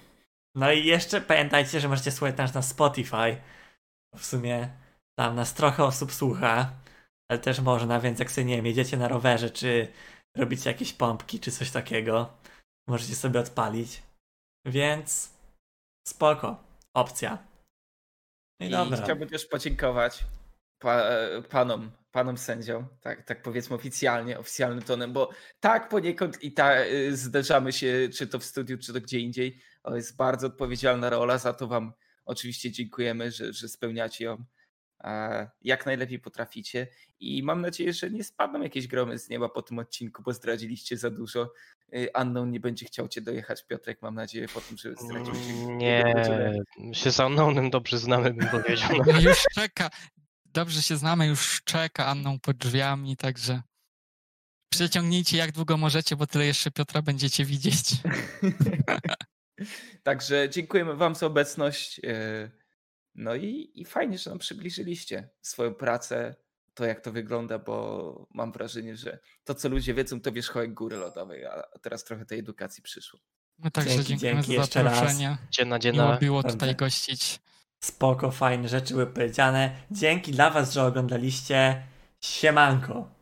[0.56, 3.42] No i jeszcze pamiętajcie, że możecie słuchać nas na Spotify.
[4.16, 4.70] W sumie
[5.20, 6.72] tam nas trochę osób słucha,
[7.32, 9.88] ale też można, więc jak sobie nie wiem, jedziecie na rowerze, czy
[10.38, 12.34] robicie jakieś pompki, czy coś takiego,
[12.88, 14.04] możecie sobie odpalić.
[14.66, 15.34] Więc
[16.08, 16.64] spoko.
[16.94, 17.38] Opcja.
[18.60, 19.04] No i, I dobra.
[19.04, 20.26] chciałbym też podziękować
[20.82, 26.52] pa, e, panom, panom sędziom, tak, tak powiedzmy oficjalnie, oficjalnym tonem, bo tak poniekąd i
[26.52, 29.58] tak zderzamy się, czy to w studiu, czy to gdzie indziej.
[29.84, 31.94] To jest bardzo odpowiedzialna rola, za to wam
[32.26, 34.46] oczywiście dziękujemy, że, że spełniacie ją
[35.62, 36.88] jak najlepiej potraficie
[37.20, 40.98] i mam nadzieję, że nie spadną jakieś gromy z nieba po tym odcinku, bo zdradziliście
[40.98, 41.54] za dużo.
[41.96, 45.54] Y, Anną nie będzie chciał cię dojechać, Piotrek, mam nadzieję po tym, że zdradziliście.
[45.54, 46.04] Mm, Nie,
[46.94, 48.90] się z Unknownem dobrze znamy, bym powiedział.
[49.08, 49.90] No już czeka.
[50.54, 53.62] Dobrze się znamy, już czeka Anną pod drzwiami, także
[54.70, 57.84] przeciągnijcie jak długo możecie, bo tyle jeszcze Piotra będziecie widzieć.
[60.04, 62.02] Także dziękujemy Wam za obecność.
[62.04, 62.52] e,
[63.16, 66.36] No i, i fajnie, że nam przybliżyliście swoją pracę,
[66.74, 70.98] to jak to wygląda, bo mam wrażenie, że to, co ludzie wiedzą, to wierzchołek góry
[70.98, 73.20] lodowej, a teraz trochę tej edukacji przyszło.
[73.58, 74.96] My także Dzięki, dziękujemy dzięki za jeszcze raz.
[74.96, 75.38] zaproszenie.
[75.52, 77.40] Dziena, Miło było tutaj gościć.
[77.84, 79.72] Spoko, fajne rzeczy były powiedziane.
[79.92, 81.84] Dzięki dla Was, że oglądaliście.
[82.22, 83.21] Siemanko.